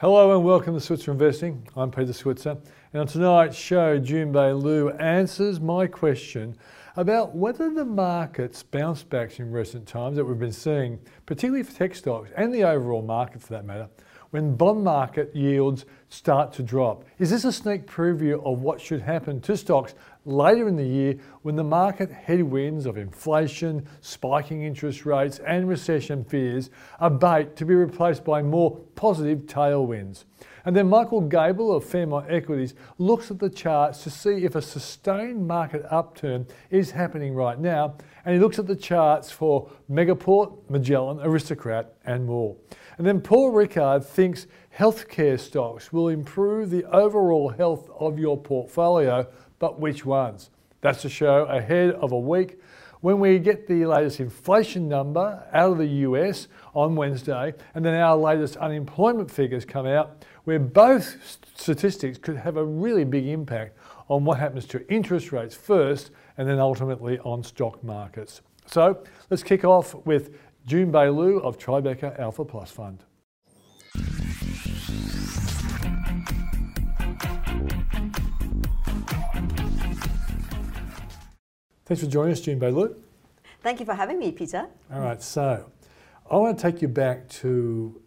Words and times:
Hello 0.00 0.32
and 0.36 0.44
welcome 0.44 0.74
to 0.74 0.80
Switzer 0.80 1.10
Investing. 1.10 1.66
I'm 1.76 1.90
Peter 1.90 2.12
Switzer, 2.12 2.56
and 2.92 3.00
on 3.00 3.08
tonight's 3.08 3.56
show, 3.56 3.98
Junbei 3.98 4.62
Liu 4.62 4.90
answers 4.90 5.58
my 5.58 5.88
question 5.88 6.56
about 6.94 7.34
whether 7.34 7.68
the 7.74 7.84
markets 7.84 8.62
bounce 8.62 9.02
backs 9.02 9.40
in 9.40 9.50
recent 9.50 9.88
times 9.88 10.14
that 10.14 10.24
we've 10.24 10.38
been 10.38 10.52
seeing, 10.52 11.00
particularly 11.26 11.64
for 11.64 11.72
tech 11.72 11.96
stocks 11.96 12.30
and 12.36 12.54
the 12.54 12.62
overall 12.62 13.02
market 13.02 13.42
for 13.42 13.48
that 13.54 13.64
matter, 13.64 13.88
when 14.30 14.56
bond 14.56 14.84
market 14.84 15.34
yields 15.34 15.86
start 16.10 16.52
to 16.52 16.62
drop. 16.62 17.04
Is 17.18 17.30
this 17.30 17.44
a 17.44 17.52
sneak 17.52 17.86
preview 17.86 18.44
of 18.44 18.62
what 18.62 18.80
should 18.80 19.00
happen 19.00 19.40
to 19.42 19.56
stocks 19.56 19.94
later 20.24 20.68
in 20.68 20.76
the 20.76 20.86
year 20.86 21.16
when 21.42 21.56
the 21.56 21.64
market 21.64 22.10
headwinds 22.10 22.86
of 22.86 22.98
inflation, 22.98 23.86
spiking 24.00 24.62
interest 24.62 25.06
rates, 25.06 25.38
and 25.40 25.68
recession 25.68 26.24
fears 26.24 26.70
abate 27.00 27.56
to 27.56 27.64
be 27.64 27.74
replaced 27.74 28.24
by 28.24 28.42
more 28.42 28.76
positive 28.94 29.40
tailwinds? 29.40 30.24
And 30.64 30.76
then 30.76 30.88
Michael 30.88 31.22
Gable 31.22 31.74
of 31.74 31.84
Fairmont 31.84 32.26
Equities 32.28 32.74
looks 32.98 33.30
at 33.30 33.38
the 33.38 33.48
charts 33.48 34.02
to 34.02 34.10
see 34.10 34.44
if 34.44 34.54
a 34.54 34.60
sustained 34.60 35.46
market 35.46 35.82
upturn 35.90 36.46
is 36.70 36.90
happening 36.90 37.34
right 37.34 37.58
now. 37.58 37.96
And 38.26 38.34
he 38.34 38.40
looks 38.40 38.58
at 38.58 38.66
the 38.66 38.76
charts 38.76 39.30
for 39.30 39.70
Megaport, 39.90 40.68
Magellan, 40.68 41.20
Aristocrat, 41.20 41.94
and 42.04 42.26
more. 42.26 42.54
And 42.98 43.06
then 43.06 43.20
Paul 43.20 43.52
Rickard 43.52 44.04
thinks 44.04 44.48
healthcare 44.76 45.38
stocks 45.38 45.92
will 45.92 46.08
improve 46.08 46.70
the 46.70 46.84
overall 46.86 47.48
health 47.48 47.88
of 47.98 48.18
your 48.18 48.36
portfolio, 48.36 49.26
but 49.60 49.78
which 49.78 50.04
ones? 50.04 50.50
That's 50.80 51.04
the 51.04 51.08
show 51.08 51.44
ahead 51.44 51.92
of 51.92 52.10
a 52.10 52.18
week 52.18 52.60
when 53.00 53.20
we 53.20 53.38
get 53.38 53.68
the 53.68 53.86
latest 53.86 54.18
inflation 54.18 54.88
number 54.88 55.46
out 55.52 55.72
of 55.72 55.78
the 55.78 55.86
US 55.86 56.48
on 56.74 56.96
Wednesday, 56.96 57.54
and 57.74 57.84
then 57.84 57.94
our 57.94 58.16
latest 58.16 58.56
unemployment 58.56 59.30
figures 59.30 59.64
come 59.64 59.86
out, 59.86 60.24
where 60.44 60.58
both 60.58 61.40
statistics 61.54 62.18
could 62.18 62.36
have 62.36 62.56
a 62.56 62.64
really 62.64 63.04
big 63.04 63.26
impact 63.26 63.76
on 64.08 64.24
what 64.24 64.38
happens 64.38 64.64
to 64.66 64.92
interest 64.92 65.30
rates 65.30 65.54
first 65.54 66.10
and 66.36 66.48
then 66.48 66.58
ultimately 66.58 67.18
on 67.20 67.44
stock 67.44 67.82
markets. 67.84 68.40
So 68.66 69.02
let's 69.30 69.42
kick 69.42 69.64
off 69.64 69.94
with 70.06 70.36
Junbei 70.68 71.08
Liu 71.08 71.38
of 71.38 71.56
Tribeca 71.56 72.18
Alpha 72.20 72.44
Plus 72.44 72.70
Fund. 72.70 73.02
Thanks 81.86 82.02
for 82.02 82.10
joining 82.10 82.32
us, 82.32 82.42
June 82.42 82.58
Liu. 82.58 82.94
Thank 83.62 83.80
you 83.80 83.86
for 83.86 83.94
having 83.94 84.18
me, 84.18 84.30
Peter. 84.30 84.66
All 84.92 85.00
right, 85.00 85.22
so 85.22 85.70
I 86.30 86.36
want 86.36 86.58
to 86.58 86.62
take 86.62 86.82
you 86.82 86.88
back 86.88 87.30
to 87.40 87.98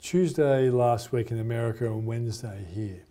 Tuesday 0.00 0.70
last 0.70 1.10
week 1.10 1.32
in 1.32 1.40
America 1.40 1.86
and 1.86 2.06
Wednesday 2.06 2.64
here. 2.72 3.02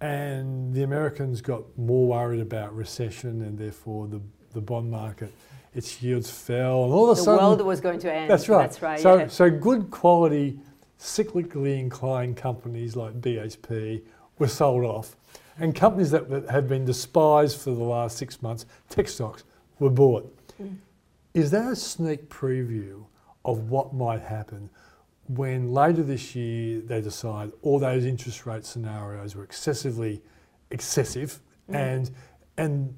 And 0.00 0.72
the 0.72 0.84
Americans 0.84 1.40
got 1.40 1.76
more 1.76 2.06
worried 2.06 2.40
about 2.40 2.76
recession 2.76 3.42
and 3.42 3.58
therefore 3.58 4.06
the, 4.06 4.20
the 4.52 4.60
bond 4.60 4.88
market 4.88 5.32
its 5.74 6.02
yields 6.02 6.30
fell, 6.30 6.84
and 6.84 6.92
all 6.92 7.10
of 7.10 7.16
a 7.16 7.20
the 7.20 7.24
sudden 7.24 7.38
the 7.38 7.46
world 7.46 7.60
was 7.62 7.80
going 7.80 7.98
to 8.00 8.12
end. 8.12 8.30
That's 8.30 8.48
right. 8.48 8.62
That's 8.62 8.82
right. 8.82 9.00
So, 9.00 9.18
yeah. 9.18 9.26
so 9.26 9.50
good 9.50 9.90
quality, 9.90 10.58
cyclically 10.98 11.78
inclined 11.78 12.36
companies 12.36 12.96
like 12.96 13.20
BHP 13.20 14.02
were 14.38 14.48
sold 14.48 14.84
off, 14.84 15.16
and 15.58 15.74
companies 15.74 16.10
that, 16.10 16.30
that 16.30 16.48
had 16.50 16.68
been 16.68 16.84
despised 16.84 17.60
for 17.60 17.70
the 17.70 17.82
last 17.82 18.16
six 18.16 18.40
months, 18.42 18.66
tech 18.88 19.08
stocks, 19.08 19.44
were 19.78 19.90
bought. 19.90 20.32
Mm. 20.62 20.76
Is 21.34 21.50
that 21.50 21.72
a 21.72 21.76
sneak 21.76 22.28
preview 22.28 23.04
of 23.44 23.70
what 23.70 23.92
might 23.92 24.22
happen 24.22 24.70
when 25.28 25.72
later 25.72 26.02
this 26.02 26.34
year 26.34 26.80
they 26.80 27.00
decide 27.00 27.50
all 27.62 27.78
those 27.78 28.04
interest 28.04 28.46
rate 28.46 28.64
scenarios 28.64 29.34
were 29.34 29.44
excessively 29.44 30.22
excessive 30.70 31.40
mm. 31.70 31.74
and 31.74 32.10
and 32.56 32.94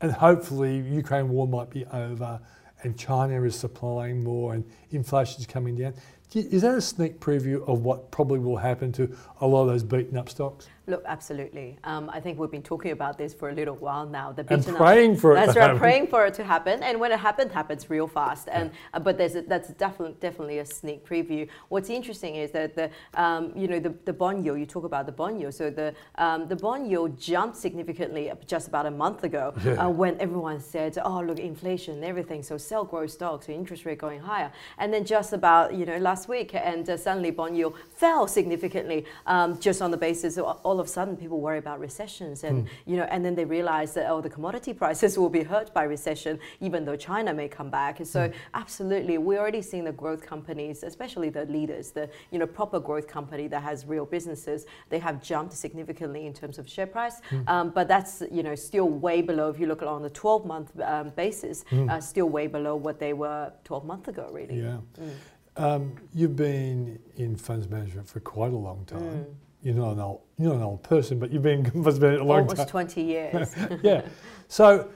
and 0.00 0.12
hopefully 0.12 0.78
Ukraine 0.78 1.28
war 1.28 1.46
might 1.46 1.70
be 1.70 1.84
over 1.86 2.40
and 2.82 2.98
China 2.98 3.42
is 3.42 3.56
supplying 3.56 4.22
more 4.22 4.54
and 4.54 4.64
inflation 4.90 5.40
is 5.40 5.46
coming 5.46 5.76
down. 5.76 5.94
Is 6.34 6.62
that 6.62 6.74
a 6.74 6.80
sneak 6.80 7.20
preview 7.20 7.66
of 7.68 7.82
what 7.82 8.10
probably 8.10 8.40
will 8.40 8.56
happen 8.56 8.92
to 8.92 9.16
a 9.40 9.46
lot 9.46 9.62
of 9.62 9.68
those 9.68 9.82
beaten 9.82 10.16
up 10.16 10.28
stocks? 10.28 10.68
Look, 10.88 11.02
absolutely. 11.04 11.76
Um, 11.82 12.08
I 12.12 12.20
think 12.20 12.38
we've 12.38 12.50
been 12.50 12.62
talking 12.62 12.92
about 12.92 13.18
this 13.18 13.34
for 13.34 13.48
a 13.48 13.52
little 13.52 13.74
while 13.74 14.06
now. 14.06 14.30
The 14.30 14.46
and 14.48 14.64
praying 14.64 15.14
up, 15.14 15.18
for 15.18 15.32
it. 15.32 15.34
That's 15.34 15.56
right, 15.56 15.64
happen. 15.64 15.78
praying 15.78 16.06
for 16.06 16.26
it 16.26 16.34
to 16.34 16.44
happen. 16.44 16.80
And 16.84 17.00
when 17.00 17.10
it 17.10 17.18
happens, 17.18 17.52
happens 17.52 17.90
real 17.90 18.06
fast. 18.06 18.48
And 18.52 18.70
uh, 18.94 19.00
but 19.00 19.18
there's 19.18 19.34
a, 19.34 19.42
that's 19.42 19.70
definitely 19.70 20.16
definitely 20.20 20.58
a 20.58 20.64
sneak 20.64 21.04
preview. 21.04 21.48
What's 21.70 21.90
interesting 21.90 22.36
is 22.36 22.52
that 22.52 22.76
the 22.76 22.90
um, 23.14 23.52
you 23.56 23.66
know 23.66 23.80
the, 23.80 23.94
the 24.04 24.12
bond 24.12 24.44
yield. 24.44 24.60
You 24.60 24.66
talk 24.66 24.84
about 24.84 25.06
the 25.06 25.12
bond 25.12 25.40
yield. 25.40 25.54
So 25.54 25.70
the 25.70 25.92
um, 26.18 26.46
the 26.46 26.54
bond 26.54 26.88
yield 26.88 27.18
jumped 27.18 27.56
significantly 27.56 28.30
just 28.46 28.68
about 28.68 28.86
a 28.86 28.90
month 28.92 29.24
ago 29.24 29.54
yeah. 29.64 29.72
uh, 29.84 29.88
when 29.88 30.16
everyone 30.20 30.60
said, 30.60 30.96
"Oh, 31.04 31.20
look, 31.20 31.40
inflation 31.40 31.94
and 31.94 32.04
everything. 32.04 32.44
So 32.44 32.56
sell 32.58 32.84
growth 32.84 33.10
stocks, 33.10 33.46
so 33.46 33.52
interest 33.52 33.86
rate 33.86 33.98
going 33.98 34.20
higher." 34.20 34.52
And 34.78 34.94
then 34.94 35.04
just 35.04 35.32
about 35.32 35.74
you 35.74 35.84
know 35.84 35.96
last 35.98 36.15
week, 36.28 36.54
and 36.54 36.88
uh, 36.88 36.96
suddenly 36.96 37.30
bond 37.30 37.56
yield 37.56 37.74
fell 37.94 38.26
significantly 38.26 39.04
um, 39.26 39.58
just 39.58 39.80
on 39.82 39.90
the 39.90 39.96
basis 39.96 40.36
of 40.38 40.44
all 40.64 40.80
of 40.80 40.86
a 40.86 40.88
sudden 40.88 41.16
people 41.16 41.40
worry 41.40 41.58
about 41.58 41.78
recessions 41.80 42.44
and 42.44 42.64
mm. 42.64 42.68
you 42.86 42.96
know 42.96 43.04
and 43.04 43.24
then 43.24 43.34
they 43.34 43.44
realize 43.44 43.94
that 43.94 44.08
oh 44.10 44.20
the 44.20 44.30
commodity 44.30 44.72
prices 44.82 45.18
will 45.18 45.28
be 45.30 45.42
hurt 45.42 45.72
by 45.72 45.82
recession 45.82 46.38
even 46.60 46.84
though 46.84 46.96
China 46.96 47.32
may 47.32 47.48
come 47.48 47.70
back 47.70 48.00
And 48.00 48.08
so 48.08 48.28
mm. 48.28 48.34
absolutely 48.54 49.18
we're 49.18 49.38
already 49.38 49.62
seeing 49.62 49.84
the 49.84 49.92
growth 49.92 50.24
companies 50.24 50.82
especially 50.82 51.28
the 51.28 51.44
leaders 51.46 51.90
the 51.90 52.08
you 52.30 52.38
know 52.38 52.46
proper 52.46 52.80
growth 52.80 53.06
company 53.06 53.48
that 53.48 53.62
has 53.62 53.86
real 53.86 54.06
businesses 54.06 54.66
they 54.88 54.98
have 54.98 55.22
jumped 55.22 55.54
significantly 55.54 56.26
in 56.26 56.32
terms 56.32 56.58
of 56.58 56.68
share 56.68 56.86
price 56.86 57.20
mm. 57.30 57.48
um, 57.48 57.70
but 57.70 57.88
that's 57.88 58.22
you 58.30 58.42
know 58.42 58.54
still 58.54 58.88
way 58.88 59.22
below 59.22 59.48
if 59.50 59.58
you 59.60 59.66
look 59.66 59.82
at 59.82 59.88
on 59.88 60.02
the 60.02 60.10
12 60.10 60.46
month 60.46 60.80
um, 60.80 61.10
basis 61.10 61.64
hmm. 61.70 61.88
uh, 61.88 62.00
still 62.00 62.28
way 62.28 62.46
below 62.46 62.76
what 62.76 62.98
they 62.98 63.12
were 63.12 63.52
12 63.64 63.84
months 63.84 64.08
ago 64.08 64.28
really 64.32 64.60
yeah 64.60 64.76
hmm. 64.98 65.10
Um, 65.56 65.94
you've 66.14 66.36
been 66.36 66.98
in 67.16 67.36
funds 67.36 67.68
management 67.68 68.08
for 68.08 68.20
quite 68.20 68.52
a 68.52 68.56
long 68.56 68.84
time. 68.84 69.00
Mm 69.00 69.34
you're 69.66 69.74
not 69.74 69.94
an 69.94 70.00
old, 70.00 70.20
you're 70.38 70.50
not 70.50 70.56
an 70.58 70.62
old 70.62 70.82
person, 70.84 71.18
but 71.18 71.32
you've 71.32 71.42
been 71.42 71.68
with 71.82 72.02
a 72.04 72.22
long 72.22 72.42
Almost 72.42 72.56
time. 72.56 72.66
20 72.68 73.02
years. 73.02 73.56
yeah. 73.82 74.02
So, 74.46 74.88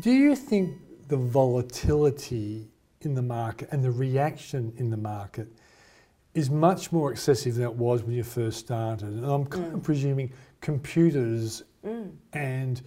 do 0.00 0.10
you 0.10 0.36
think 0.36 0.76
the 1.08 1.16
volatility 1.16 2.68
in 3.00 3.14
the 3.14 3.22
market 3.22 3.70
and 3.72 3.82
the 3.82 3.90
reaction 3.90 4.74
in 4.76 4.90
the 4.90 4.96
market 4.98 5.48
is 6.34 6.50
much 6.50 6.92
more 6.92 7.12
excessive 7.12 7.54
than 7.54 7.64
it 7.64 7.74
was 7.74 8.02
when 8.02 8.14
you 8.14 8.24
first 8.24 8.58
started? 8.58 9.08
And 9.08 9.24
I'm 9.24 9.46
kind 9.46 9.72
mm. 9.72 9.74
of 9.76 9.82
presuming 9.82 10.30
computers 10.60 11.62
mm. 11.82 12.10
and 12.34 12.82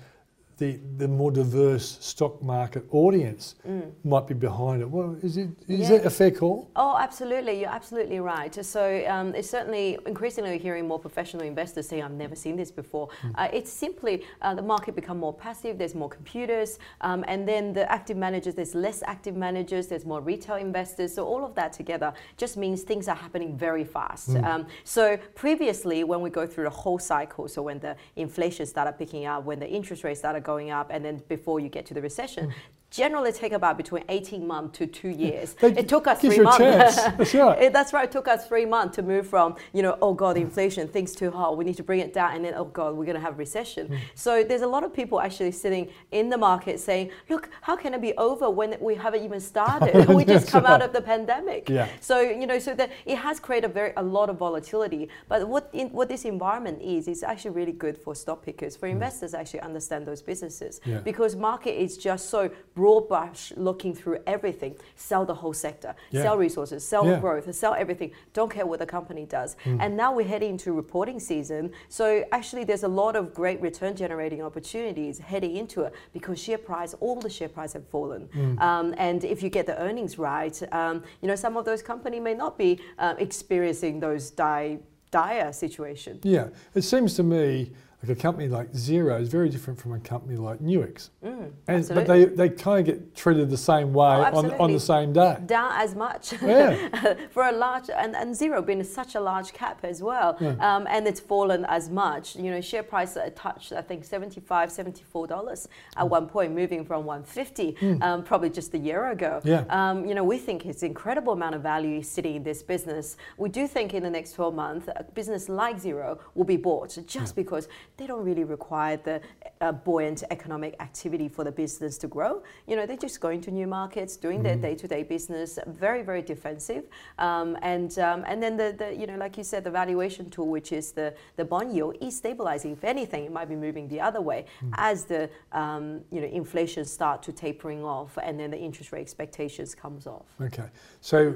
the, 0.57 0.79
the 0.97 1.07
more 1.07 1.31
diverse 1.31 1.97
stock 2.01 2.41
market 2.41 2.83
audience 2.91 3.55
mm. 3.67 3.91
might 4.03 4.27
be 4.27 4.33
behind 4.33 4.81
it. 4.81 4.89
Well, 4.89 5.15
is 5.21 5.37
it 5.37 5.49
is 5.67 5.89
it 5.91 6.05
a 6.05 6.09
fair 6.09 6.31
call? 6.31 6.69
Oh, 6.75 6.97
absolutely. 6.97 7.59
You're 7.59 7.69
absolutely 7.69 8.19
right. 8.19 8.53
So 8.65 9.05
um, 9.07 9.35
it's 9.35 9.49
certainly 9.49 9.99
increasingly 10.05 10.57
hearing 10.57 10.87
more 10.87 10.99
professional 10.99 11.43
investors 11.43 11.87
say, 11.87 12.01
"I've 12.01 12.11
never 12.11 12.35
seen 12.35 12.55
this 12.55 12.71
before." 12.71 13.09
Mm. 13.21 13.31
Uh, 13.35 13.49
it's 13.53 13.71
simply 13.71 14.23
uh, 14.41 14.55
the 14.55 14.61
market 14.63 14.95
become 14.95 15.19
more 15.19 15.33
passive. 15.33 15.77
There's 15.77 15.95
more 15.95 16.09
computers, 16.09 16.79
um, 17.01 17.23
and 17.27 17.47
then 17.47 17.73
the 17.73 17.89
active 17.91 18.17
managers. 18.17 18.55
There's 18.55 18.73
less 18.73 19.03
active 19.05 19.35
managers. 19.35 19.87
There's 19.87 20.05
more 20.05 20.21
retail 20.21 20.55
investors. 20.55 21.13
So 21.13 21.25
all 21.25 21.45
of 21.45 21.53
that 21.55 21.71
together 21.71 22.13
just 22.35 22.57
means 22.57 22.81
things 22.81 23.07
are 23.07 23.15
happening 23.15 23.55
very 23.55 23.83
fast. 23.83 24.29
Mm. 24.29 24.43
Um, 24.43 24.67
so 24.83 25.17
previously, 25.35 26.03
when 26.03 26.21
we 26.21 26.31
go 26.31 26.47
through 26.47 26.63
the 26.63 26.77
whole 26.83 26.97
cycle, 26.97 27.47
so 27.47 27.61
when 27.61 27.79
the 27.79 27.95
inflation 28.15 28.65
started 28.65 28.93
picking 28.93 29.25
up, 29.25 29.43
when 29.43 29.59
the 29.59 29.69
interest 29.69 30.03
rates 30.03 30.19
started 30.19 30.46
going 30.51 30.71
up, 30.79 30.87
and 30.93 31.01
then 31.05 31.15
before 31.27 31.57
you 31.63 31.69
get 31.77 31.85
to 31.89 31.93
the 31.93 32.01
recession, 32.01 32.43
mm 32.47 32.53
generally 32.97 33.31
take 33.31 33.51
about 33.51 33.77
between 33.77 34.03
18 34.09 34.45
months 34.45 34.79
to 34.79 34.87
two 34.87 35.09
years. 35.09 35.55
it 35.61 35.87
took 35.87 36.07
us 36.07 36.19
three 36.19 36.39
months. 36.39 36.57
that's 37.17 37.33
right. 37.35 37.61
it, 37.61 37.73
that's 37.73 37.93
right. 37.93 38.05
It 38.05 38.11
took 38.11 38.27
us 38.27 38.47
three 38.47 38.65
months 38.65 38.95
to 38.95 39.03
move 39.03 39.27
from, 39.27 39.55
you 39.71 39.83
know, 39.83 39.97
oh 40.01 40.13
God, 40.13 40.35
inflation, 40.35 40.87
things 40.87 41.13
too 41.13 41.29
hot. 41.29 41.57
We 41.57 41.63
need 41.63 41.77
to 41.77 41.83
bring 41.83 41.99
it 41.99 42.11
down. 42.11 42.35
And 42.35 42.43
then, 42.43 42.55
oh 42.55 42.65
God, 42.65 42.95
we're 42.95 43.05
going 43.05 43.15
to 43.15 43.21
have 43.21 43.37
recession. 43.37 43.89
Mm. 43.89 43.99
So 44.15 44.43
there's 44.43 44.63
a 44.63 44.67
lot 44.67 44.83
of 44.83 44.91
people 44.93 45.21
actually 45.21 45.51
sitting 45.51 45.89
in 46.11 46.29
the 46.29 46.37
market 46.37 46.79
saying, 46.79 47.11
look, 47.29 47.49
how 47.61 47.75
can 47.75 47.93
it 47.93 48.01
be 48.01 48.13
over 48.15 48.49
when 48.49 48.75
we 48.81 48.95
haven't 48.95 49.23
even 49.23 49.39
started? 49.39 50.07
we 50.19 50.25
just 50.25 50.47
come 50.47 50.63
right. 50.63 50.73
out 50.73 50.81
of 50.81 50.91
the 50.91 51.01
pandemic. 51.01 51.69
Yeah. 51.69 51.87
So, 52.01 52.19
you 52.19 52.47
know, 52.47 52.57
so 52.57 52.73
that 52.73 52.91
it 53.05 53.17
has 53.17 53.39
created 53.39 53.69
a, 53.69 53.73
very, 53.73 53.93
a 53.97 54.03
lot 54.03 54.29
of 54.31 54.37
volatility. 54.37 55.09
But 55.29 55.47
what, 55.47 55.69
in, 55.73 55.89
what 55.89 56.09
this 56.09 56.25
environment 56.25 56.81
is, 56.81 57.07
is 57.07 57.21
actually 57.21 57.51
really 57.51 57.73
good 57.73 57.95
for 57.95 58.15
stock 58.15 58.43
pickers, 58.43 58.75
for 58.75 58.87
mm. 58.87 58.93
investors 58.93 59.35
actually 59.35 59.61
understand 59.61 60.07
those 60.07 60.23
businesses. 60.23 60.81
Yeah. 60.83 60.99
Because 60.99 61.35
market 61.35 61.79
is 61.79 61.97
just 61.97 62.29
so 62.29 62.49
broad 62.73 62.86
brush 63.01 63.53
looking 63.55 63.93
through 63.93 64.19
everything. 64.25 64.75
Sell 64.95 65.25
the 65.25 65.33
whole 65.33 65.53
sector, 65.53 65.95
yeah. 66.11 66.23
sell 66.23 66.37
resources, 66.37 66.87
sell 66.87 67.05
yeah. 67.05 67.19
growth, 67.19 67.53
sell 67.53 67.73
everything. 67.73 68.11
Don't 68.33 68.51
care 68.51 68.65
what 68.65 68.79
the 68.79 68.85
company 68.85 69.25
does. 69.25 69.55
Mm. 69.65 69.77
And 69.81 69.97
now 69.97 70.13
we're 70.13 70.27
heading 70.27 70.51
into 70.51 70.73
reporting 70.73 71.19
season. 71.19 71.71
So 71.89 72.25
actually, 72.31 72.63
there's 72.63 72.83
a 72.83 72.87
lot 72.87 73.15
of 73.15 73.33
great 73.33 73.61
return 73.61 73.95
generating 73.95 74.41
opportunities 74.41 75.19
heading 75.19 75.55
into 75.57 75.81
it 75.83 75.93
because 76.13 76.41
share 76.41 76.57
price, 76.57 76.93
all 76.99 77.19
the 77.19 77.29
share 77.29 77.49
price 77.49 77.73
have 77.73 77.87
fallen. 77.87 78.27
Mm. 78.33 78.61
Um, 78.61 78.95
and 78.97 79.23
if 79.23 79.43
you 79.43 79.49
get 79.49 79.65
the 79.65 79.77
earnings 79.81 80.17
right, 80.17 80.57
um, 80.71 81.03
you 81.21 81.27
know 81.27 81.35
some 81.35 81.57
of 81.57 81.65
those 81.65 81.81
companies 81.81 82.21
may 82.21 82.33
not 82.33 82.57
be 82.57 82.79
uh, 82.99 83.15
experiencing 83.17 83.99
those 83.99 84.31
die 84.31 84.79
dire 85.11 85.53
situation. 85.53 86.19
Yeah, 86.23 86.47
it 86.73 86.83
seems 86.83 87.15
to 87.15 87.23
me 87.23 87.71
like 88.07 88.17
a 88.17 88.21
company 88.21 88.47
like 88.47 88.71
Xero 88.71 89.19
is 89.19 89.29
very 89.29 89.49
different 89.49 89.79
from 89.79 89.93
a 89.93 89.99
company 89.99 90.35
like 90.37 90.59
Nuix. 90.59 91.09
Mm, 91.23 91.51
And, 91.67 91.87
but 91.93 92.07
they, 92.07 92.25
they 92.25 92.49
kind 92.49 92.79
of 92.79 92.85
get 92.85 93.15
treated 93.15 93.49
the 93.49 93.57
same 93.57 93.93
way 93.93 94.07
Oh, 94.07 94.37
on, 94.37 94.51
on 94.59 94.71
the 94.71 94.79
same 94.79 95.13
day. 95.13 95.37
down 95.45 95.71
as 95.75 95.95
much 95.95 96.33
Yeah. 96.41 97.15
for 97.31 97.43
a 97.43 97.51
large 97.51 97.89
and, 97.89 98.15
and 98.15 98.33
Xero 98.33 98.65
being 98.65 98.83
such 98.83 99.15
a 99.15 99.19
large 99.19 99.53
cap 99.53 99.79
as 99.83 100.01
well 100.01 100.37
Yeah. 100.39 100.55
um, 100.59 100.87
and 100.89 101.07
it's 101.07 101.19
fallen 101.19 101.65
as 101.65 101.89
much 101.89 102.35
you 102.35 102.51
know 102.51 102.61
share 102.61 102.83
price 102.83 103.17
touched 103.35 103.71
i 103.73 103.81
think 103.81 104.03
75 104.03 104.71
74 104.71 105.27
dollars 105.27 105.67
Hmm. 105.93 105.99
at 106.01 106.09
one 106.09 106.27
point 106.27 106.53
moving 106.53 106.85
from 106.85 107.05
150 107.05 108.01
um, 108.01 108.23
probably 108.23 108.49
just 108.49 108.73
a 108.73 108.77
year 108.77 109.09
ago 109.11 109.41
Yeah. 109.43 109.63
um, 109.69 110.05
you 110.05 110.15
know 110.15 110.23
we 110.23 110.37
think 110.37 110.65
it's 110.65 110.83
incredible 110.83 111.33
amount 111.33 111.55
of 111.55 111.61
value 111.61 112.01
sitting 112.01 112.35
in 112.35 112.43
this 112.43 112.61
business 112.63 113.17
we 113.37 113.49
do 113.49 113.67
think 113.67 113.93
in 113.93 114.03
the 114.03 114.09
next 114.09 114.33
12 114.33 114.53
months 114.55 114.87
a 114.95 115.03
business 115.03 115.49
like 115.49 115.77
Xero 115.81 116.19
will 116.35 116.45
be 116.45 116.57
bought 116.57 116.97
just 117.05 117.35
because 117.35 117.67
they 117.97 118.07
don't 118.07 118.23
really 118.23 118.43
require 118.43 118.97
the 118.97 119.21
uh, 119.61 119.71
buoyant 119.71 120.23
economic 120.29 120.75
activity 120.79 121.27
for 121.27 121.43
the 121.43 121.51
business 121.51 121.97
to 121.97 122.07
grow. 122.07 122.43
You 122.67 122.75
know 122.75 122.85
they're 122.85 122.95
just 122.95 123.19
going 123.19 123.41
to 123.41 123.51
new 123.51 123.67
markets 123.67 124.15
doing 124.15 124.43
their 124.43 124.55
day-to-day 124.55 125.03
business 125.03 125.59
very 125.67 126.03
very 126.03 126.21
defensive. 126.21 126.85
Um, 127.17 127.57
and 127.61 127.97
um, 127.99 128.23
and 128.27 128.41
then 128.41 128.55
the, 128.55 128.75
the 128.77 128.95
you 128.95 129.07
know 129.07 129.17
like 129.17 129.37
you 129.37 129.43
said 129.43 129.63
the 129.63 129.71
valuation 129.71 130.29
tool 130.29 130.47
which 130.47 130.71
is 130.71 130.91
the 130.91 131.13
the 131.35 131.45
bond 131.45 131.75
yield 131.75 131.97
is 132.01 132.15
stabilizing. 132.15 132.71
If 132.71 132.83
anything 132.83 133.25
it 133.25 133.31
might 133.31 133.49
be 133.49 133.55
moving 133.55 133.87
the 133.87 133.99
other 133.99 134.21
way 134.21 134.45
as 134.75 135.05
the 135.05 135.29
um, 135.51 136.01
you 136.11 136.21
know 136.21 136.27
inflation 136.27 136.85
start 136.85 137.23
to 137.23 137.31
tapering 137.31 137.83
off 137.83 138.17
and 138.21 138.39
then 138.39 138.51
the 138.51 138.59
interest 138.59 138.91
rate 138.91 139.01
expectations 139.01 139.73
comes 139.73 140.07
off. 140.07 140.25
Okay, 140.39 140.69
so 141.01 141.35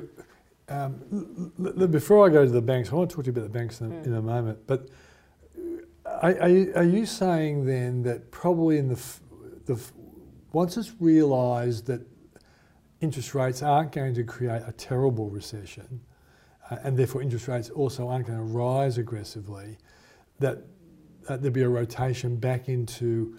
um, 0.70 1.52
before 1.92 2.26
I 2.26 2.30
go 2.30 2.46
to 2.46 2.52
the 2.52 2.62
banks, 2.62 2.92
I 2.92 2.96
want 2.96 3.10
to 3.10 3.16
talk 3.16 3.26
to 3.26 3.32
you 3.32 3.38
about 3.38 3.52
the 3.52 3.58
banks 3.60 3.82
in, 3.82 3.92
a, 3.92 3.96
in 4.04 4.14
a 4.14 4.22
moment. 4.22 4.60
But 4.68 4.88
are, 6.22 6.36
are, 6.76 6.84
you, 6.84 7.06
saying 7.06 7.66
then 7.66 8.04
that 8.04 8.32
probably 8.32 8.78
in 8.78 8.88
the, 8.88 9.02
the 9.66 9.82
once 10.54 10.78
it's 10.78 10.94
realised 11.00 11.88
that 11.88 12.06
interest 13.00 13.34
rates 13.34 13.64
aren't 13.64 13.92
going 13.92 14.14
to 14.14 14.24
create 14.24 14.62
a 14.68 14.72
terrible 14.74 15.30
recession, 15.30 16.02
uh, 16.70 16.78
and 16.84 16.98
therefore 16.98 17.22
interest 17.22 17.48
rates 17.48 17.70
also 17.72 18.08
aren't 18.08 18.28
going 18.28 18.38
to 18.38 18.46
rise 18.46 18.98
aggressively, 18.98 19.78
that 20.40 20.60
uh, 21.28 21.38
there'll 21.38 21.52
be 21.52 21.64
a 21.64 21.70
rotation 21.70 22.36
back 22.36 22.70
into 22.70 23.38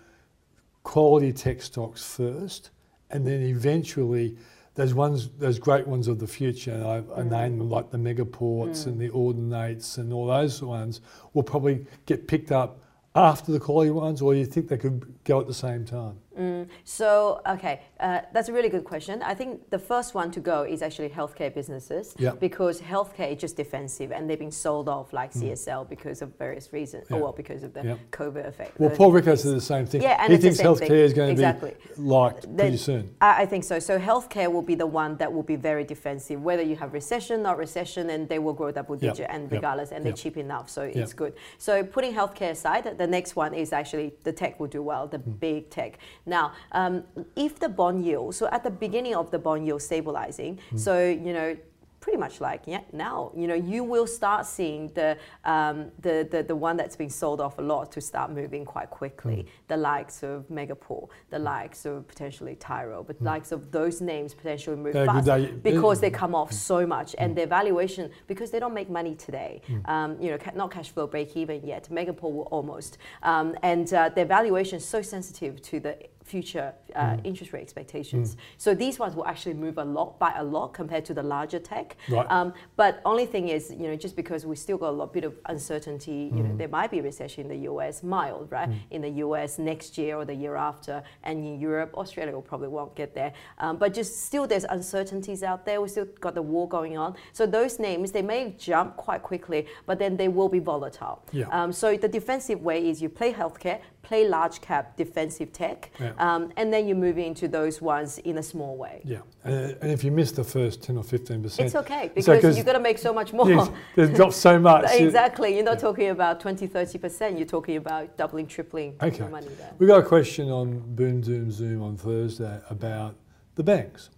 quality 0.82 1.32
tech 1.32 1.62
stocks 1.62 2.05
first, 2.05 2.70
and 3.11 3.26
then 3.26 3.43
eventually 3.43 4.37
those 4.74 4.94
ones, 4.94 5.28
those 5.38 5.58
great 5.58 5.86
ones 5.86 6.08
of 6.08 6.19
the 6.19 6.26
future, 6.26 6.72
and 6.72 6.84
I, 6.84 6.96
I 6.96 7.22
mm. 7.22 7.30
name 7.30 7.58
them 7.58 7.69
like 7.69 7.90
the 7.90 7.98
megaports 7.98 8.84
mm. 8.84 8.86
and 8.86 9.00
the 9.00 9.10
ordinates 9.10 9.98
and 9.98 10.12
all 10.12 10.26
those 10.26 10.62
ones, 10.62 11.00
will 11.34 11.42
probably 11.42 11.86
get 12.06 12.26
picked 12.26 12.52
up 12.52 12.80
after 13.14 13.52
the 13.52 13.60
quality 13.60 13.90
ones, 13.90 14.22
or 14.22 14.34
you 14.34 14.46
think 14.46 14.69
they 14.69 14.78
could 14.78 15.14
go 15.24 15.40
at 15.40 15.46
the 15.46 15.54
same 15.54 15.84
time? 15.84 16.21
Mm, 16.38 16.67
so, 16.84 17.40
okay, 17.46 17.81
uh, 18.00 18.20
that's 18.32 18.49
a 18.49 18.52
really 18.52 18.69
good 18.69 18.84
question. 18.84 19.23
I 19.23 19.34
think 19.34 19.69
the 19.70 19.79
first 19.79 20.14
one 20.14 20.31
to 20.32 20.40
go 20.40 20.62
is 20.62 20.81
actually 20.82 21.11
healthcare 21.11 21.52
businesses 21.55 22.14
Yeah. 22.19 22.31
because 22.32 22.81
healthcare 22.81 23.32
is 23.32 23.38
just 23.40 23.56
defensive 23.56 24.12
and 24.12 24.29
they've 24.29 24.38
been 24.38 24.50
sold 24.50 24.88
off 24.88 25.12
like 25.12 25.32
CSL 25.32 25.84
because 25.88 26.23
of 26.23 26.37
various 26.38 26.73
reasons, 26.73 27.06
Mm. 27.08 27.11
Yeah. 27.11 27.17
or 27.17 27.23
well, 27.23 27.32
because 27.32 27.62
of 27.62 27.75
the 27.75 27.82
Yeah. 27.84 27.96
COVID 28.12 28.46
effect. 28.46 28.81
Well, 28.81 28.90
Paul 28.90 29.12
Rickard 29.12 29.38
said 29.38 29.55
the 29.55 29.61
same 29.61 29.87
thing. 29.87 30.02
Yeah, 30.02 30.17
and 30.23 30.32
he 30.32 30.38
thinks 30.38 30.61
healthcare 30.61 30.88
thing. 30.88 30.93
is 31.08 31.12
going 31.12 31.29
to 31.29 31.32
Exactly. 31.32 31.75
be 31.96 32.02
liked 32.02 32.56
pretty 32.56 32.76
soon. 32.78 33.14
I, 33.20 33.43
I 33.43 33.46
think 33.46 33.64
so. 33.64 33.78
So 33.78 33.99
healthcare 33.99 34.50
will 34.50 34.62
be 34.62 34.75
the 34.75 34.87
one 34.87 35.17
that 35.19 35.32
will 35.32 35.43
be 35.43 35.56
very 35.56 35.85
defensive, 35.85 36.43
whether 36.43 36.62
you 36.62 36.76
have 36.76 36.93
recession, 36.94 37.43
not 37.43 37.58
recession, 37.58 38.08
and 38.11 38.28
they 38.28 38.38
will 38.38 38.55
grow 38.55 38.70
double 38.70 38.96
Yep, 38.96 39.14
digit 39.17 39.26
and 39.31 39.43
yep, 39.44 39.52
regardless, 39.52 39.93
and 39.93 40.05
they're 40.05 40.11
yep. 40.12 40.19
cheap 40.19 40.37
enough, 40.37 40.70
so 40.70 40.82
it's 40.82 41.12
good. 41.12 41.35
So 41.58 41.82
putting 41.85 42.14
healthcare 42.14 42.50
aside, 42.50 42.96
the 42.96 43.06
next 43.06 43.37
one 43.37 43.52
is 43.55 43.73
actually 43.73 44.14
the 44.25 44.32
tech 44.32 44.58
will 44.58 44.67
do 44.69 44.82
well, 44.82 45.06
the 45.06 45.19
Hmm. 45.19 45.32
big 45.32 45.70
tech. 45.70 45.99
Now, 46.26 46.52
um, 46.72 47.04
if 47.36 47.58
the 47.58 47.69
bond 47.69 48.04
yield, 48.04 48.34
so 48.34 48.46
at 48.52 48.62
the 48.64 48.70
beginning 48.70 49.14
of 49.14 49.30
the 49.30 49.38
bond 49.38 49.66
yield 49.66 49.82
stabilizing, 49.82 50.58
Hmm. 50.70 50.76
so 50.76 51.08
you 51.08 51.32
know 51.32 51.56
pretty 52.00 52.19
much 52.19 52.40
like 52.40 52.62
yeah 52.66 52.80
now 52.92 53.30
you 53.36 53.46
know 53.46 53.54
you 53.54 53.84
will 53.84 54.08
start 54.08 54.44
seeing 54.44 54.88
the 54.94 55.16
um, 55.44 55.88
the, 56.00 56.26
the 56.32 56.42
the 56.42 56.56
one 56.56 56.76
that's 56.76 56.96
been 56.96 57.08
sold 57.08 57.40
off 57.40 57.58
a 57.58 57.62
lot 57.62 57.92
to 57.92 58.00
start 58.00 58.28
moving 58.32 58.64
quite 58.64 58.90
quickly. 58.90 59.42
Hmm. 59.42 59.48
the 59.69 59.76
likes 59.76 60.24
of 60.24 60.44
Megaport 60.48 61.06
the 61.30 61.38
likes 61.38 61.86
of 61.86 62.08
potentially 62.08 62.56
Tyro 62.56 63.04
but 63.04 63.22
likes 63.22 63.52
of 63.52 63.70
those 63.70 64.00
names 64.00 64.34
potentially 64.34 64.75
move 64.76 64.96
Yeah, 64.96 65.06
fast 65.06 65.62
because 65.62 66.00
they 66.00 66.10
come 66.10 66.34
off 66.34 66.52
so 66.52 66.84
much. 66.84 67.14
And 67.18 67.36
their 67.36 67.46
valuation 67.46 68.10
because 68.26 68.50
they 68.50 68.58
don't 68.58 68.75
make 68.75 68.90
money 68.90 69.14
today 69.14 69.62
um, 69.84 70.16
you 70.20 70.30
know 70.32 70.38
ca- 70.38 70.56
not 70.56 70.72
cash 70.72 70.90
flow 70.90 71.06
break 71.06 71.36
even 71.36 71.64
yet. 71.64 71.88
Megaport 71.88 72.32
will 72.36 72.48
almost 72.50 72.98
um, 73.22 73.54
and 73.62 73.86
uh, 73.94 74.08
their 74.08 74.26
valuation 74.26 74.78
is 74.78 74.84
so 74.84 75.02
sensitive 75.02 75.62
to 75.70 75.78
the 75.78 75.94
future 76.24 76.72
uh, 76.94 77.16
interest 77.24 77.52
rate 77.52 77.62
expectations. 77.62 78.36
So 78.58 78.74
these 78.74 78.98
ones 78.98 79.14
will 79.14 79.26
actually 79.26 79.54
move 79.54 79.78
a 79.78 79.84
lot 79.84 80.19
by 80.19 80.32
a 80.36 80.44
lot 80.44 80.69
compared 80.72 81.04
to 81.06 81.14
the 81.14 81.22
larger 81.22 81.58
tech. 81.58 81.96
Right. 82.08 82.26
Um, 82.30 82.54
but 82.76 83.00
only 83.04 83.26
thing 83.26 83.48
is, 83.48 83.70
you 83.70 83.88
know, 83.88 83.96
just 83.96 84.16
because 84.16 84.46
we 84.46 84.56
still 84.56 84.78
got 84.78 84.90
a 84.90 84.96
lot 85.02 85.12
bit 85.12 85.24
of 85.24 85.34
uncertainty, 85.46 86.30
you 86.34 86.42
Mm. 86.42 86.48
know, 86.50 86.56
there 86.56 86.69
might 86.69 86.90
be 86.90 86.98
a 86.98 87.02
recession 87.02 87.42
in 87.44 87.48
the 87.48 87.69
US, 87.70 88.02
mild, 88.02 88.50
right? 88.50 88.69
In 88.90 89.02
the 89.02 89.10
US 89.26 89.58
next 89.58 89.98
year 89.98 90.16
or 90.16 90.24
the 90.24 90.34
year 90.34 90.56
after, 90.56 91.02
and 91.24 91.38
in 91.44 91.60
Europe, 91.60 91.90
Australia 91.96 92.32
will 92.34 92.42
probably 92.42 92.68
won't 92.68 92.94
get 92.94 93.14
there. 93.14 93.32
Um, 93.58 93.76
but 93.76 93.92
just 93.94 94.25
still, 94.25 94.46
there's 94.46 94.64
uncertainties 94.64 95.42
out 95.42 95.64
there. 95.66 95.80
We 95.80 95.88
still 95.88 96.06
got 96.20 96.34
the 96.34 96.42
war 96.42 96.68
going 96.68 96.96
on. 96.98 97.14
So 97.32 97.46
those 97.46 97.78
names 97.78 98.12
they 98.12 98.22
may 98.22 98.54
jump 98.58 98.96
quite 98.96 99.22
quickly, 99.22 99.66
but 99.86 99.98
then 99.98 100.16
they 100.16 100.28
will 100.28 100.48
be 100.48 100.58
volatile. 100.60 101.22
Yeah. 101.32 101.46
Um, 101.50 101.72
so 101.72 101.96
the 101.96 102.08
defensive 102.08 102.62
way 102.62 102.88
is 102.88 103.00
you 103.02 103.08
play 103.08 103.32
healthcare, 103.32 103.80
play 104.02 104.28
large 104.28 104.60
cap 104.60 104.96
defensive 104.96 105.52
tech, 105.52 105.90
Yeah. 106.00 106.12
um, 106.19 106.52
and 106.56 106.72
then 106.72 106.87
you 106.88 106.94
move 106.94 107.19
into 107.19 107.46
those 107.49 107.81
ones 107.81 108.19
in 108.19 108.38
a 108.38 108.43
small 108.43 108.76
way. 108.76 109.00
Yeah, 109.04 109.19
and, 109.44 109.76
and 109.81 109.90
if 109.93 110.02
you 110.04 110.10
miss 110.10 110.32
the 110.32 110.44
first 110.44 110.82
10 110.82 110.96
or 110.96 111.04
15%, 111.04 111.60
It's 111.60 111.75
okay 111.76 112.10
So 112.20 112.32
you've 112.34 112.66
got 112.66 112.72
to 112.75 112.81
make 112.81 112.99
so 112.99 113.12
much 113.12 113.32
more. 113.32 113.49
yes, 113.49 113.70
they've 113.94 114.12
dropped 114.12 114.34
so 114.34 114.58
much. 114.70 114.90
exactly. 114.93 115.54
You're 115.54 115.64
not 115.64 115.78
talking 115.78 116.08
about 116.10 116.40
20, 116.40 116.66
30%. 116.69 117.37
You're 117.38 117.46
talking 117.46 117.76
about 117.76 118.16
doubling, 118.16 118.46
tripling 118.46 118.96
Okay. 119.02 119.19
your 119.19 119.28
money 119.28 119.49
there. 119.56 119.72
We 119.78 119.87
got 119.87 120.00
a 120.00 120.04
question 120.06 120.50
on 120.50 120.81
Boom 120.94 121.20
Doom 121.20 121.50
Zoom 121.52 121.82
on 121.82 121.96
Thursday 121.96 122.60
about 122.70 123.14
the 123.54 123.62
banks. 123.62 124.10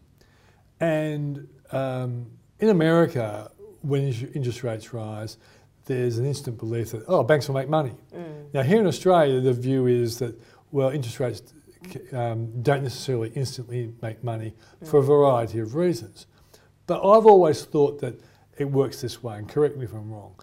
And 0.80 1.46
um, 1.72 2.26
in 2.60 2.70
America, 2.70 3.50
when 3.82 4.02
interest 4.34 4.62
rates 4.62 4.92
rise, 4.94 5.36
there's 5.86 6.18
an 6.18 6.26
instant 6.26 6.58
belief 6.58 6.92
that, 6.92 7.04
oh, 7.08 7.22
banks 7.22 7.48
will 7.48 7.54
make 7.54 7.68
money. 7.68 7.92
Mm. 8.14 8.54
Now, 8.54 8.62
here 8.62 8.80
in 8.80 8.86
Australia, 8.86 9.40
the 9.40 9.52
view 9.52 9.86
is 9.86 10.18
that, 10.18 10.40
well, 10.70 10.90
interest 10.90 11.20
rates 11.20 11.42
um, 12.12 12.62
don't 12.62 12.82
necessarily 12.82 13.30
instantly 13.34 13.92
make 14.00 14.24
money 14.24 14.54
for 14.84 15.00
a 15.00 15.02
mm. 15.02 15.06
variety 15.06 15.58
of 15.58 15.74
reasons. 15.74 16.26
But 16.86 16.98
I've 16.98 17.26
always 17.26 17.64
thought 17.64 18.00
that 18.00 18.20
it 18.58 18.64
works 18.64 19.00
this 19.00 19.22
way, 19.22 19.36
and 19.36 19.48
correct 19.48 19.76
me 19.76 19.84
if 19.84 19.92
I'm 19.92 20.10
wrong. 20.10 20.34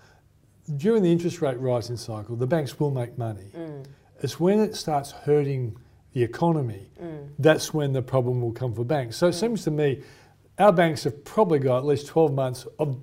During 0.77 1.03
the 1.03 1.11
interest 1.11 1.41
rate 1.41 1.59
rising 1.59 1.97
cycle, 1.97 2.35
the 2.35 2.47
banks 2.47 2.79
will 2.79 2.91
make 2.91 3.17
money. 3.17 3.51
Mm. 3.55 3.85
It's 4.21 4.39
when 4.39 4.59
it 4.59 4.75
starts 4.75 5.11
hurting 5.11 5.75
the 6.13 6.23
economy, 6.23 6.89
that's 7.39 7.73
when 7.73 7.93
the 7.93 8.01
problem 8.01 8.41
will 8.41 8.51
come 8.51 8.73
for 8.73 8.83
banks. 8.83 9.15
So 9.15 9.27
it 9.27 9.33
seems 9.33 9.63
to 9.63 9.71
me 9.71 10.03
our 10.59 10.71
banks 10.71 11.03
have 11.05 11.23
probably 11.23 11.59
got 11.59 11.77
at 11.77 11.85
least 11.85 12.07
12 12.07 12.33
months 12.33 12.67
of 12.77 13.01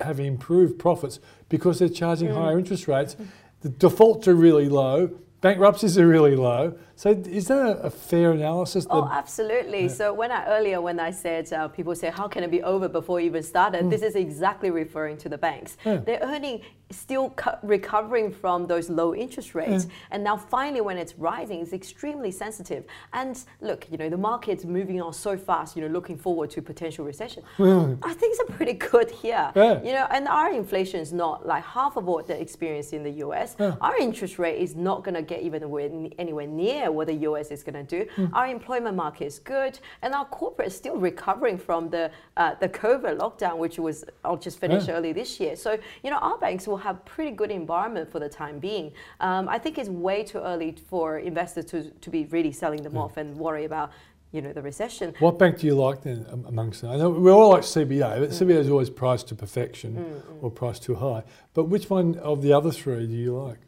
having 0.00 0.26
improved 0.26 0.78
profits 0.78 1.20
because 1.48 1.78
they're 1.78 1.88
charging 1.88 2.28
mm. 2.28 2.34
higher 2.34 2.58
interest 2.58 2.88
rates. 2.88 3.16
The 3.60 3.68
defaults 3.68 4.28
are 4.28 4.34
really 4.34 4.68
low, 4.68 5.10
bankruptcies 5.40 5.98
are 5.98 6.06
really 6.06 6.36
low. 6.36 6.78
So 6.98 7.10
is 7.10 7.48
that 7.48 7.78
a, 7.82 7.90
fair 7.90 8.32
analysis? 8.32 8.86
Oh, 8.88 9.06
absolutely. 9.12 9.88
So 9.90 10.14
when 10.14 10.32
I 10.32 10.46
earlier 10.46 10.80
when 10.80 10.98
I 10.98 11.10
said 11.10 11.52
uh, 11.52 11.68
people 11.68 11.94
say 11.94 12.10
how 12.10 12.26
can 12.26 12.42
it 12.42 12.50
be 12.50 12.62
over 12.62 12.88
before 12.88 13.20
you 13.20 13.26
even 13.26 13.42
started, 13.42 13.90
this 13.90 14.00
is 14.02 14.16
exactly 14.16 14.70
referring 14.70 15.18
to 15.18 15.28
the 15.28 15.36
banks. 15.36 15.76
Yeah. 15.84 15.96
They're 15.98 16.20
earning 16.22 16.62
still 16.90 17.30
co- 17.30 17.58
recovering 17.64 18.30
from 18.32 18.66
those 18.66 18.88
low 18.88 19.12
interest 19.12 19.56
rates, 19.56 19.88
and 20.12 20.22
now 20.22 20.36
finally 20.36 20.80
when 20.80 20.96
it's 20.96 21.14
rising, 21.18 21.60
it's 21.60 21.72
extremely 21.72 22.30
sensitive. 22.30 22.84
And 23.12 23.38
look, 23.60 23.86
you 23.90 23.98
know 23.98 24.08
the 24.08 24.16
market's 24.16 24.64
moving 24.64 25.02
on 25.02 25.12
so 25.12 25.36
fast. 25.36 25.76
You 25.76 25.82
know, 25.82 25.88
looking 25.88 26.16
forward 26.16 26.48
to 26.52 26.62
potential 26.62 27.04
recession. 27.04 27.42
I 27.58 28.14
think 28.14 28.30
it's 28.38 28.48
a 28.48 28.52
pretty 28.52 28.72
good 28.92 29.10
here. 29.10 29.52
Yeah. 29.54 29.82
You 29.82 29.92
know, 29.92 30.06
and 30.10 30.26
our 30.28 30.50
inflation 30.50 31.00
is 31.00 31.12
not 31.12 31.46
like 31.46 31.62
half 31.64 31.98
of 31.98 32.04
what 32.06 32.26
they 32.26 32.40
experience 32.40 32.94
in 32.94 33.02
the 33.02 33.12
US. 33.26 33.54
Yeah. 33.60 33.74
Our 33.82 33.98
interest 33.98 34.38
rate 34.38 34.58
is 34.62 34.74
not 34.74 35.04
going 35.04 35.14
to 35.16 35.22
get 35.22 35.42
even 35.42 35.62
anywhere- 35.62 36.10
anywhere 36.18 36.46
near 36.86 36.92
what 36.96 37.06
the 37.08 37.14
US 37.30 37.50
is 37.50 37.62
going 37.62 37.86
to 37.86 38.04
do. 38.04 38.10
Hmm. 38.16 38.34
Our 38.34 38.46
employment 38.46 38.96
market 38.96 39.26
is 39.26 39.38
good, 39.38 39.78
and 40.02 40.14
our 40.14 40.24
corporate 40.26 40.68
is 40.68 40.76
still 40.76 40.96
recovering 40.96 41.58
from 41.58 41.90
the 41.90 42.10
uh, 42.36 42.54
the 42.60 42.68
COVID 42.68 43.18
lockdown, 43.18 43.56
which 43.58 43.78
was 43.78 44.04
I'll 44.24 44.36
just 44.36 44.58
finish 44.58 44.86
Yeah. 44.88 44.94
early 44.96 45.12
this 45.12 45.40
year. 45.40 45.56
So 45.56 45.70
you 46.02 46.10
know, 46.10 46.18
our 46.18 46.38
banks 46.38 46.66
will 46.66 46.78
have 46.88 47.04
pretty 47.04 47.32
good 47.36 47.50
environment 47.50 48.10
for 48.10 48.20
the 48.20 48.28
time 48.28 48.58
being. 48.58 48.92
Um, 49.20 49.48
I 49.48 49.58
think 49.58 49.78
it's 49.78 49.88
way 49.88 50.22
too 50.24 50.38
early 50.52 50.74
for 50.90 51.18
investors 51.18 51.64
to 51.72 51.90
to 52.04 52.10
be 52.10 52.24
really 52.34 52.52
selling 52.52 52.82
them 52.82 52.96
off 52.96 53.16
and 53.16 53.36
worry 53.36 53.64
about 53.64 53.90
you 54.32 54.42
know 54.42 54.52
the 54.52 54.62
recession. 54.62 55.14
What 55.18 55.38
bank 55.38 55.58
do 55.60 55.66
you 55.66 55.74
like 55.86 56.02
then 56.02 56.26
amongst 56.48 56.80
them? 56.82 56.90
I 56.90 56.96
know 56.96 57.10
we 57.10 57.30
all 57.30 57.50
like 57.56 57.62
CBA, 57.62 58.20
but 58.20 58.30
CBA 58.30 58.58
is 58.64 58.68
always 58.70 58.90
priced 58.90 59.28
to 59.28 59.34
perfection 59.34 59.90
Mm, 59.96 60.42
or 60.42 60.50
priced 60.50 60.82
too 60.82 60.94
high. 60.96 61.22
But 61.54 61.64
which 61.72 61.88
one 61.90 62.18
of 62.18 62.42
the 62.42 62.52
other 62.52 62.70
three 62.70 63.06
do 63.06 63.14
you 63.26 63.34
like? 63.48 63.58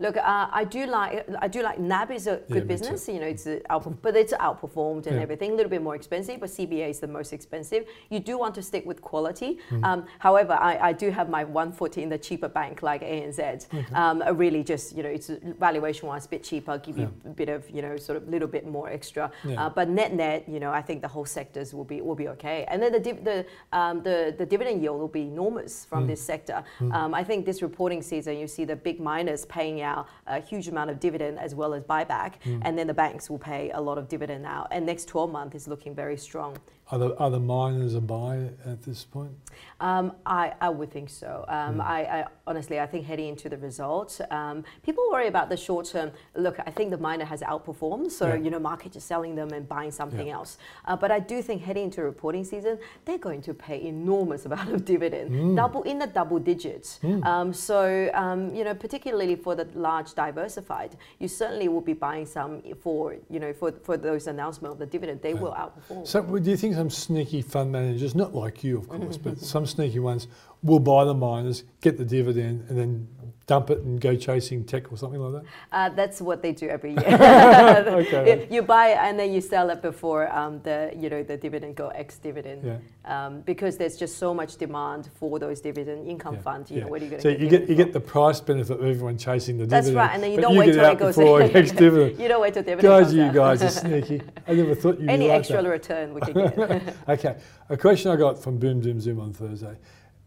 Look, 0.00 0.16
uh, 0.16 0.46
I 0.52 0.64
do 0.64 0.86
like 0.86 1.26
I 1.40 1.48
do 1.48 1.62
like 1.62 1.78
NAB 1.80 2.12
is 2.12 2.26
a 2.28 2.36
good 2.48 2.64
me 2.68 2.74
business. 2.74 3.08
You 3.08 3.20
know, 3.20 3.26
it's 3.26 3.46
a 3.46 3.60
but 4.02 4.16
it's 4.16 4.32
outperformed 4.32 5.06
and 5.06 5.16
Yeah. 5.16 5.22
everything. 5.22 5.50
A 5.52 5.54
little 5.54 5.70
bit 5.70 5.82
more 5.82 5.96
expensive, 5.96 6.38
but 6.40 6.50
CBA 6.50 6.88
is 6.90 7.00
the 7.00 7.08
most 7.08 7.32
expensive. 7.32 7.84
You 8.08 8.20
do 8.20 8.38
want 8.38 8.54
to 8.54 8.62
stick 8.62 8.86
with 8.86 9.00
quality. 9.02 9.58
Mm. 9.70 9.84
Um, 9.84 10.06
however, 10.20 10.52
I, 10.52 10.90
I 10.90 10.92
do 10.92 11.10
have 11.10 11.28
my 11.28 11.42
one 11.44 11.72
foot 11.72 11.98
in 11.98 12.08
the 12.08 12.18
cheaper 12.18 12.48
bank 12.48 12.82
like 12.82 13.02
ANZ. 13.02 13.66
Um, 13.92 14.22
really 14.36 14.62
just 14.62 14.96
you 14.96 15.02
know, 15.02 15.08
it's 15.08 15.30
valuation 15.58 16.06
wise 16.08 16.26
a 16.26 16.28
bit 16.28 16.44
cheaper, 16.44 16.78
give 16.78 16.96
you 16.98 17.10
a 17.24 17.30
bit 17.30 17.48
of 17.48 17.68
you 17.70 17.82
know 17.82 17.96
sort 17.96 18.16
of 18.18 18.28
little 18.28 18.48
bit 18.48 18.66
more 18.66 18.88
extra. 18.88 19.30
Yeah. 19.44 19.66
Uh, 19.66 19.70
but 19.70 19.88
net 19.88 20.12
net, 20.14 20.48
you 20.48 20.60
know, 20.60 20.70
I 20.70 20.82
think 20.82 21.02
the 21.02 21.08
whole 21.08 21.24
sectors 21.24 21.74
will 21.74 21.84
be 21.92 22.00
will 22.00 22.14
be 22.24 22.28
okay. 22.28 22.64
And 22.68 22.80
then 22.82 22.92
the 22.92 23.00
div- 23.00 23.24
the 23.24 23.38
um, 23.72 24.02
the, 24.02 24.34
the 24.38 24.46
dividend 24.46 24.80
yield 24.82 25.00
will 25.00 25.08
be 25.22 25.22
enormous 25.22 25.84
from 25.84 26.06
this 26.06 26.20
sector. 26.20 26.62
Um, 26.92 27.14
I 27.14 27.24
think 27.24 27.44
this 27.46 27.62
reporting 27.62 28.02
season, 28.02 28.38
you 28.38 28.46
see 28.46 28.64
the 28.64 28.76
big 28.76 29.00
miners 29.00 29.44
paying 29.46 29.80
out 29.80 29.87
a 30.26 30.40
huge 30.40 30.68
amount 30.68 30.90
of 30.90 31.00
dividend 31.00 31.38
as 31.38 31.54
well 31.54 31.74
as 31.74 31.82
buyback, 31.84 32.42
hmm. 32.42 32.60
and 32.62 32.78
then 32.78 32.86
the 32.86 32.94
banks 32.94 33.28
will 33.30 33.38
pay 33.38 33.70
a 33.70 33.80
lot 33.80 33.98
of 33.98 34.08
dividend 34.08 34.42
now. 34.42 34.66
And 34.70 34.86
next 34.86 35.06
12 35.08 35.30
month 35.30 35.54
is 35.54 35.68
looking 35.68 35.94
very 35.94 36.16
strong. 36.16 36.58
Are 36.90 36.98
the, 36.98 37.14
are 37.18 37.30
the 37.30 37.38
miners 37.40 37.94
a 37.94 38.00
buy 38.00 38.48
at 38.64 38.82
this 38.82 39.04
point? 39.04 39.32
Um, 39.80 40.12
I, 40.24 40.54
I 40.60 40.70
would 40.70 40.90
think 40.90 41.10
so. 41.10 41.44
Um, 41.48 41.74
Hmm. 41.74 41.80
I, 41.82 42.00
I 42.20 42.26
honestly, 42.46 42.80
I 42.80 42.86
think 42.86 43.04
heading 43.04 43.28
into 43.28 43.48
the 43.50 43.58
results, 43.58 44.22
um, 44.30 44.64
people 44.82 45.04
worry 45.10 45.26
about 45.28 45.50
the 45.50 45.56
short 45.56 45.84
term. 45.86 46.10
Look, 46.34 46.58
I 46.66 46.70
think 46.70 46.90
the 46.90 46.96
miner 46.98 47.26
has 47.26 47.42
outperformed, 47.42 48.10
so 48.10 48.28
Yeah. 48.28 48.34
you 48.36 48.50
know, 48.50 48.58
market 48.58 48.96
is 48.96 49.04
selling 49.04 49.34
them 49.34 49.50
and 49.52 49.68
buying 49.68 49.90
something 49.90 50.28
Yeah. 50.28 50.34
else. 50.38 50.56
Uh, 50.86 50.96
but 50.96 51.10
I 51.10 51.20
do 51.20 51.42
think 51.42 51.60
heading 51.62 51.84
into 51.84 52.02
reporting 52.02 52.42
season, 52.44 52.78
they're 53.04 53.18
going 53.18 53.42
to 53.42 53.52
pay 53.52 53.82
enormous 53.86 54.46
amount 54.48 54.72
of 54.72 54.84
dividend, 54.86 55.28
Hmm. 55.30 55.54
double 55.56 55.82
in 55.82 55.98
the 55.98 56.06
double 56.06 56.38
digits. 56.38 57.00
Um, 57.22 57.52
so 57.52 58.10
um, 58.14 58.54
you 58.54 58.64
know, 58.64 58.74
particularly 58.74 59.36
for 59.36 59.54
the 59.54 59.66
large 59.74 60.14
diversified, 60.14 60.96
you 61.18 61.28
certainly 61.28 61.68
will 61.68 61.82
be 61.82 61.92
buying 61.92 62.24
some 62.24 62.62
for 62.80 63.14
you 63.28 63.40
know 63.40 63.52
for 63.52 63.72
for 63.82 63.96
those 63.98 64.26
announcement 64.26 64.72
of 64.72 64.78
the 64.78 64.86
dividend. 64.86 65.20
They 65.20 65.34
will 65.34 65.52
outperform. 65.52 66.06
So 66.06 66.22
do 66.22 66.50
you 66.50 66.56
think 66.56 66.77
some 66.78 66.90
sneaky 66.90 67.42
fund 67.42 67.72
managers, 67.72 68.14
not 68.14 68.36
like 68.36 68.62
you 68.62 68.78
of 68.78 68.88
course, 68.88 69.16
but 69.16 69.36
some 69.54 69.66
sneaky 69.66 69.98
ones, 69.98 70.28
will 70.62 70.78
buy 70.78 71.04
the 71.04 71.12
miners, 71.12 71.64
get 71.80 71.98
the 71.98 72.04
dividend, 72.04 72.64
and 72.68 72.78
then 72.78 73.08
dump 73.48 73.70
it 73.70 73.78
and 73.80 74.00
go 74.00 74.14
chasing 74.14 74.62
tech 74.62 74.92
or 74.92 74.96
something 74.96 75.18
like 75.20 75.42
that? 75.42 75.48
Uh, 75.72 75.88
that's 75.96 76.20
what 76.20 76.42
they 76.42 76.52
do 76.52 76.68
every 76.68 76.92
year. 76.92 77.08
Okay. 77.98 78.46
you, 78.50 78.56
you 78.56 78.62
buy 78.62 78.88
it 78.90 78.98
and 78.98 79.18
then 79.18 79.32
you 79.32 79.40
sell 79.40 79.70
it 79.70 79.80
before 79.82 80.30
um, 80.32 80.60
the 80.62 80.92
you 80.96 81.08
know 81.10 81.22
the 81.22 81.36
dividend 81.36 81.74
go 81.74 81.88
ex 81.88 82.18
dividend. 82.18 82.62
Yeah. 82.64 82.78
Um, 83.04 83.40
because 83.40 83.76
there's 83.78 83.96
just 83.96 84.18
so 84.18 84.32
much 84.34 84.56
demand 84.56 85.08
for 85.18 85.38
those 85.38 85.60
dividend 85.60 86.06
income 86.06 86.34
Yeah, 86.36 86.40
funds. 86.42 86.70
You 86.70 86.76
yeah. 86.76 86.84
know, 86.84 86.90
where 86.90 87.00
are 87.00 87.04
you 87.04 87.10
going 87.10 87.22
to? 87.22 87.28
So 87.28 87.34
to 87.34 87.42
you 87.42 87.48
get 87.48 87.68
you 87.68 87.74
get 87.74 87.92
the 87.92 88.00
price 88.00 88.40
benefit 88.40 88.78
of 88.80 88.86
everyone 88.86 89.16
chasing 89.18 89.56
the 89.58 89.64
dividend. 89.66 89.86
That's 89.86 89.96
right, 89.96 90.14
and 90.14 90.22
then 90.22 90.32
you 90.32 90.40
don't 90.40 90.52
you 90.54 90.60
wait 90.60 90.74
get 90.74 90.74
till 90.74 91.08
it 91.08 91.16
goes 91.16 91.18
ex 91.56 91.72
dividend. 91.72 92.20
you 92.20 92.28
don't 92.28 92.42
wait 92.42 92.54
till 92.54 92.62
dividend 92.62 92.82
Guys, 93.04 93.14
you 93.14 93.22
out. 93.22 93.34
guys 93.34 93.62
are 93.62 93.70
sneaky. 93.70 94.20
I 94.46 94.52
never 94.54 94.74
thought 94.74 95.00
you'd 95.00 95.08
Any 95.10 95.30
extra 95.30 95.62
that. 95.62 95.68
return 95.68 96.12
we 96.14 96.20
can 96.20 96.34
get. 96.34 96.94
Okay, 97.08 97.36
a 97.70 97.76
question 97.76 98.10
I 98.10 98.16
got 98.16 98.40
from 98.42 98.58
Boom 98.58 98.80
Doom 98.80 99.00
Zoom 99.00 99.18
on 99.20 99.32
Thursday 99.32 99.76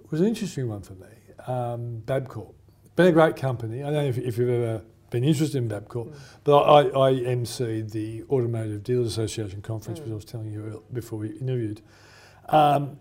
was 0.09 0.19
an 0.21 0.27
interesting 0.27 0.67
one 0.67 0.81
for 0.81 0.93
me. 0.93 1.07
Um, 1.47 2.01
Bapcor, 2.05 2.51
been 2.95 3.07
a 3.07 3.11
great 3.11 3.35
company. 3.35 3.81
I 3.83 3.85
don't 3.85 3.93
know 3.93 4.05
if, 4.05 4.17
if 4.17 4.37
you've 4.37 4.49
ever 4.49 4.83
been 5.09 5.23
interested 5.23 5.57
in 5.57 5.69
Bapcor, 5.69 6.07
Mm. 6.07 6.15
but 6.43 6.61
I, 6.61 6.79
I 7.07 7.13
emceed 7.13 7.91
the 7.91 8.23
Automotive 8.29 8.83
Dealers 8.83 9.07
Association 9.07 9.61
conference, 9.61 9.99
Mm. 9.99 10.03
which 10.03 10.11
I 10.11 10.15
was 10.15 10.25
telling 10.25 10.51
you 10.51 10.83
before 10.93 11.19
we 11.19 11.29
interviewed. 11.29 11.81
Um, 12.49 12.99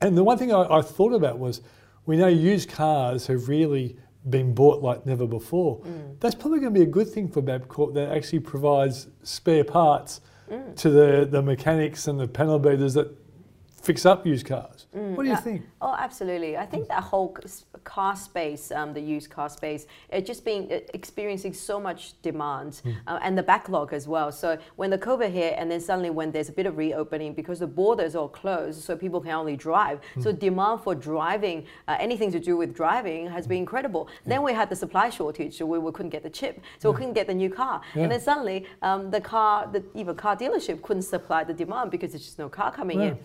and 0.00 0.16
the 0.16 0.24
one 0.24 0.38
thing 0.38 0.52
I, 0.52 0.78
I 0.78 0.82
thought 0.82 1.12
about 1.12 1.38
was 1.38 1.60
we 2.06 2.16
know 2.16 2.26
used 2.28 2.70
cars 2.70 3.26
have 3.26 3.48
really 3.48 3.96
been 4.28 4.54
bought 4.54 4.82
like 4.82 5.06
never 5.06 5.26
before. 5.26 5.80
Mm. 5.80 6.20
That's 6.20 6.34
probably 6.34 6.60
going 6.60 6.72
to 6.74 6.78
be 6.78 6.84
a 6.84 6.90
good 6.90 7.08
thing 7.08 7.28
for 7.28 7.42
Bapcor 7.42 7.94
that 7.94 8.10
actually 8.12 8.40
provides 8.40 9.08
spare 9.22 9.64
parts 9.64 10.20
Mm. 10.50 10.74
to 10.78 10.90
the, 10.90 11.28
the 11.30 11.40
mechanics 11.42 12.08
and 12.08 12.18
the 12.18 12.26
panel 12.26 12.58
beaters 12.58 12.94
that 12.94 13.19
fix 13.82 14.04
up 14.04 14.26
used 14.26 14.46
cars. 14.46 14.86
what 14.92 15.22
do 15.22 15.28
you 15.28 15.34
uh, 15.34 15.40
think? 15.40 15.62
Oh, 15.80 15.96
absolutely. 15.98 16.56
I 16.56 16.66
think 16.66 16.88
that 16.88 17.02
whole 17.02 17.36
car 17.84 18.14
space, 18.14 18.70
um, 18.70 18.92
the 18.92 19.00
used 19.00 19.30
car 19.30 19.48
space, 19.48 19.86
it 20.10 20.26
just 20.26 20.44
been 20.44 20.70
uh, 20.70 20.80
experiencing 20.92 21.54
so 21.54 21.80
much 21.80 22.20
demand 22.22 22.82
uh, 23.06 23.18
and 23.22 23.36
the 23.36 23.42
backlog 23.42 23.92
as 23.92 24.06
well. 24.06 24.30
So 24.32 24.58
when 24.76 24.90
the 24.90 24.98
COVID 24.98 25.30
hit, 25.30 25.54
and 25.56 25.70
then 25.70 25.80
suddenly 25.80 26.10
when 26.10 26.30
there's 26.30 26.48
a 26.48 26.52
bit 26.52 26.66
of 26.66 26.76
reopening 26.76 27.32
because 27.32 27.60
the 27.60 27.66
borders 27.66 28.14
are 28.14 28.28
closed, 28.28 28.82
so 28.82 28.96
people 28.96 29.20
can 29.20 29.32
only 29.32 29.56
drive. 29.56 30.00
So 30.20 30.32
demand 30.32 30.82
for 30.82 30.94
driving, 30.94 31.66
uh, 31.88 31.96
anything 31.98 32.30
to 32.32 32.40
do 32.40 32.56
with 32.56 32.74
driving, 32.74 33.28
has 33.28 33.46
been 33.46 33.58
incredible. 33.58 34.08
Then 34.26 34.42
we 34.42 34.52
had 34.52 34.68
the 34.68 34.76
supply 34.76 35.10
shortage, 35.10 35.56
so 35.56 35.66
we, 35.66 35.78
we 35.78 35.92
couldn't 35.92 36.10
get 36.10 36.22
the 36.22 36.30
chip, 36.30 36.60
so 36.78 36.90
we 36.90 36.96
couldn't 36.96 37.14
get 37.14 37.26
the 37.26 37.34
new 37.34 37.50
car. 37.50 37.80
Yeah. 37.94 38.02
And 38.02 38.12
then 38.12 38.20
suddenly 38.20 38.66
um, 38.82 39.10
the 39.10 39.20
car, 39.20 39.68
the 39.72 39.82
even 39.94 40.14
car 40.16 40.36
dealership 40.36 40.82
couldn't 40.82 41.02
supply 41.02 41.44
the 41.44 41.54
demand 41.54 41.90
because 41.90 42.12
there's 42.12 42.24
just 42.24 42.38
no 42.38 42.48
car 42.48 42.70
coming 42.72 43.00
Yeah. 43.00 43.06
in. 43.08 43.18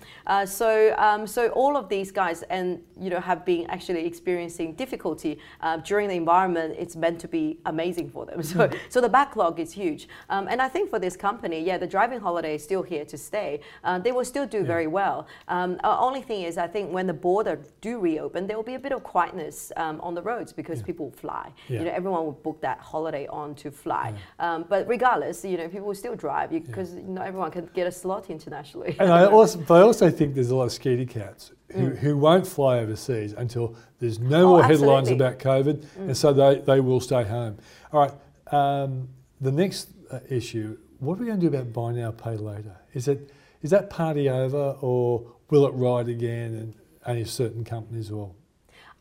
Uh, 0.45 0.47
so, 0.47 0.95
um, 0.99 1.25
so 1.25 1.49
all 1.49 1.75
of 1.75 1.89
these 1.89 2.11
guys, 2.11 2.43
and 2.43 2.79
you 2.99 3.09
know, 3.09 3.19
have 3.19 3.43
been 3.45 3.65
actually 3.67 4.05
experiencing 4.05 4.75
difficulty 4.75 5.39
uh, 5.61 5.77
during 5.77 6.07
the 6.07 6.15
environment. 6.15 6.75
It's 6.77 6.95
meant 6.95 7.19
to 7.21 7.27
be 7.27 7.57
amazing 7.65 8.09
for 8.11 8.25
them. 8.25 8.43
So, 8.55 8.69
so 8.89 9.01
the 9.01 9.09
backlog 9.09 9.59
is 9.59 9.71
huge. 9.71 10.07
Um, 10.29 10.47
and 10.47 10.61
I 10.61 10.69
think 10.69 10.89
for 10.89 10.99
this 10.99 11.17
company, 11.17 11.59
yeah, 11.61 11.77
the 11.79 11.87
driving 11.87 12.19
holiday 12.19 12.55
is 12.55 12.63
still 12.63 12.83
here 12.83 13.03
to 13.05 13.17
stay. 13.17 13.59
Uh, 13.83 13.97
they 13.97 14.11
will 14.11 14.23
still 14.23 14.45
do 14.45 14.63
very 14.63 14.87
well. 14.87 15.27
Um, 15.47 15.79
only 15.83 16.21
thing 16.21 16.43
is, 16.43 16.57
I 16.57 16.67
think 16.67 16.93
when 16.93 17.07
the 17.07 17.13
border 17.13 17.59
do 17.81 17.99
reopen, 17.99 18.45
there 18.47 18.55
will 18.55 18.69
be 18.75 18.75
a 18.75 18.79
bit 18.79 18.93
of 18.93 19.03
quietness 19.03 19.71
um, 19.77 19.99
on 20.01 20.13
the 20.13 20.21
roads 20.21 20.53
because 20.53 20.81
people 20.83 21.11
fly. 21.11 21.51
Yeah. 21.67 21.79
You 21.79 21.85
know, 21.85 21.91
everyone 21.91 22.23
will 22.25 22.39
book 22.47 22.61
that 22.61 22.79
holiday 22.79 23.25
on 23.27 23.55
to 23.55 23.71
fly. 23.71 24.13
Um, 24.39 24.65
but 24.69 24.87
regardless, 24.87 25.43
you 25.43 25.57
know, 25.57 25.67
people 25.67 25.87
will 25.87 26.01
still 26.05 26.15
drive 26.15 26.51
because 26.51 26.93
not 26.93 27.25
everyone 27.25 27.51
can 27.51 27.67
get 27.73 27.87
a 27.87 27.91
slot 27.91 28.29
internationally. 28.29 28.95
And 28.99 29.11
I 29.11 29.25
also, 29.25 29.59
but 29.59 29.75
I 29.79 29.81
also 29.81 30.09
think 30.11 30.34
there's 30.35 30.49
a 30.51 30.55
lot 30.55 30.63
of 30.65 30.69
scaredy 30.71 31.07
cats 31.09 31.51
who, 31.71 31.89
Mm. 31.91 31.97
who 31.97 32.17
won't 32.17 32.45
fly 32.47 32.79
overseas 32.79 33.33
until 33.33 33.75
there's 33.99 34.19
no 34.19 34.43
Oh, 34.43 34.49
more 34.49 34.63
headlines 34.63 35.09
absolutely. 35.09 35.25
Mm. 35.25 35.27
about 35.27 35.39
COVID, 35.39 35.85
and 36.07 36.17
so 36.17 36.31
they, 36.33 36.59
they 36.59 36.79
will 36.79 36.99
stay 36.99 37.23
home. 37.23 37.57
All 37.91 37.99
right, 38.01 38.53
um, 38.53 39.09
the 39.41 39.51
next 39.51 39.89
uh, 40.11 40.19
issue, 40.29 40.77
what 40.99 41.15
are 41.17 41.21
we 41.21 41.25
going 41.27 41.39
to 41.39 41.49
do 41.49 41.55
about 41.57 41.73
buy 41.73 41.91
now, 41.91 42.11
pay 42.11 42.37
later? 42.37 42.75
Is 42.93 43.07
it 43.07 43.31
is 43.61 43.71
that 43.71 43.89
party 43.89 44.29
over, 44.29 44.75
or 44.81 45.23
will 45.49 45.65
it 45.65 45.71
ride 45.71 46.07
again, 46.07 46.53
and 46.53 46.73
only 47.07 47.25
certain 47.25 47.63
companies 47.63 48.11
will? 48.11 48.35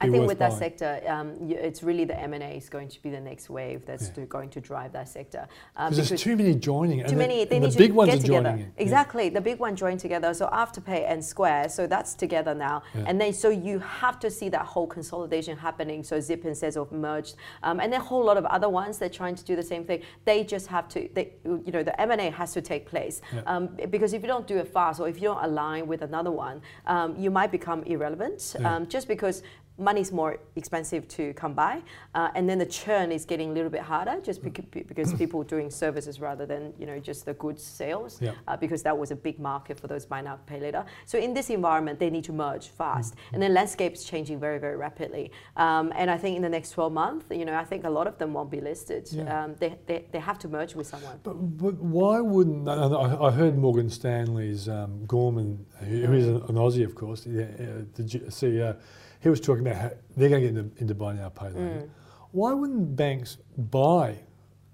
I 0.01 0.11
think 0.11 0.27
with 0.27 0.39
that 0.39 0.53
sector, 0.53 1.01
um, 1.07 1.35
it's 1.51 1.83
really 1.83 2.05
the 2.05 2.19
M&A 2.21 2.57
is 2.57 2.69
going 2.69 2.89
to 2.89 3.01
be 3.03 3.11
the 3.11 3.21
next 3.21 3.49
wave 3.49 3.87
that's 3.87 4.11
Yeah. 4.17 4.25
going 4.25 4.51
to 4.51 4.61
drive 4.61 4.93
that 4.93 5.09
sector. 5.09 5.47
Um, 5.77 5.91
Because 5.91 6.09
there's 6.09 6.21
too 6.21 6.37
many 6.37 6.55
joining, 6.55 7.01
and 7.01 7.09
too 7.09 7.15
the- 7.15 7.19
many. 7.21 7.45
They 7.45 7.57
and 7.57 7.65
need 7.65 7.73
the 7.73 7.77
to 7.77 7.79
big 7.79 7.93
ones 7.93 8.21
together. 8.23 8.51
in. 8.51 8.59
Yeah. 8.59 8.65
Exactly, 8.77 9.29
the 9.29 9.41
big 9.41 9.59
one 9.61 9.77
joined 9.77 10.01
together. 10.01 10.35
So 10.35 10.47
Afterpay 10.49 11.09
and 11.11 11.25
Square, 11.25 11.69
so 11.71 11.87
that's 11.87 12.15
together 12.15 12.55
now, 12.55 12.83
Yeah. 12.95 13.05
and 13.07 13.21
then 13.21 13.33
so 13.33 13.49
you 13.49 13.79
have 13.79 14.19
to 14.21 14.31
see 14.31 14.49
that 14.51 14.67
whole 14.67 14.87
consolidation 14.87 15.57
happening. 15.57 16.03
So 16.03 16.21
Zip 16.21 16.45
and 16.45 16.55
Sezzle 16.57 16.85
have 16.91 16.93
merged, 16.93 17.37
um, 17.63 17.81
and 17.81 17.93
then 17.93 18.01
a 18.01 18.05
whole 18.05 18.25
lot 18.25 18.37
of 18.37 18.45
other 18.47 18.69
ones. 18.69 18.99
They're 18.99 19.09
trying 19.09 19.37
to 19.37 19.45
do 19.45 19.55
the 19.57 19.63
same 19.63 19.85
thing. 19.85 20.03
They 20.25 20.45
just 20.45 20.67
have 20.67 20.89
to. 20.89 21.09
They, 21.15 21.33
you 21.45 21.73
know, 21.73 21.83
the 21.83 21.99
M 22.01 22.11
and 22.11 22.21
A 22.21 22.31
has 22.31 22.53
to 22.55 22.61
take 22.61 22.85
place 22.87 23.23
um, 23.47 23.69
because 23.91 24.13
if 24.13 24.23
you 24.23 24.29
don't 24.29 24.47
do 24.47 24.59
it 24.59 24.69
fast, 24.69 25.01
or 25.01 25.09
if 25.09 25.17
you 25.17 25.29
don't 25.29 25.43
align 25.45 25.87
with 25.87 26.03
another 26.03 26.33
one, 26.33 26.61
um, 26.87 27.15
you 27.17 27.31
might 27.31 27.53
become 27.53 27.83
irrelevant. 27.85 28.57
Um, 28.65 28.87
just 28.89 29.07
because 29.09 29.43
money's 29.79 30.13
more 30.13 30.39
expensive 30.55 31.09
to 31.09 31.33
come 31.35 31.53
by, 31.53 31.83
uh, 32.15 32.31
and 32.37 32.49
then 32.49 32.59
the 32.59 32.67
churn 32.67 33.11
is 33.11 33.25
getting 33.25 33.51
a 33.51 33.53
little 33.53 33.71
bit 33.71 33.81
harder, 33.81 34.21
just 34.23 34.41
Mm. 34.43 34.53
beca- 34.53 34.87
because 34.87 35.13
people 35.15 35.41
are 35.41 35.45
doing 35.57 35.69
services 35.71 36.21
rather 36.21 36.47
than 36.47 36.73
you 36.79 36.87
know 36.87 36.99
just 37.01 37.25
the 37.27 37.35
goods 37.35 37.63
sales, 37.65 38.21
Yeah. 38.23 38.33
uh, 38.47 38.57
because 38.57 38.83
that 38.85 38.97
was 38.97 39.11
a 39.11 39.17
big 39.17 39.39
market 39.41 39.81
for 39.81 39.89
those 39.89 40.07
buy 40.07 40.21
now 40.21 40.39
pay 40.47 40.61
later. 40.61 40.85
So 41.07 41.19
in 41.19 41.35
this 41.35 41.51
environment, 41.51 41.99
they 41.99 42.11
need 42.11 42.25
to 42.25 42.33
merge 42.33 42.69
fast, 42.69 43.15
Mm-hmm. 43.17 43.35
and 43.35 43.43
the 43.43 43.49
landscape 43.49 43.95
is 43.95 44.05
changing 44.05 44.39
very 44.39 44.59
very 44.59 44.77
rapidly. 44.77 45.31
Um, 45.57 45.93
and 45.97 46.09
I 46.11 46.19
think 46.19 46.37
in 46.37 46.43
the 46.43 46.49
next 46.49 46.71
12 46.71 46.93
months, 46.93 47.27
you 47.31 47.45
know, 47.45 47.57
I 47.57 47.65
think 47.65 47.85
a 47.85 47.91
lot 47.91 48.07
of 48.07 48.17
them 48.19 48.33
won't 48.33 48.51
be 48.51 48.61
listed. 48.61 49.09
Yeah. 49.11 49.45
Um, 49.45 49.57
they, 49.59 49.77
they 49.87 50.05
they 50.13 50.21
have 50.21 50.39
to 50.41 50.49
merge 50.49 50.75
with 50.77 50.87
someone. 50.87 51.19
But, 51.25 51.35
but 51.59 51.75
why 51.81 52.21
wouldn't 52.21 52.69
I, 52.69 53.31
heard 53.33 53.59
Morgan 53.59 53.91
Stanley's 53.91 54.69
um, 54.69 55.05
Gorman, 55.07 55.67
who, 55.81 56.13
is 56.13 56.29
an, 56.29 56.37
an 56.49 56.55
Aussie, 56.55 56.85
of 56.85 56.95
course, 56.95 57.27
yeah, 57.27 57.43
uh, 57.43 57.83
the 57.95 58.03
CEO. 58.31 58.77
He 59.25 59.31
was 59.31 59.41
talking 59.41 59.67
about 59.67 59.81
how 59.81 59.91
they're 60.19 60.29
going 60.29 60.43
to 60.43 60.49
get 60.49 60.59
into, 60.59 60.81
into 60.83 60.95
buy 60.95 61.15
now, 61.15 61.31
pay 61.31 61.47
later. 61.47 61.59
Mm. 61.59 61.89
Why 62.33 62.53
wouldn't 62.53 62.95
banks 62.95 63.39
buy 63.57 64.17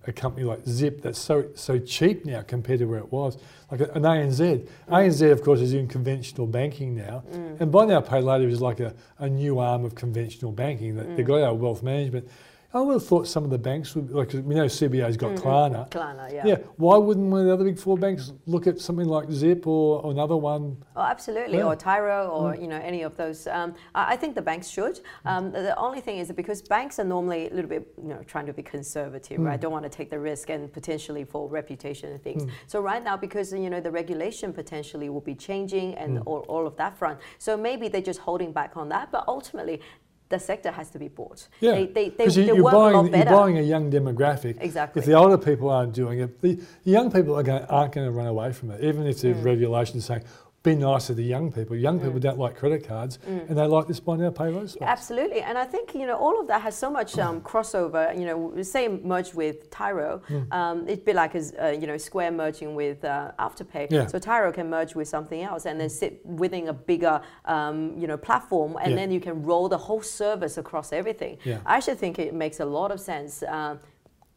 a 0.09 0.13
company 0.13 0.45
like 0.45 0.67
Zip 0.67 1.03
that's 1.03 1.21
so 1.21 1.47
so 1.55 1.79
cheap 1.79 2.25
now 2.25 2.43
compared 2.43 2.81
to 2.81 2.87
where 2.87 2.99
it 2.99 3.13
was, 3.13 3.39
like 3.71 3.81
an 3.81 4.03
ANZ? 4.03 4.67
ANZ, 4.89 5.31
of 5.31 5.45
course, 5.45 5.61
is 5.61 5.73
in 5.73 5.87
conventional 5.87 6.49
banking 6.49 6.97
now, 6.97 7.23
mm. 7.31 7.61
and 7.61 7.71
buy 7.71 7.85
now, 7.85 8.01
pay 8.01 8.21
later 8.21 8.49
is 8.49 8.61
like 8.61 8.81
a, 8.81 8.93
a 9.21 9.29
new 9.29 9.61
arm 9.61 9.85
of 9.85 9.95
conventional 9.95 10.51
banking 10.51 10.97
that 10.97 11.07
mm. 11.07 11.17
they've 11.17 11.27
got 11.27 11.43
our 11.43 11.55
wealth 11.55 11.85
management. 11.85 12.29
I 12.73 12.81
would 12.81 12.93
have 12.93 13.05
thought 13.07 13.27
some 13.27 13.43
of 13.43 13.51
the 13.51 13.59
banks 13.59 13.97
would, 13.97 14.13
like 14.13 14.33
we 14.33 14.55
know 14.55 14.67
CBA's 14.67 15.17
got 15.17 15.31
Mm-hmm. 15.31 15.47
Klarna. 15.49 15.91
Klarna, 15.91 16.33
yeah. 16.33 16.47
Yeah, 16.47 16.57
why 16.77 16.97
wouldn't 16.97 17.31
one 17.31 17.41
of 17.41 17.47
the 17.47 17.53
other 17.53 17.65
big 17.65 17.79
four 17.79 17.97
banks 17.99 18.33
look 18.47 18.67
at 18.67 18.81
something 18.81 19.07
like 19.07 19.31
Zip 19.31 19.67
or 19.67 20.09
another 20.11 20.37
one? 20.37 20.77
Oh, 20.97 21.03
absolutely, 21.03 21.59
Yeah. 21.59 21.65
or 21.65 21.75
Tyro, 21.77 22.29
or 22.29 22.55
you 22.55 22.69
know 22.69 22.77
any 22.83 23.03
of 23.03 23.17
those. 23.17 23.47
Um, 23.49 23.75
I 23.95 24.13
I 24.13 24.17
think 24.17 24.35
the 24.35 24.43
banks 24.43 24.69
should. 24.69 25.01
Um, 25.25 25.51
the, 25.53 25.63
the 25.63 25.77
only 25.79 26.01
thing 26.01 26.19
is 26.19 26.29
that 26.29 26.37
because 26.37 26.63
banks 26.63 26.99
are 26.99 27.05
normally 27.05 27.49
a 27.49 27.55
little 27.55 27.69
bit, 27.69 27.93
you 28.01 28.09
know, 28.09 28.23
trying 28.27 28.47
to 28.47 28.53
be 28.53 28.63
conservative, 28.63 29.39
right? 29.41 29.61
Don't 29.61 29.73
want 29.73 29.85
to 29.85 29.89
take 29.99 30.11
the 30.11 30.19
risk 30.19 30.51
and 30.51 30.73
potentially 30.73 31.25
for 31.25 31.49
reputation 31.49 32.11
and 32.13 32.23
things. 32.23 32.43
So 32.67 32.81
right 32.81 33.03
now, 33.03 33.17
because 33.17 33.53
you 33.53 33.71
know 33.71 33.81
the 33.81 33.91
regulation 33.91 34.53
potentially 34.53 35.09
will 35.09 35.21
be 35.33 35.35
changing 35.35 35.95
and 35.95 36.19
all, 36.27 36.41
all 36.49 36.67
of 36.67 36.77
that 36.77 36.97
front, 36.97 37.19
so 37.39 37.57
maybe 37.57 37.89
they're 37.89 38.01
just 38.13 38.21
holding 38.21 38.53
back 38.53 38.77
on 38.77 38.89
that. 38.91 39.11
But 39.11 39.25
ultimately, 39.29 39.81
the 40.31 40.39
sector 40.39 40.71
has 40.71 40.89
to 40.91 40.99
be 40.99 41.09
bought. 41.09 41.47
Yeah, 41.61 41.73
they 41.73 41.87
they, 41.87 42.09
they, 42.09 42.27
you, 42.29 42.55
you're 42.55 42.71
buying 42.73 43.13
you're 43.15 43.25
buying 43.27 43.59
a 43.59 43.63
young 43.63 43.91
demographic. 43.91 44.57
Exactly. 44.61 45.01
If 45.01 45.07
the 45.07 45.15
older 45.15 45.37
people 45.37 45.69
aren't 45.69 45.93
doing 45.93 46.21
it, 46.21 46.41
the, 46.41 46.55
the 46.85 46.91
young 46.91 47.11
people 47.13 47.37
are 47.39 47.43
going, 47.43 47.65
aren't 47.65 47.93
going 47.93 48.07
to 48.07 48.13
run 48.13 48.27
away 48.27 48.53
from 48.53 48.71
it, 48.71 48.83
even 48.83 49.07
if 49.07 49.17
Mm. 49.19 49.21
the 49.23 49.33
regulations 49.35 50.07
saying 50.07 50.23
be 50.63 50.75
nice 50.75 51.07
to 51.07 51.15
the 51.15 51.23
young 51.23 51.51
people. 51.51 51.75
Young 51.75 51.99
people 51.99 52.19
don't 52.21 52.39
like 52.39 52.55
credit 52.57 52.87
cards, 52.87 53.19
Mm. 53.27 53.49
and 53.49 53.59
they 53.59 53.65
like 53.65 53.87
this 53.87 53.99
buy 53.99 54.17
now 54.17 54.31
pay 54.31 54.49
later. 54.51 54.77
Absolutely, 54.83 55.41
and 55.41 55.57
I 55.57 55.65
think 55.65 55.95
you 55.95 56.07
know 56.07 56.17
all 56.17 56.39
of 56.39 56.47
that 56.49 56.61
has 56.61 56.77
so 56.77 56.91
much 56.91 57.19
um, 57.19 57.41
crossover. 57.51 58.15
You 58.19 58.27
know, 58.27 58.63
say 58.63 58.87
merge 58.89 59.33
with 59.35 59.71
Tyro, 59.71 60.21
Hmm. 60.29 60.53
um, 60.53 60.89
it'd 60.89 61.05
be 61.07 61.15
like 61.15 61.35
as 61.35 61.55
uh, 61.59 61.69
you 61.81 61.87
know 61.87 61.97
Square 61.97 62.33
merging 62.33 62.75
with 62.75 63.03
uh, 63.05 63.33
Afterpay. 63.39 63.91
Yeah. 63.91 64.07
So 64.07 64.19
Tyro 64.19 64.53
can 64.53 64.69
merge 64.69 64.95
with 64.95 65.09
something 65.09 65.41
else 65.43 65.65
and 65.65 65.81
then 65.81 65.89
sit 65.89 66.25
within 66.27 66.69
a 66.69 66.75
bigger 66.75 67.23
um, 67.47 67.95
you 67.99 68.07
know 68.07 68.19
platform, 68.19 68.77
and 68.83 68.91
Yeah. 68.91 68.97
then 68.97 69.11
you 69.11 69.21
can 69.21 69.43
roll 69.43 69.69
the 69.69 69.79
whole 69.79 70.03
service 70.03 70.59
across 70.59 70.93
everything. 70.93 71.39
Yeah. 71.45 71.59
I 71.65 71.77
actually 71.77 71.97
think 71.97 72.19
it 72.19 72.35
makes 72.35 72.61
a 72.61 72.67
lot 72.67 72.91
of 72.91 73.01
sense. 73.01 73.43
Um, 73.49 73.79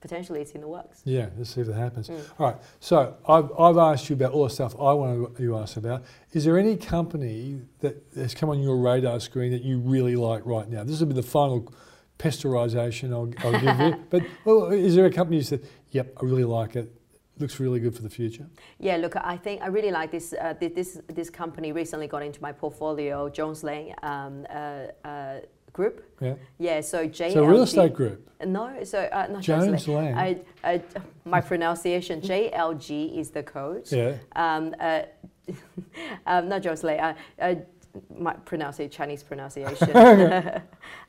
potentially, 0.03 0.41
it's 0.41 0.51
in 0.51 0.59
the 0.59 0.67
works. 0.67 1.01
Yeah, 1.05 1.29
let's 1.37 1.51
see 1.55 1.61
if 1.61 1.67
that 1.67 1.75
happens. 1.75 2.09
Mm. 2.09 2.21
All 2.37 2.47
right, 2.47 2.57
so 2.81 3.15
I've, 3.25 3.49
I've 3.57 3.77
asked 3.77 4.09
you 4.09 4.17
about 4.17 4.33
all 4.33 4.43
the 4.43 4.49
stuff 4.49 4.75
I 4.75 4.91
want 4.91 5.39
you 5.39 5.47
to 5.47 5.57
ask 5.57 5.77
about. 5.77 6.03
Is 6.33 6.43
there 6.43 6.59
any 6.59 6.75
company 6.75 7.61
that 7.79 8.03
has 8.13 8.35
come 8.35 8.49
on 8.49 8.59
your 8.59 8.77
radar 8.77 9.21
screen 9.21 9.53
that 9.53 9.63
you 9.63 9.79
really 9.79 10.17
like 10.17 10.45
right 10.45 10.67
now? 10.67 10.83
This 10.83 10.99
will 10.99 11.07
be 11.07 11.13
the 11.13 11.23
final 11.23 11.73
pasteurisation 12.19 13.13
I'll, 13.13 13.31
I'll 13.45 13.59
give 13.61 13.79
you. 13.79 14.03
But 14.09 14.23
well, 14.43 14.65
is 14.73 14.95
there 14.95 15.05
a 15.05 15.11
company 15.11 15.37
you 15.37 15.43
said, 15.43 15.61
yep, 15.91 16.13
I 16.21 16.25
really 16.25 16.43
like 16.43 16.75
it, 16.75 16.91
looks 17.39 17.57
really 17.61 17.79
good 17.79 17.95
for 17.95 18.01
the 18.01 18.09
future? 18.09 18.45
Yeah, 18.79 18.97
look, 18.97 19.15
I 19.15 19.37
think 19.37 19.61
I 19.61 19.67
really 19.67 19.91
like 19.91 20.11
this. 20.11 20.33
Uh, 20.33 20.53
this 20.59 20.99
this 21.07 21.29
company 21.29 21.71
recently 21.71 22.07
got 22.07 22.23
into 22.23 22.41
my 22.41 22.51
portfolio, 22.51 23.29
Johns 23.29 23.63
Lyng 23.63 23.93
um, 24.03 24.45
uh, 24.49 25.07
uh, 25.07 25.39
Group. 25.73 26.05
Yeah. 26.21 26.35
Yeah, 26.59 26.81
so 26.81 27.07
JLG. 27.07 27.33
So 27.33 27.45
real 27.45 27.63
estate 27.63 27.93
group. 27.93 28.29
No, 28.45 28.83
so 28.83 29.09
uh, 29.11 29.27
not 29.29 29.41
Johns 29.41 29.85
Lyng. 29.87 30.15
I, 30.15 30.41
I, 30.63 30.81
my 31.25 31.41
pronunciation 31.41 32.21
JLG 32.21 33.17
is 33.17 33.31
the 33.31 33.43
code. 33.43 33.91
Yeah. 33.91 34.17
Um, 34.35 34.75
uh, 34.79 35.01
um, 36.27 36.49
not 36.49 36.61
Johns 36.61 36.83
Lyng. 36.83 37.01
Uh, 37.01 37.13
uh, 37.41 37.55
my 38.17 38.33
pronunciation, 38.33 38.91
Chinese 38.91 39.23
pronunciation. 39.23 39.89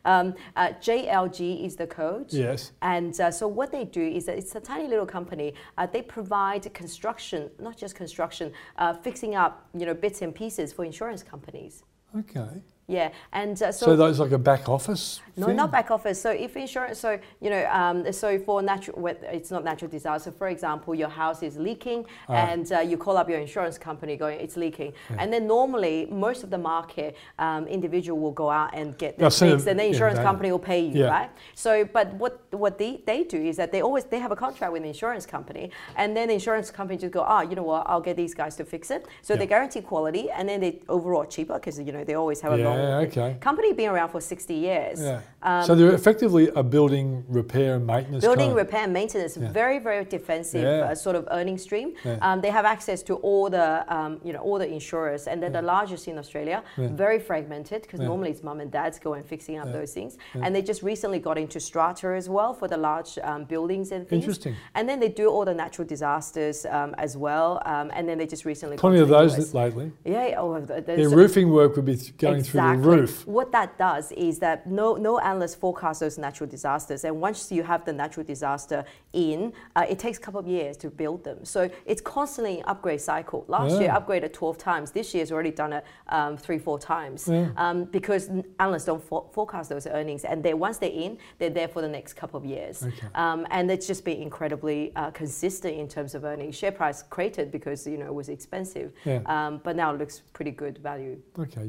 um, 0.05 0.35
uh, 0.57 0.69
JLG 0.81 1.65
is 1.65 1.77
the 1.77 1.87
code. 1.87 2.33
Yes. 2.33 2.73
And 2.83 3.19
uh, 3.21 3.31
so 3.31 3.49
what 3.49 3.73
they 3.73 3.85
do 3.85 4.03
is 4.03 4.27
that 4.27 4.37
it's 4.37 4.55
a 4.55 4.61
tiny 4.61 4.89
little 4.89 5.07
company. 5.07 5.55
Uh, 5.79 5.87
they 5.87 6.03
provide 6.03 6.73
construction, 6.75 7.51
not 7.59 7.77
just 7.77 7.95
construction, 7.95 8.53
uh, 8.79 8.95
fixing 8.95 9.35
up 9.35 9.69
you 9.77 9.87
know 9.87 9.95
bits 9.95 10.23
and 10.23 10.35
pieces 10.35 10.73
for 10.73 10.85
insurance 10.85 11.23
companies. 11.23 11.85
Okay. 12.17 12.63
Yeah, 12.87 13.13
and 13.33 13.61
uh, 13.63 13.73
So, 13.73 13.97
that's 13.97 14.19
like 14.19 14.33
a 14.33 14.39
back 14.39 14.69
office? 14.69 15.21
no, 15.37 15.47
thing? 15.47 15.57
not 15.57 15.73
back 15.73 15.91
office. 15.91 16.21
So 16.21 16.31
if 16.31 16.55
insurance, 16.55 16.99
so 16.99 17.19
you 17.41 17.49
know, 17.49 17.65
um, 17.71 18.13
so 18.13 18.39
for 18.39 18.61
natural, 18.61 19.07
it's 19.07 19.51
not 19.51 19.65
natural 19.65 19.91
disaster. 19.91 20.31
So 20.31 20.37
for 20.37 20.49
example, 20.49 20.95
your 20.95 21.09
house 21.09 21.43
is 21.43 21.57
leaking, 21.57 22.05
Ah. 22.29 22.35
and 22.51 22.71
uh, 22.73 22.81
you 22.81 22.99
call 22.99 23.17
up 23.17 23.29
your 23.31 23.39
insurance 23.39 23.79
company, 23.79 24.17
going, 24.17 24.39
it's 24.39 24.57
leaking, 24.59 24.93
and 25.19 25.33
then 25.33 25.47
normally 25.47 26.07
most 26.11 26.45
of 26.45 26.51
the 26.51 26.59
market 26.59 27.17
um, 27.39 27.67
individual 27.67 28.21
will 28.21 28.33
go 28.33 28.51
out 28.51 28.71
and 28.75 28.99
get 28.99 29.17
send 29.33 29.53
fixed, 29.53 29.67
and 29.67 29.79
the 29.79 29.85
yeah, 29.85 29.89
insurance 29.93 30.19
they- 30.19 30.25
company 30.25 30.51
will 30.53 30.59
pay 30.59 30.81
you, 30.81 31.05
Yeah. 31.05 31.09
right? 31.19 31.31
So, 31.55 31.87
but 31.87 32.13
what 32.15 32.35
what 32.51 32.77
they, 32.77 33.01
they 33.07 33.25
do 33.25 33.39
is 33.51 33.57
that 33.57 33.73
they 33.73 33.81
always 33.81 34.05
they 34.05 34.19
have 34.19 34.31
a 34.33 34.37
contract 34.37 34.73
with 34.75 34.83
the 34.83 34.89
insurance 34.89 35.25
company, 35.25 35.71
and 35.97 36.15
then 36.15 36.29
the 36.29 36.35
insurance 36.35 36.71
company 36.71 36.99
just 36.99 37.13
go, 37.15 37.23
ah, 37.23 37.41
you 37.41 37.55
know 37.57 37.63
what, 37.73 37.87
I'll 37.87 38.03
get 38.09 38.17
these 38.17 38.35
guys 38.35 38.57
to 38.57 38.65
fix 38.67 38.91
it. 38.91 39.07
So 39.23 39.33
Yeah. 39.33 39.39
they 39.41 39.47
guarantee 39.47 39.81
quality, 39.81 40.31
and 40.31 40.47
then 40.49 40.61
they 40.61 40.83
overall 40.91 41.25
cheaper 41.25 41.55
because 41.55 41.81
you 41.81 41.93
know 41.93 42.05
they 42.05 42.15
always 42.15 42.43
have 42.43 42.53
a 42.53 42.74
Yeah, 42.79 42.99
okay. 43.09 43.37
company 43.41 43.73
been 43.73 43.91
around 43.91 44.11
for 44.11 44.21
60 44.21 44.55
years. 44.55 45.01
Yeah. 45.01 45.21
Um, 45.43 45.65
so 45.67 45.75
they're 45.75 45.93
effectively 45.95 46.49
a 46.57 46.63
building 46.63 47.25
repair 47.29 47.77
and 47.77 47.87
maintenance 47.87 48.25
Building 48.25 48.47
kind 48.49 48.57
repair 48.57 48.85
and 48.85 48.93
maintenance, 48.93 49.37
Yeah. 49.37 49.53
very 49.53 49.79
very 49.79 50.05
defensive 50.05 50.63
Yeah. 50.63 50.91
uh, 50.91 50.95
sort 50.95 51.17
of 51.17 51.29
earning 51.31 51.59
stream. 51.59 51.93
Yeah. 52.05 52.17
Um, 52.23 52.41
they 52.41 52.51
have 52.51 52.65
access 52.65 53.03
to 53.05 53.15
all 53.17 53.51
the 53.51 53.85
um, 53.95 54.21
you 54.25 54.33
know 54.33 54.41
all 54.41 54.59
the 54.59 54.69
insurers, 54.79 55.27
and 55.27 55.43
they're 55.43 55.51
the 55.51 55.63
largest 55.63 56.09
in 56.09 56.19
Australia. 56.19 56.63
Very 56.77 57.19
fragmented 57.19 57.83
because 57.83 58.01
normally 58.01 58.31
it's 58.31 58.43
mum 58.43 58.61
and 58.61 58.71
dads 58.71 58.99
go 58.99 59.15
and 59.15 59.25
fixing 59.25 59.59
up 59.59 59.71
those 59.73 59.93
things. 59.93 60.17
And 60.43 60.55
they 60.55 60.63
just 60.63 60.83
recently 60.83 61.19
got 61.19 61.37
into 61.39 61.61
strata 61.61 62.09
as 62.17 62.29
well 62.29 62.55
for 62.55 62.69
the 62.69 62.77
large 62.77 63.19
um, 63.23 63.45
buildings 63.45 63.93
and 63.93 64.09
things. 64.09 64.23
Interesting. 64.25 64.55
And 64.75 64.89
then 64.89 64.99
they 65.01 65.09
do 65.09 65.29
all 65.29 65.45
the 65.45 65.55
natural 65.55 65.87
disasters 65.87 66.65
um, 66.67 66.95
as 66.99 67.17
well. 67.17 67.61
Um, 67.67 67.91
and 67.95 68.09
then 68.09 68.17
they 68.19 68.27
just 68.27 68.45
recently 68.45 68.77
Plenty 68.77 69.01
of 69.01 69.09
those 69.09 69.55
lately. 69.55 69.93
Yeah. 70.05 70.35
Oh, 70.39 70.59
th- 70.61 70.85
Their 70.87 71.09
roofing 71.11 71.51
work 71.51 71.77
would 71.77 71.85
be 71.85 71.97
going 72.19 72.43
through 72.43 72.61
the 72.61 72.64
Exactly. 72.73 72.97
roof. 73.01 73.27
What 73.27 73.53
that 73.53 73.77
does 73.79 74.13
is 74.13 74.39
that 74.41 74.67
no, 74.67 74.95
no 74.95 75.19
analyst 75.19 75.61
forecasts 75.61 76.01
those 76.01 76.19
natural 76.19 76.49
disasters. 76.49 77.05
And 77.05 77.21
once 77.21 77.51
you 77.53 77.63
have 77.63 77.85
the 77.85 77.93
natural 77.93 78.25
disaster 78.25 78.85
in, 79.13 79.53
uh, 79.77 79.87
it 79.89 79.99
takes 79.99 80.19
a 80.19 80.21
couple 80.21 80.41
of 80.41 80.47
years 80.47 80.77
to 80.79 80.91
build 80.91 81.25
them. 81.25 81.45
So 81.45 81.71
it's 81.87 82.01
constantly 82.01 82.59
an 82.59 82.65
upgrade 82.67 83.01
cycle. 83.01 83.45
Last 83.49 83.81
year, 83.81 83.91
upgraded 83.91 84.33
12 84.33 84.59
times. 84.59 84.91
This 84.91 85.15
year's 85.15 85.31
already 85.33 85.51
done 85.51 85.73
it 85.73 85.85
um, 86.09 86.37
three, 86.37 86.59
four 86.59 86.79
times 86.79 87.29
Yeah. 87.29 87.49
um, 87.57 87.85
because 87.85 88.31
analysts 88.59 88.85
don't 88.87 89.03
for- 89.03 89.27
forecast 89.33 89.69
those 89.71 89.87
earnings. 89.87 90.25
And 90.25 90.43
they 90.43 90.55
once 90.55 90.79
they're 90.79 90.91
in, 90.91 91.19
they're 91.39 91.51
there 91.51 91.69
for 91.69 91.83
the 91.83 91.89
next 91.89 92.15
couple 92.15 92.39
of 92.39 92.45
years. 92.45 92.83
Okay. 92.83 93.07
Um, 93.15 93.47
and 93.51 93.71
it's 93.71 93.87
just 93.87 94.05
been 94.05 94.21
incredibly 94.21 94.93
uh, 94.97 95.11
consistent 95.11 95.77
in 95.77 95.89
terms 95.89 96.15
of 96.15 96.25
earnings. 96.25 96.57
Share 96.57 96.73
price 96.73 97.03
created 97.03 97.51
because 97.51 97.87
you 97.87 97.97
know 97.99 98.07
it 98.07 98.15
was 98.15 98.29
expensive, 98.29 98.93
Yeah. 99.05 99.21
um, 99.27 99.61
but 99.65 99.77
now 99.77 99.93
it 99.95 99.99
looks 99.99 100.21
pretty 100.33 100.51
good 100.51 100.79
value. 100.79 101.19
Okay, 101.39 101.69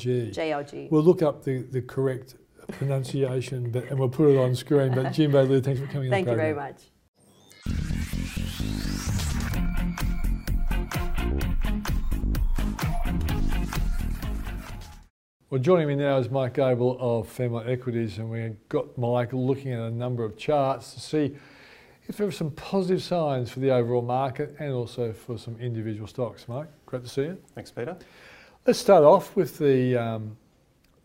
JLG. 0.00 0.34
JLG. 0.34 0.90
We'll 0.90 1.02
look 1.02 1.22
up 1.22 1.44
the, 1.44 1.62
the 1.62 1.82
correct 1.82 2.36
pronunciation 2.72 3.70
but, 3.70 3.84
and 3.84 3.98
we'll 3.98 4.08
put 4.08 4.30
it 4.30 4.38
on 4.38 4.54
screen. 4.54 4.94
But 4.94 5.06
Junbei 5.06 5.48
Liu, 5.48 5.60
thanks 5.60 5.80
for 5.80 5.86
coming 5.86 6.08
on 6.08 6.10
Thank 6.10 6.26
the 6.26 6.32
you 6.32 6.36
very 6.36 6.54
much. 6.54 6.90
Well, 15.50 15.60
joining 15.60 15.88
me 15.88 15.96
now 15.96 16.16
is 16.18 16.30
Mike 16.30 16.54
Gable 16.54 16.96
of 17.00 17.26
Fairmont 17.28 17.68
Equities, 17.68 18.18
and 18.18 18.30
we've 18.30 18.56
got 18.68 18.96
Mike 18.96 19.32
looking 19.32 19.72
at 19.72 19.80
a 19.80 19.90
number 19.90 20.24
of 20.24 20.38
charts 20.38 20.94
to 20.94 21.00
see 21.00 21.36
if 22.06 22.16
there 22.16 22.26
are 22.28 22.32
some 22.32 22.52
positive 22.52 23.02
signs 23.02 23.50
for 23.50 23.58
the 23.58 23.72
overall 23.72 24.02
market 24.02 24.54
and 24.60 24.72
also 24.72 25.12
for 25.12 25.36
some 25.36 25.56
individual 25.58 26.06
stocks. 26.06 26.46
Mike, 26.46 26.68
great 26.86 27.02
to 27.02 27.08
see 27.08 27.22
you. 27.22 27.38
Thanks, 27.56 27.72
Peter. 27.72 27.96
Let's 28.66 28.78
start 28.78 29.04
off 29.04 29.36
with 29.36 29.56
the 29.56 29.96
um, 29.96 30.36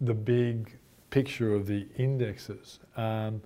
the 0.01 0.13
big 0.13 0.77
picture 1.09 1.55
of 1.55 1.67
the 1.67 1.87
indexes. 1.97 2.79
Um, 2.97 3.41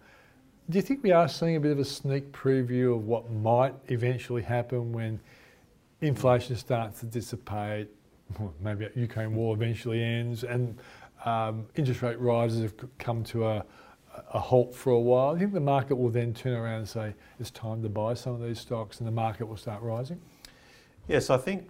do 0.67 0.79
you 0.79 0.81
think 0.81 1.03
we 1.03 1.11
are 1.11 1.27
seeing 1.27 1.57
a 1.57 1.59
bit 1.59 1.71
of 1.71 1.77
a 1.77 1.85
sneak 1.85 2.31
preview 2.31 2.95
of 2.95 3.05
what 3.05 3.29
might 3.29 3.75
eventually 3.89 4.41
happen 4.41 4.91
when 4.91 5.19
inflation 6.01 6.55
starts 6.55 7.01
to 7.01 7.05
dissipate? 7.05 7.87
Maybe 8.59 8.85
a 8.85 8.89
Ukraine 8.95 9.35
war 9.35 9.55
eventually 9.55 10.03
ends 10.03 10.43
and 10.43 10.79
um, 11.23 11.67
interest 11.75 12.01
rate 12.01 12.19
rises 12.19 12.63
have 12.63 12.73
come 12.97 13.23
to 13.25 13.45
a, 13.45 13.63
a 14.33 14.39
halt 14.39 14.73
for 14.73 14.89
a 14.89 14.99
while. 14.99 15.33
You 15.33 15.41
think 15.41 15.53
the 15.53 15.59
market 15.59 15.95
will 15.95 16.09
then 16.09 16.33
turn 16.33 16.53
around 16.53 16.79
and 16.79 16.89
say 16.89 17.13
it's 17.39 17.51
time 17.51 17.83
to 17.83 17.89
buy 17.89 18.15
some 18.15 18.33
of 18.33 18.41
these 18.41 18.59
stocks 18.59 18.97
and 18.97 19.07
the 19.07 19.11
market 19.11 19.45
will 19.45 19.57
start 19.57 19.83
rising? 19.83 20.19
Yes, 21.07 21.29
I 21.29 21.37
think 21.37 21.69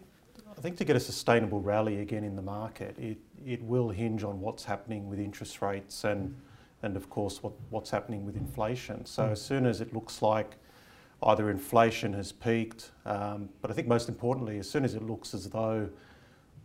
I 0.60 0.62
think 0.62 0.76
to 0.80 0.84
get 0.84 0.98
a 0.98 1.00
sustainable 1.00 1.62
rally 1.62 2.02
again 2.02 2.26
in 2.26 2.36
the 2.36 2.42
market, 2.42 2.98
it, 3.00 3.18
it 3.48 3.64
will 3.64 3.88
hinge 3.92 4.26
on 4.26 4.42
what's 4.42 4.66
happening 4.66 5.08
with 5.10 5.18
interest 5.18 5.62
rates 5.62 6.04
and 6.04 6.36
and 6.82 6.96
of 6.98 7.10
course 7.10 7.42
what, 7.44 7.52
what's 7.72 7.90
happening 7.90 8.26
with 8.26 8.36
inflation. 8.38 9.06
So 9.06 9.24
Mm. 9.24 9.32
as 9.32 9.42
soon 9.42 9.66
as 9.66 9.80
it 9.82 9.94
looks 9.94 10.22
like 10.22 10.56
either 11.24 11.50
inflation 11.50 12.14
has 12.14 12.32
peaked, 12.34 12.92
um, 13.06 13.50
but 13.62 13.70
I 13.72 13.74
think 13.74 13.88
most 13.88 14.08
importantly, 14.10 14.60
as 14.60 14.70
soon 14.70 14.84
as 14.86 14.96
it 14.96 15.02
looks 15.04 15.34
as 15.34 15.50
though 15.50 15.90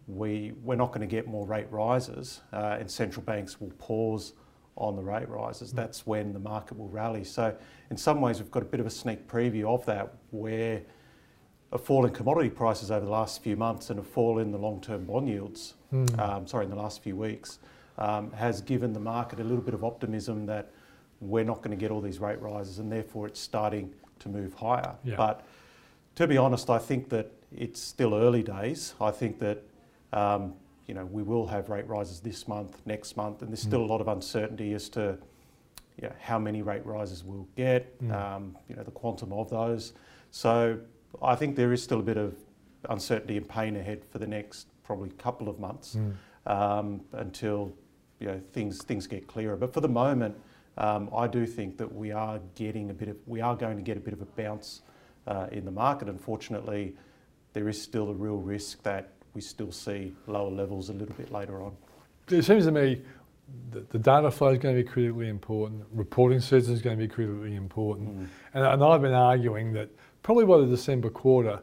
we 0.09 0.53
we're 0.65 0.77
not 0.77 0.89
going 0.89 1.01
to 1.01 1.07
get 1.17 1.27
more 1.29 1.47
rate 1.47 1.67
rises 1.71 2.41
uh, 2.53 2.77
and 2.81 2.89
central 2.91 3.25
banks 3.25 3.61
will 3.61 3.73
pause 3.79 4.35
on 4.77 4.97
the 4.97 5.03
rate 5.03 5.29
rises, 5.29 5.73
Mm. 5.73 5.77
that's 5.77 6.05
when 6.05 6.33
the 6.33 6.41
market 6.41 6.77
will 6.77 6.89
rally. 6.89 7.23
So 7.25 7.57
in 7.91 7.97
some 7.97 8.21
ways, 8.21 8.41
we've 8.41 8.51
got 8.51 8.63
a 8.65 8.67
bit 8.67 8.81
of 8.81 8.87
a 8.87 8.91
sneak 8.91 9.29
preview 9.29 9.67
of 9.73 9.85
that 9.87 10.15
where 10.33 10.83
a 11.75 11.79
fall 11.79 12.07
in 12.07 12.13
commodity 12.13 12.49
prices 12.49 12.91
over 12.91 13.05
the 13.05 13.11
last 13.11 13.43
few 13.43 13.57
months 13.57 13.91
and 13.91 13.99
a 13.99 14.03
fall 14.03 14.39
in 14.39 14.53
the 14.53 14.59
long-term 14.59 15.05
bond 15.05 15.29
yields, 15.29 15.75
Hmm. 15.91 16.07
um, 16.19 16.47
sorry, 16.47 16.65
in 16.65 16.71
the 16.71 16.77
last 16.77 17.03
few 17.03 17.17
weeks, 17.17 17.59
um, 17.99 18.31
has 18.33 18.61
given 18.63 18.93
the 18.93 19.01
market 19.01 19.41
a 19.41 19.45
little 19.45 19.63
bit 19.63 19.75
of 19.75 19.85
optimism 19.85 20.47
that 20.47 20.71
we're 21.21 21.45
not 21.45 21.59
going 21.59 21.71
to 21.71 21.77
get 21.77 21.91
all 21.91 22.01
these 22.01 22.21
rate 22.21 22.41
rises, 22.41 22.79
and 22.79 22.91
therefore 22.91 23.27
it's 23.27 23.41
starting 23.41 23.93
to 24.21 24.29
move 24.29 24.55
higher. 24.55 24.95
Yeah. 25.05 25.17
But 25.17 25.43
to 26.15 26.27
be 26.29 26.37
honest, 26.39 26.71
I 26.71 26.79
think 26.79 27.09
that 27.11 27.31
it's 27.57 27.81
still 27.81 28.15
early 28.15 28.43
days. 28.43 28.95
I 29.01 29.11
think 29.11 29.39
that 29.41 29.63
um, 30.13 30.55
you 30.87 30.95
know 30.95 31.05
we 31.07 31.23
will 31.23 31.47
have 31.49 31.69
rate 31.71 31.89
rises 31.89 32.21
this 32.21 32.47
month, 32.47 32.81
next 32.87 33.17
month, 33.17 33.43
and 33.43 33.51
there's 33.51 33.63
still 33.63 33.83
a 33.83 33.87
lot 33.87 34.01
of 34.01 34.07
uncertainty 34.09 34.75
as 34.75 34.89
to 34.91 35.19
you 36.01 36.09
know, 36.09 36.13
how 36.21 36.39
many 36.39 36.63
rate 36.63 36.85
rises 36.85 37.23
we'll 37.25 37.47
get, 37.57 37.97
Mm. 38.01 38.13
um, 38.13 38.57
you 38.69 38.75
know, 38.77 38.83
the 38.83 38.91
quantum 38.91 39.33
of 39.33 39.49
those. 39.51 39.93
So 40.33 40.79
I 41.23 41.35
think 41.35 41.57
there 41.57 41.73
is 41.73 41.83
still 41.83 42.01
a 42.01 42.03
bit 42.03 42.17
of 42.17 42.35
uncertainty 42.89 43.37
and 43.37 43.49
pain 43.49 43.77
ahead 43.77 44.05
for 44.05 44.19
the 44.19 44.27
next 44.27 44.67
probably 44.83 45.11
couple 45.11 45.49
of 45.49 45.59
months 45.59 45.97
Mm. 45.97 46.15
um, 46.47 47.01
until 47.13 47.73
you 48.21 48.27
know 48.27 48.41
things 48.53 48.83
things 48.85 49.07
get 49.07 49.27
clearer. 49.27 49.57
But 49.57 49.73
for 49.73 49.81
the 49.81 49.89
moment, 49.89 50.37
um, 50.79 51.09
I 51.17 51.27
do 51.27 51.47
think 51.47 51.79
that 51.79 51.93
we 51.95 52.13
are 52.13 52.41
getting 52.55 52.91
a 52.91 52.95
bit 52.95 53.09
of 53.09 53.17
we 53.27 53.41
are 53.41 53.57
going 53.57 53.77
to 53.77 53.83
get 53.83 53.97
a 53.97 54.01
bit 54.01 54.13
of 54.13 54.21
a 54.21 54.27
bounce 54.27 54.83
uh, 55.27 55.47
in 55.53 55.65
the 55.65 55.71
market. 55.71 56.09
Unfortunately, 56.09 56.95
there 57.55 57.69
is 57.69 57.81
still 57.81 58.11
a 58.11 58.15
real 58.15 58.37
risk 58.37 58.83
that 58.83 59.13
we 59.35 59.41
still 59.41 59.73
see 59.73 60.15
lower 60.27 60.51
levels 60.51 60.91
a 60.91 60.93
little 60.93 61.15
bit 61.15 61.33
later 61.33 61.63
on. 61.63 61.73
It 62.31 62.45
seems 62.45 62.67
to 62.67 62.73
me 62.73 63.03
that 63.73 63.91
the 63.91 63.99
data 63.99 64.31
flow 64.31 64.49
is 64.49 64.59
going 64.59 64.77
to 64.77 64.83
be 64.83 64.89
critically 64.89 65.29
important. 65.29 65.85
Reporting 65.93 66.41
season 66.41 66.75
is 66.75 66.83
going 66.83 66.99
to 66.99 67.07
be 67.07 67.13
critically 67.13 67.57
important. 67.57 68.17
Mm. 68.17 68.29
And, 68.55 68.65
and 68.65 68.85
I've 68.85 69.03
been 69.03 69.13
arguing 69.13 69.73
that 69.75 69.91
probably 70.25 70.45
by 70.47 70.59
the 70.59 70.67
December 70.67 71.11
quarter, 71.11 71.61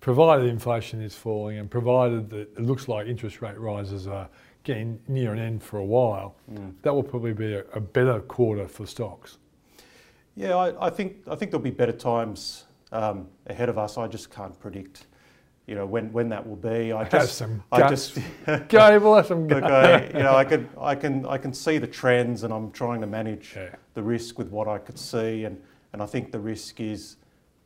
provided 0.00 0.44
inflation 0.46 1.00
is 1.00 1.14
falling 1.14 1.56
and 1.56 1.70
provided 1.70 2.28
that 2.28 2.40
it 2.40 2.60
looks 2.60 2.88
like 2.88 3.06
interest 3.06 3.40
rate 3.40 3.58
rises 3.58 4.06
are 4.06 4.28
getting 4.64 4.98
near 5.08 5.32
an 5.32 5.38
end 5.38 5.62
for 5.62 5.78
a 5.78 5.84
while, 5.84 6.34
Mm. 6.52 6.74
that 6.82 6.92
will 6.92 7.02
probably 7.04 7.32
be 7.32 7.54
a, 7.54 7.64
a 7.72 7.80
better 7.80 8.20
quarter 8.20 8.66
for 8.68 8.84
stocks. 8.86 9.38
Yeah, 10.34 10.56
I, 10.56 10.86
I 10.88 10.90
think 10.90 11.16
I 11.28 11.34
think 11.36 11.50
there'll 11.50 11.62
be 11.64 11.70
better 11.70 11.92
times 11.92 12.64
um, 12.92 13.28
ahead 13.46 13.68
of 13.68 13.78
us. 13.78 13.96
I 13.96 14.06
just 14.08 14.30
can't 14.30 14.58
predict, 14.60 15.06
you 15.66 15.76
know, 15.76 15.86
when, 15.86 16.12
when 16.12 16.28
that 16.30 16.46
will 16.46 16.56
be. 16.56 16.92
I 16.92 17.04
Have 17.04 17.10
just, 17.12 17.38
some 17.38 17.62
I 17.72 17.78
guts. 17.78 18.10
just, 18.10 18.68
Gable, 18.68 19.14
have 19.16 19.26
some 19.26 19.46
look, 19.54 19.62
I, 19.64 20.06
you 20.08 20.22
know, 20.24 20.34
I 20.36 20.44
can, 20.44 20.68
I 20.80 20.94
can, 20.96 21.24
I 21.26 21.38
can 21.38 21.54
see 21.54 21.78
the 21.78 21.86
trends, 21.86 22.42
and 22.42 22.52
I'm 22.52 22.70
trying 22.72 23.00
to 23.00 23.06
manage 23.06 23.54
Yeah. 23.56 23.76
the 23.94 24.02
risk 24.02 24.36
with 24.38 24.48
what 24.50 24.66
I 24.68 24.78
could 24.78 24.98
see, 24.98 25.44
and, 25.44 25.60
and 25.92 26.02
I 26.02 26.06
think 26.06 26.32
the 26.32 26.40
risk 26.40 26.80
is 26.80 27.16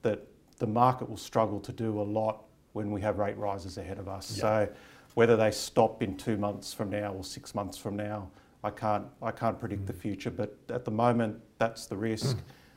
that 0.03 0.27
the 0.59 0.67
market 0.67 1.09
will 1.09 1.17
struggle 1.17 1.61
to 1.61 1.73
do 1.73 2.01
a 2.01 2.03
lot 2.03 2.45
when 2.73 2.91
we 2.91 3.01
have 3.01 3.19
rate 3.19 3.37
rises 3.37 3.79
ahead 3.79 3.99
of 3.99 4.09
us. 4.09 4.37
Yeah. 4.37 4.41
So 4.43 4.69
whether 5.15 5.37
they 5.37 5.51
stop 5.51 6.03
in 6.03 6.17
two 6.17 6.37
months 6.37 6.73
from 6.73 6.91
now 6.91 7.13
or 7.13 7.25
six 7.25 7.55
months 7.55 7.77
from 7.77 7.97
now, 7.97 8.31
I 8.63 8.71
can't, 8.71 9.07
I 9.23 9.31
can't 9.31 9.59
predict 9.59 9.85
Mm. 9.85 9.87
the 9.87 9.93
future. 9.95 10.31
But 10.31 10.57
at 10.69 10.85
the 10.85 10.91
moment, 10.91 11.41
that's 11.59 11.87
the 11.87 11.97
risk. 11.97 12.37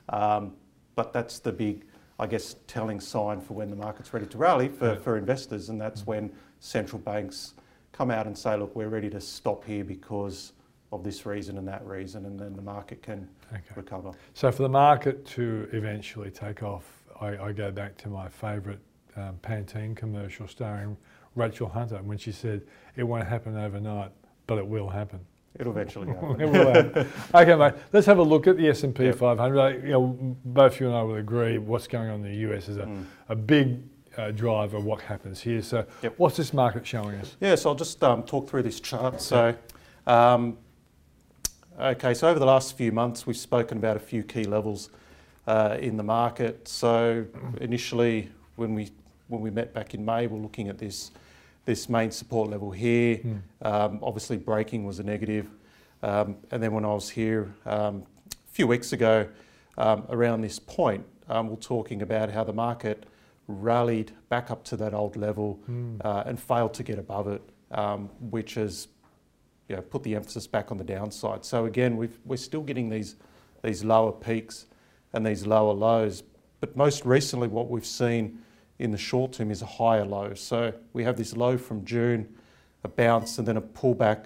Um, 0.10 0.54
but 0.96 1.12
that's 1.14 1.40
the 1.40 1.52
big, 1.52 1.86
I 2.20 2.28
guess, 2.28 2.56
telling 2.68 3.00
sign 3.00 3.42
for 3.42 3.54
when 3.54 3.70
the 3.70 3.76
market's 3.76 4.14
ready 4.14 4.26
to 4.28 4.38
rally 4.38 4.70
for, 4.70 4.94
Yeah. 4.94 4.96
for 4.96 5.18
investors, 5.18 5.70
and 5.70 5.78
Mm. 5.80 5.84
that's 5.84 6.08
when 6.08 6.32
central 6.60 7.02
banks 7.02 7.54
come 7.92 8.10
out 8.10 8.26
and 8.28 8.38
say, 8.38 8.56
look, 8.58 8.76
we're 8.76 8.90
ready 8.90 9.10
to 9.10 9.20
stop 9.22 9.64
here 9.66 9.84
because 9.84 10.54
of 10.92 11.04
this 11.04 11.26
reason 11.26 11.58
and 11.58 11.68
that 11.68 11.86
reason, 11.86 12.26
and 12.26 12.40
then 12.40 12.56
the 12.56 12.62
market 12.62 13.02
can 13.04 13.28
Okay. 13.52 13.62
recover. 13.76 14.12
So 14.34 14.52
for 14.52 14.64
the 14.64 14.70
market 14.70 15.26
to 15.28 15.68
eventually 15.74 16.32
take 16.32 16.64
off, 16.64 17.03
I, 17.22 17.38
I 17.38 17.52
go 17.52 17.72
back 17.72 17.98
to 17.98 18.10
my 18.10 18.28
favourite 18.30 18.80
um, 19.16 19.38
Pantene 19.44 19.96
commercial 19.96 20.48
starring 20.48 20.98
Rachel 21.36 21.68
Hunter 21.70 21.98
when 22.04 22.18
she 22.18 22.32
said, 22.32 22.62
"It 22.96 23.04
won't 23.04 23.28
happen 23.28 23.58
overnight, 23.58 24.12
but 24.48 24.58
it 24.58 24.66
will 24.68 24.90
happen." 24.90 25.20
It'll 25.60 25.72
eventually 25.72 26.08
happen. 26.14 26.42
It 26.42 26.46
will 26.50 26.72
happen. 26.74 27.08
okay, 27.34 27.56
mate. 27.56 27.74
Let's 27.92 28.08
have 28.08 28.18
a 28.18 28.24
look 28.24 28.48
at 28.48 28.58
the 28.58 28.68
S 28.70 28.84
and 28.84 28.96
P 28.96 29.06
Yep. 29.06 29.16
500. 29.18 29.60
Uh, 29.60 29.68
You 29.86 29.92
know, 29.92 30.38
both 30.46 30.80
you 30.80 30.88
and 30.88 30.96
I 30.96 31.04
will 31.04 31.16
agree 31.18 31.58
what's 31.60 31.88
going 31.88 32.10
on 32.10 32.24
in 32.26 32.32
the 32.32 32.36
US 32.56 32.70
is 32.70 32.78
a, 32.78 32.86
Mm. 32.86 33.06
a 33.30 33.36
big 33.36 33.80
uh, 34.18 34.32
driver 34.32 34.78
of 34.78 34.86
what 34.86 35.02
happens 35.02 35.42
here. 35.42 35.62
So, 35.62 35.86
Yep. 36.02 36.14
what's 36.18 36.38
this 36.38 36.54
market 36.54 36.86
showing 36.88 37.16
us? 37.20 37.36
Yeah, 37.40 37.56
so 37.56 37.70
I'll 37.70 37.76
just 37.76 38.04
um, 38.04 38.24
talk 38.24 38.48
through 38.50 38.64
this 38.64 38.80
chart. 38.80 39.22
So, 39.22 39.56
um, 40.08 40.58
okay, 41.80 42.14
so 42.14 42.30
over 42.30 42.40
the 42.40 42.46
last 42.46 42.76
few 42.78 42.92
months, 42.92 43.26
we've 43.28 43.38
spoken 43.38 43.78
about 43.78 43.96
a 43.98 44.00
few 44.00 44.24
key 44.24 44.44
levels 44.46 44.90
uh, 45.48 45.78
in 45.80 45.98
the 45.98 46.04
market. 46.04 46.68
So, 46.68 47.26
initially, 47.60 48.30
when 48.56 48.74
we 48.74 48.90
when 49.28 49.42
we 49.42 49.50
met 49.50 49.74
back 49.74 49.94
in 49.94 50.04
May, 50.06 50.28
we're 50.28 50.40
looking 50.40 50.70
at 50.70 50.78
this 50.78 51.12
this 51.66 51.90
main 51.90 52.12
support 52.12 52.50
level 52.50 52.72
here. 52.72 53.18
Mm. 53.18 53.42
Um, 53.62 54.00
obviously, 54.02 54.38
breaking 54.38 54.86
was 54.86 55.00
a 55.00 55.04
negative. 55.04 55.48
Um, 56.02 56.36
and 56.52 56.62
then 56.62 56.74
when 56.74 56.84
I 56.84 56.94
was 56.94 57.10
here 57.10 57.54
um, 57.66 58.04
a 58.32 58.52
few 58.52 58.68
weeks 58.68 58.92
ago, 58.92 59.28
um, 59.78 60.04
around 60.10 60.42
this 60.42 60.60
point, 60.60 61.06
um, 61.30 61.50
we're 61.50 61.56
talking 61.56 62.02
about 62.02 62.30
how 62.30 62.44
the 62.44 62.52
market 62.52 63.06
rallied 63.48 64.12
back 64.28 64.52
up 64.52 64.64
to 64.66 64.78
that 64.78 64.94
old 64.94 65.16
level 65.16 65.60
Mm. 65.70 66.02
uh, 66.04 66.24
and 66.26 66.40
failed 66.40 66.74
to 66.74 66.84
get 66.84 67.00
above 67.00 67.28
it, 67.30 67.42
um, 67.72 68.10
which 68.30 68.56
has 68.56 68.90
you 69.70 69.76
know, 69.78 69.82
put 69.82 70.04
the 70.04 70.16
emphasis 70.16 70.46
back 70.46 70.72
on 70.72 70.78
the 70.78 70.84
downside. 70.84 71.46
So 71.46 71.66
again, 71.66 71.96
we've, 71.96 72.18
we're 72.26 72.36
still 72.36 72.62
getting 72.62 72.90
these, 72.90 73.16
these 73.64 73.84
lower 73.84 74.12
peaks 74.12 74.66
and 75.14 75.26
these 75.26 75.46
lower 75.46 75.74
lows. 75.74 76.24
But 76.60 76.76
most 76.76 77.06
recently, 77.06 77.48
what 77.48 77.70
we've 77.70 77.86
seen 77.86 78.40
in 78.80 78.92
the 78.92 78.98
short 78.98 79.34
term 79.34 79.52
is 79.52 79.62
a 79.62 79.66
higher 79.66 80.06
low. 80.06 80.34
So 80.34 80.74
we 80.94 81.04
have 81.04 81.18
this 81.18 81.36
low 81.36 81.58
from 81.58 81.86
June, 81.86 82.28
a 82.84 82.88
bounce, 82.88 83.38
and 83.38 83.48
then 83.48 83.58
a 83.58 83.62
pullback 83.62 84.26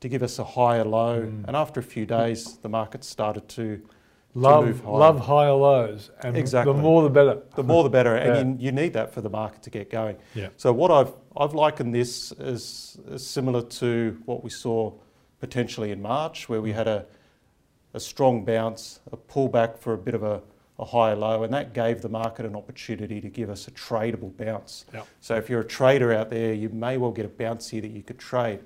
to 0.00 0.08
give 0.08 0.22
us 0.22 0.38
a 0.38 0.44
higher 0.44 0.84
low. 0.84 1.22
Mm. 1.22 1.44
And 1.48 1.56
after 1.56 1.80
a 1.80 1.82
few 1.82 2.04
days, 2.06 2.58
the 2.58 2.68
market 2.68 3.02
started 3.02 3.48
to 3.50 3.62
move 3.62 3.82
Love, 4.34 4.80
higher. 4.84 4.92
love 4.92 5.20
higher 5.20 5.52
lows, 5.52 6.10
and 6.22 6.36
Exactly. 6.36 6.74
the 6.74 6.78
more 6.78 7.02
the 7.02 7.08
better. 7.08 7.40
the 7.54 7.62
more 7.64 7.82
the 7.82 7.88
better, 7.88 8.14
Yeah. 8.16 8.36
and 8.36 8.60
you, 8.60 8.66
you 8.66 8.72
need 8.72 8.92
that 8.92 9.14
for 9.14 9.22
the 9.22 9.30
market 9.30 9.62
to 9.62 9.70
get 9.70 9.88
going. 9.90 10.16
Yeah. 10.34 10.48
So 10.58 10.72
what 10.74 10.90
I've 10.90 11.12
I've 11.38 11.54
likened 11.54 11.94
this 11.94 12.32
as, 12.32 12.98
as 13.10 13.26
similar 13.26 13.62
to 13.62 14.18
what 14.26 14.44
we 14.44 14.50
saw 14.50 14.92
potentially 15.40 15.90
in 15.90 16.02
March, 16.02 16.48
where 16.50 16.60
we 16.60 16.72
had 16.72 16.86
a 16.86 17.06
a 17.94 18.00
strong 18.00 18.44
bounce, 18.44 19.00
a 19.12 19.16
pullback 19.16 19.78
for 19.78 19.92
a 19.94 19.98
bit 19.98 20.14
of 20.14 20.22
a, 20.22 20.42
a 20.78 20.84
higher 20.84 21.16
low, 21.16 21.42
and 21.42 21.52
that 21.54 21.72
gave 21.72 22.02
the 22.02 22.08
market 22.08 22.44
an 22.44 22.54
opportunity 22.54 23.20
to 23.20 23.28
give 23.28 23.48
us 23.48 23.66
a 23.68 23.70
tradable 23.70 24.36
bounce. 24.36 24.84
Yeah. 24.92 25.02
So 25.20 25.36
if 25.36 25.48
you're 25.48 25.60
a 25.60 25.64
trader 25.66 26.12
out 26.12 26.28
there, 26.30 26.52
you 26.52 26.68
may 26.68 26.96
well 26.98 27.12
get 27.12 27.24
a 27.24 27.28
bounce 27.28 27.70
here 27.70 27.80
that 27.80 27.90
you 27.90 28.02
could 28.02 28.18
trade. 28.18 28.60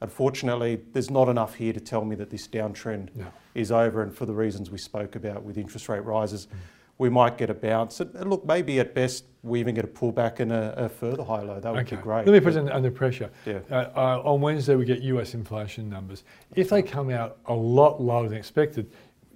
Unfortunately, 0.00 0.80
there's 0.92 1.10
not 1.10 1.28
enough 1.28 1.54
here 1.54 1.72
to 1.72 1.80
tell 1.80 2.04
me 2.04 2.14
that 2.16 2.30
this 2.30 2.46
downtrend 2.46 3.14
No. 3.16 3.26
is 3.54 3.72
over, 3.72 4.02
and 4.02 4.14
for 4.14 4.26
the 4.26 4.34
reasons 4.34 4.70
we 4.70 4.78
spoke 4.78 5.16
about 5.16 5.42
with 5.42 5.58
interest 5.58 5.88
rate 5.88 6.04
rises, 6.04 6.46
mm. 6.46 6.56
We 6.98 7.08
might 7.08 7.38
get 7.38 7.48
a 7.48 7.54
bounce. 7.54 8.00
And 8.00 8.28
look, 8.28 8.44
maybe 8.44 8.80
at 8.80 8.94
best 8.94 9.24
we 9.42 9.60
even 9.60 9.74
get 9.74 9.84
a 9.84 9.88
pullback 9.88 10.40
and 10.40 10.52
a, 10.52 10.74
a 10.76 10.88
further 10.88 11.22
high 11.22 11.42
low. 11.42 11.60
That 11.60 11.72
would 11.72 11.82
Okay. 11.86 11.96
be 11.96 12.02
great. 12.02 12.26
Let 12.26 12.32
me 12.32 12.40
put 12.40 12.56
it 12.56 12.70
under 12.72 12.90
pressure. 12.90 13.30
Yeah. 13.46 13.60
Uh, 13.70 13.90
uh, 13.94 14.22
on 14.24 14.40
Wednesday, 14.40 14.74
we 14.74 14.84
get 14.84 15.00
US 15.02 15.34
inflation 15.34 15.88
numbers. 15.88 16.24
If 16.56 16.68
they 16.70 16.82
come 16.82 17.10
out 17.10 17.38
a 17.46 17.54
lot 17.54 18.00
lower 18.02 18.28
than 18.28 18.36
expected, 18.36 18.90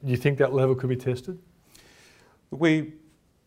do 0.04 0.10
you 0.10 0.16
think 0.16 0.38
that 0.38 0.52
level 0.52 0.74
could 0.74 0.88
be 0.88 0.96
tested? 0.96 1.38
We, 2.50 2.94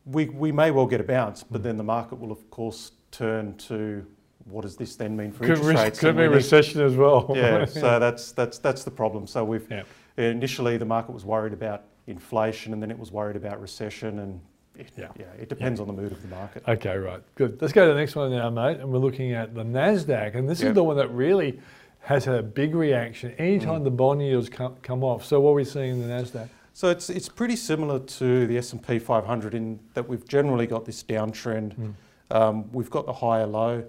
we, 0.05 0.25
we 0.29 0.51
may 0.53 0.71
well 0.71 0.85
get 0.87 1.01
a 1.01 1.03
bounce, 1.03 1.43
Mm. 1.43 1.47
but 1.51 1.63
then 1.63 1.75
the 1.77 1.83
market 1.83 2.15
will, 2.17 2.31
of 2.31 2.49
course, 2.49 2.93
turn 3.11 3.55
to 3.57 4.05
what 4.45 4.61
does 4.61 4.77
this 4.77 4.95
then 4.95 5.17
mean 5.17 5.31
for 5.31 5.39
Could, 5.45 5.57
interest 5.57 5.83
rates? 5.83 5.99
could 5.99 6.15
be 6.15 6.21
need- 6.21 6.27
recession 6.35 6.81
as 6.81 6.95
well. 6.95 7.31
yeah, 7.35 7.65
so 7.83 7.99
that's, 7.99 8.31
that's, 8.31 8.59
that's 8.59 8.83
the 8.85 8.91
problem. 8.91 9.27
So 9.27 9.43
we've 9.43 9.67
Yeah. 9.69 9.83
initially 10.17 10.77
the 10.77 10.85
market 10.85 11.11
was 11.11 11.25
worried 11.25 11.51
about 11.51 11.83
inflation, 12.07 12.73
and 12.73 12.81
then 12.81 12.91
it 12.91 12.97
was 12.99 13.11
worried 13.11 13.35
about 13.35 13.59
recession, 13.61 14.19
and 14.19 14.39
it, 14.75 14.89
Yeah. 14.97 15.07
yeah. 15.17 15.25
it 15.39 15.49
depends 15.49 15.79
on 15.79 15.87
the 15.87 15.93
mood 15.93 16.11
of 16.11 16.21
the 16.21 16.27
market. 16.27 16.63
Okay, 16.67 16.97
right. 16.97 17.21
Good. 17.35 17.61
Let's 17.61 17.73
go 17.73 17.87
to 17.87 17.93
the 17.93 17.99
next 17.99 18.15
one 18.15 18.31
now, 18.31 18.49
mate. 18.49 18.79
And 18.79 18.91
we're 18.91 18.99
looking 18.99 19.31
at 19.33 19.55
the 19.55 19.63
NASDAQ. 19.63 20.35
And 20.35 20.49
this 20.49 20.61
is 20.61 20.73
the 20.73 20.83
one 20.83 20.97
that 20.97 21.09
really 21.11 21.59
has 22.01 22.25
had 22.25 22.35
a 22.35 22.43
big 22.43 22.75
reaction 22.75 23.31
anytime 23.37 23.81
Mm. 23.81 23.85
the 23.85 23.91
bond 23.91 24.21
yields 24.21 24.49
come, 24.49 24.75
come 24.83 25.03
off. 25.03 25.25
So, 25.25 25.39
what 25.39 25.51
are 25.51 25.53
we 25.55 25.63
seeing 25.63 25.91
in 26.01 26.01
the 26.07 26.13
NASDAQ? 26.13 26.49
So 26.73 26.89
it's, 26.89 27.09
it's 27.09 27.29
pretty 27.29 27.55
similar 27.55 27.99
to 27.99 28.45
the 28.47 28.57
S&P 28.57 28.99
500 28.99 29.53
in 29.55 29.79
that 29.93 30.07
we've 30.09 30.27
generally 30.27 30.67
got 30.67 30.83
this 30.83 31.01
downtrend. 31.03 31.73
Mm. 31.75 31.93
Um, 32.31 32.71
we've 32.73 32.89
got 32.89 33.05
the 33.05 33.13
higher 33.13 33.47
low. 33.47 33.85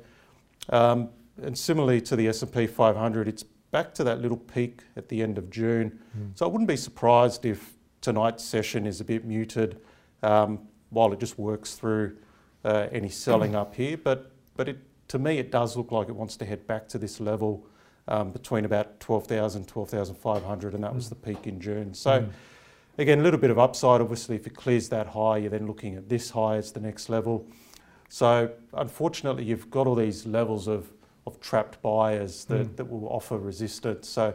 Um, 0.70 1.09
and 1.42 1.59
similarly 1.59 2.00
to 2.02 2.14
the 2.16 2.29
S&P 2.29 2.66
500, 2.68 3.26
it's 3.29 3.42
back 3.72 3.92
to 3.94 4.05
that 4.05 4.20
little 4.20 4.37
peak 4.37 4.83
at 4.96 5.09
the 5.09 5.20
end 5.20 5.37
of 5.37 5.50
June. 5.50 5.98
Mm. 6.16 6.38
So 6.38 6.46
I 6.46 6.48
wouldn't 6.48 6.68
be 6.68 6.76
surprised 6.76 7.44
if 7.44 7.75
tonight's 8.06 8.44
session 8.44 8.86
is 8.86 9.00
a 9.00 9.04
bit 9.04 9.24
muted 9.24 9.80
um, 10.22 10.60
while 10.90 11.12
it 11.12 11.18
just 11.18 11.36
works 11.40 11.74
through 11.74 12.16
uh, 12.64 12.86
any 12.92 13.08
selling 13.08 13.56
up 13.56 13.74
here. 13.74 13.96
But, 13.96 14.30
but 14.56 14.68
it, 14.68 14.78
to 15.08 15.18
me, 15.18 15.38
it 15.38 15.50
does 15.50 15.76
look 15.76 15.90
like 15.90 16.08
it 16.08 16.14
wants 16.14 16.36
to 16.36 16.44
head 16.44 16.68
back 16.68 16.86
to 16.90 16.98
this 16.98 17.18
level 17.18 17.66
um, 18.06 18.30
between 18.30 18.64
about 18.64 19.00
12,000, 19.00 19.66
12,500, 19.66 20.74
and 20.74 20.84
that 20.84 20.94
was 20.94 21.06
Mm. 21.06 21.08
the 21.08 21.14
peak 21.16 21.46
in 21.48 21.60
June. 21.60 21.94
So 21.94 22.10
Mm. 22.20 22.28
Again, 22.98 23.18
a 23.20 23.22
little 23.22 23.38
bit 23.40 23.50
of 23.50 23.58
upside. 23.58 24.00
Obviously, 24.00 24.36
if 24.36 24.46
it 24.46 24.54
clears 24.54 24.88
that 24.88 25.08
high, 25.08 25.36
you're 25.36 25.50
then 25.50 25.66
looking 25.66 25.96
at 25.96 26.08
this 26.08 26.30
high 26.30 26.56
as 26.56 26.72
the 26.72 26.80
next 26.80 27.10
level. 27.10 27.44
So, 28.08 28.50
unfortunately, 28.72 29.44
you've 29.44 29.68
got 29.70 29.86
all 29.86 29.94
these 29.96 30.24
levels 30.24 30.66
of, 30.66 30.90
of 31.26 31.38
trapped 31.40 31.82
buyers 31.82 32.46
that, 32.46 32.68
Mm. 32.68 32.76
that 32.76 32.88
will 32.88 33.06
offer 33.08 33.36
resistance. 33.36 34.08
So, 34.08 34.32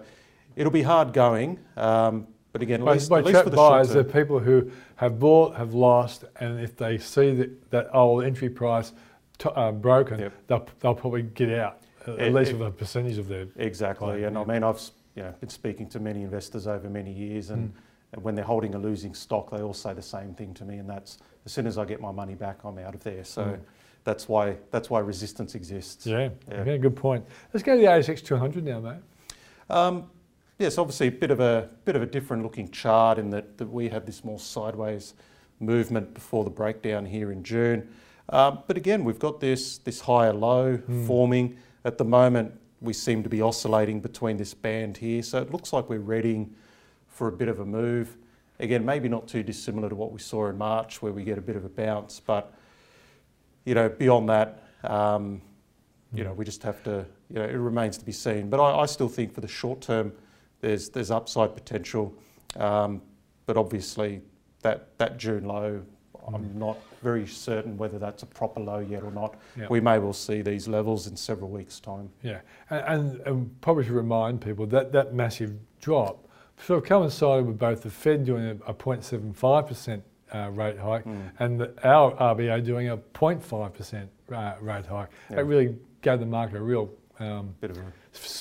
it'll 0.56 0.72
be 0.72 0.84
hard 0.84 1.12
going, 1.12 1.58
um, 1.76 2.28
but 2.52 2.62
again, 2.62 2.82
at 2.82 2.86
By, 2.86 2.94
least, 2.94 3.10
by 3.10 3.22
least 3.22 3.46
the 3.46 3.52
buyers, 3.52 3.90
they're 3.94 4.04
people 4.04 4.40
who 4.40 4.70
have 4.98 5.20
bought, 5.20 5.56
have 5.56 5.74
lost, 5.74 6.26
and 6.40 6.60
if 6.60 6.76
they 6.76 6.98
see 6.98 7.34
that, 7.36 7.72
that 7.72 7.90
old 7.96 8.24
entry 8.24 8.50
price 8.50 8.92
uh, 9.46 9.72
broken, 9.72 10.20
Yep. 10.20 10.34
they'll, 10.48 10.68
they'll 10.80 10.96
probably 10.96 11.24
get 11.24 11.50
out, 11.58 11.78
at 12.08 12.20
It- 12.20 12.34
least 12.34 12.52
it- 12.52 12.58
with 12.58 12.68
a 12.68 12.72
percentage 12.72 13.18
of 13.18 13.28
their. 13.28 13.48
Exactly, 13.56 14.26
and 14.26 14.38
I 14.38 14.44
mean, 14.44 14.64
I've 14.64 14.82
you 15.16 15.24
know 15.24 15.34
been 15.40 15.50
speaking 15.50 15.88
to 15.90 16.00
many 16.00 16.22
investors 16.24 16.68
over 16.68 16.90
many 16.90 17.12
years, 17.12 17.50
and, 17.50 17.70
Mm. 17.74 18.22
when 18.24 18.36
they're 18.36 18.44
holding 18.44 18.76
a 18.76 18.78
losing 18.78 19.14
stock, 19.14 19.50
they 19.52 19.62
all 19.62 19.74
say 19.74 19.94
the 19.94 20.02
same 20.02 20.34
thing 20.34 20.54
to 20.56 20.66
me, 20.66 20.78
and 20.78 20.90
that's 20.90 21.18
as 21.46 21.54
soon 21.54 21.66
as 21.66 21.78
I 21.78 21.86
get 21.86 22.02
my 22.02 22.12
money 22.12 22.36
back, 22.36 22.60
I'm 22.66 22.78
out 22.78 22.94
of 22.94 23.02
there. 23.04 23.24
So 23.24 23.44
Mm. 23.46 23.60
that's 24.04 24.28
why 24.28 24.58
that's 24.72 24.90
why 24.90 25.00
resistance 25.00 25.56
exists. 25.56 26.06
Yeah, 26.06 26.30
Yeah. 26.50 26.66
yeah, 26.66 26.78
good 26.78 26.98
point. 26.98 27.26
Let's 27.54 27.64
go 27.64 27.76
to 27.76 27.82
the 27.82 27.88
ASX 27.88 28.22
200 28.22 28.66
now, 28.66 28.80
mate. 28.82 29.00
Um, 29.70 30.10
yes, 30.62 30.78
obviously 30.78 31.08
a 31.08 31.12
bit 31.12 31.32
of 31.32 31.40
a 31.40 31.70
bit 31.86 31.96
of 31.96 32.02
a 32.02 32.06
different 32.06 32.44
looking 32.44 32.70
chart 32.70 33.18
in 33.18 33.32
that, 33.32 33.58
that 33.58 33.68
we 33.68 33.90
had 33.90 34.06
this 34.06 34.24
more 34.24 34.40
sideways 34.40 35.16
movement 35.60 36.14
before 36.14 36.44
the 36.44 36.50
breakdown 36.50 37.06
here 37.06 37.32
in 37.32 37.44
June. 37.44 37.88
Um, 38.30 38.60
but 38.68 38.78
again, 38.78 39.04
we've 39.04 39.20
got 39.20 39.40
this 39.40 39.80
this 39.80 40.02
higher 40.02 40.34
low 40.34 40.78
Hmm. 40.78 41.06
forming 41.06 41.58
at 41.84 41.98
the 41.98 42.06
moment. 42.06 42.54
We 42.80 42.94
seem 42.94 43.24
to 43.24 43.30
be 43.30 43.42
oscillating 43.42 44.00
between 44.02 44.38
this 44.38 44.54
band 44.54 44.98
here, 44.98 45.22
so 45.24 45.42
it 45.42 45.52
looks 45.52 45.74
like 45.74 45.90
we're 45.90 46.00
readying 46.00 46.56
for 47.08 47.28
a 47.28 47.32
bit 47.32 47.48
of 47.48 47.60
a 47.60 47.66
move. 47.66 48.18
Again, 48.60 48.86
maybe 48.86 49.10
not 49.10 49.28
too 49.28 49.44
dissimilar 49.44 49.90
to 49.90 49.96
what 49.96 50.12
we 50.12 50.20
saw 50.20 50.48
in 50.48 50.58
March, 50.58 51.02
where 51.02 51.12
we 51.12 51.24
get 51.24 51.38
a 51.38 51.42
bit 51.42 51.56
of 51.56 51.66
a 51.66 51.70
bounce. 51.70 52.20
But 52.20 52.54
you 53.66 53.74
know, 53.76 53.90
beyond 53.90 54.30
that, 54.30 54.64
um, 54.84 55.42
you 56.14 56.24
know, 56.24 56.34
we 56.34 56.46
just 56.46 56.64
have 56.64 56.84
to. 56.84 57.06
You 57.30 57.38
know, 57.40 57.46
it 57.46 57.54
remains 57.54 57.98
to 57.98 58.06
be 58.06 58.12
seen. 58.12 58.50
But 58.50 58.60
I, 58.60 58.82
I 58.82 58.86
still 58.86 59.08
think 59.08 59.34
for 59.34 59.40
the 59.42 59.48
short 59.48 59.80
term, 59.80 60.12
there's 60.62 60.90
there's 60.90 61.12
upside 61.12 61.54
potential. 61.56 62.14
Um, 62.58 63.02
but 63.46 63.58
obviously, 63.58 64.22
that 64.62 64.98
that 64.98 65.18
June 65.18 65.46
low, 65.46 65.82
I'm 66.34 66.58
not 66.58 66.78
very 67.02 67.26
certain 67.28 67.78
whether 67.78 67.98
that's 67.98 68.24
a 68.24 68.28
proper 68.28 68.60
low 68.62 68.80
yet 68.80 69.04
or 69.04 69.12
not. 69.12 69.36
We 69.70 69.80
may 69.82 69.98
well 70.00 70.14
see 70.14 70.42
these 70.42 70.68
levels 70.68 71.08
in 71.08 71.16
several 71.18 71.50
weeks' 71.50 71.80
time. 71.80 72.10
Yeah, 72.24 72.42
and, 72.70 72.84
and, 72.88 73.22
and 73.28 73.62
probably 73.62 73.86
to 73.86 73.94
remind 73.94 74.42
people 74.42 74.66
that 74.68 74.92
that 74.92 75.14
massive 75.14 75.54
drop 75.82 76.28
sort 76.58 76.84
of 76.84 76.88
coincided 76.88 77.48
with 77.48 77.58
both 77.58 77.82
the 77.82 77.90
Fed 77.90 78.24
doing 78.24 78.46
a, 78.46 78.52
a 78.70 78.74
0.75% 78.74 80.02
uh, 80.34 80.50
rate 80.52 80.78
hike 80.78 81.04
Mm. 81.06 81.32
and 81.40 81.60
the, 81.60 81.74
our 81.88 82.12
RBA 82.14 82.64
doing 82.64 82.90
a 82.90 82.98
0.5% 82.98 84.08
uh, 84.32 84.54
rate 84.62 84.86
hike. 84.86 85.10
Yeah. 85.32 85.40
It 85.40 85.42
really 85.42 85.76
gave 86.04 86.20
the 86.20 86.26
market 86.28 86.58
a 86.58 86.62
real 86.62 86.90
um, 87.22 87.56
Bit 87.62 87.72
of 87.72 87.78
a 87.78 87.84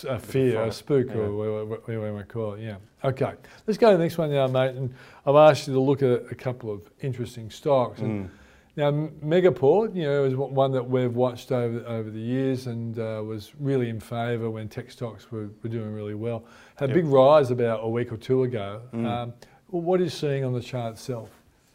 a 0.08 0.18
fear, 0.18 0.62
a 0.64 0.72
spook, 0.72 1.08
yeah. 1.08 1.14
or 1.16 1.64
whatever 1.66 1.82
we 2.02 2.10
want 2.10 2.28
to 2.28 2.32
call 2.32 2.54
it. 2.54 2.60
Yeah. 2.62 2.76
Okay. 3.04 3.32
Let's 3.66 3.78
go 3.78 3.90
to 3.92 3.96
the 3.96 4.02
next 4.02 4.18
one 4.18 4.30
now, 4.32 4.46
mate. 4.48 4.74
And 4.74 4.92
I've 5.26 5.36
asked 5.36 5.68
you 5.68 5.74
to 5.74 5.80
look 5.80 6.02
at 6.02 6.30
a 6.30 6.34
couple 6.34 6.72
of 6.72 6.82
interesting 7.00 7.50
stocks. 7.50 8.00
And 8.00 8.26
Mm. 8.26 8.30
now, 8.76 8.90
Megaport, 9.26 9.94
you 9.94 10.02
know, 10.04 10.24
is 10.24 10.34
one- 10.34 10.54
one 10.54 10.72
that 10.72 10.88
we've 10.88 11.14
watched 11.14 11.52
over 11.52 11.86
over 11.86 12.10
the 12.10 12.18
years 12.20 12.66
and 12.66 12.98
uh, 12.98 13.22
was 13.24 13.52
really 13.60 13.88
in 13.88 14.00
favour 14.00 14.50
when 14.50 14.68
tech 14.68 14.90
stocks 14.90 15.30
were, 15.30 15.50
were 15.62 15.68
doing 15.70 15.92
really 15.92 16.14
well. 16.14 16.44
Had 16.76 16.90
a 16.90 16.94
Yep. 16.94 17.04
big 17.04 17.12
rise 17.12 17.50
about 17.50 17.80
a 17.84 17.88
week 17.88 18.12
or 18.12 18.16
two 18.16 18.42
ago. 18.42 18.82
Mm. 18.92 19.06
Um, 19.06 19.32
what 19.68 20.00
are 20.00 20.04
you 20.04 20.10
seeing 20.10 20.44
on 20.44 20.52
the 20.52 20.60
chart 20.60 20.94
itself? 20.94 21.30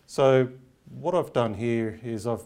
So 0.06 0.50
what 1.00 1.16
I've 1.16 1.32
done 1.34 1.54
here 1.54 2.00
is 2.04 2.28
I've 2.28 2.44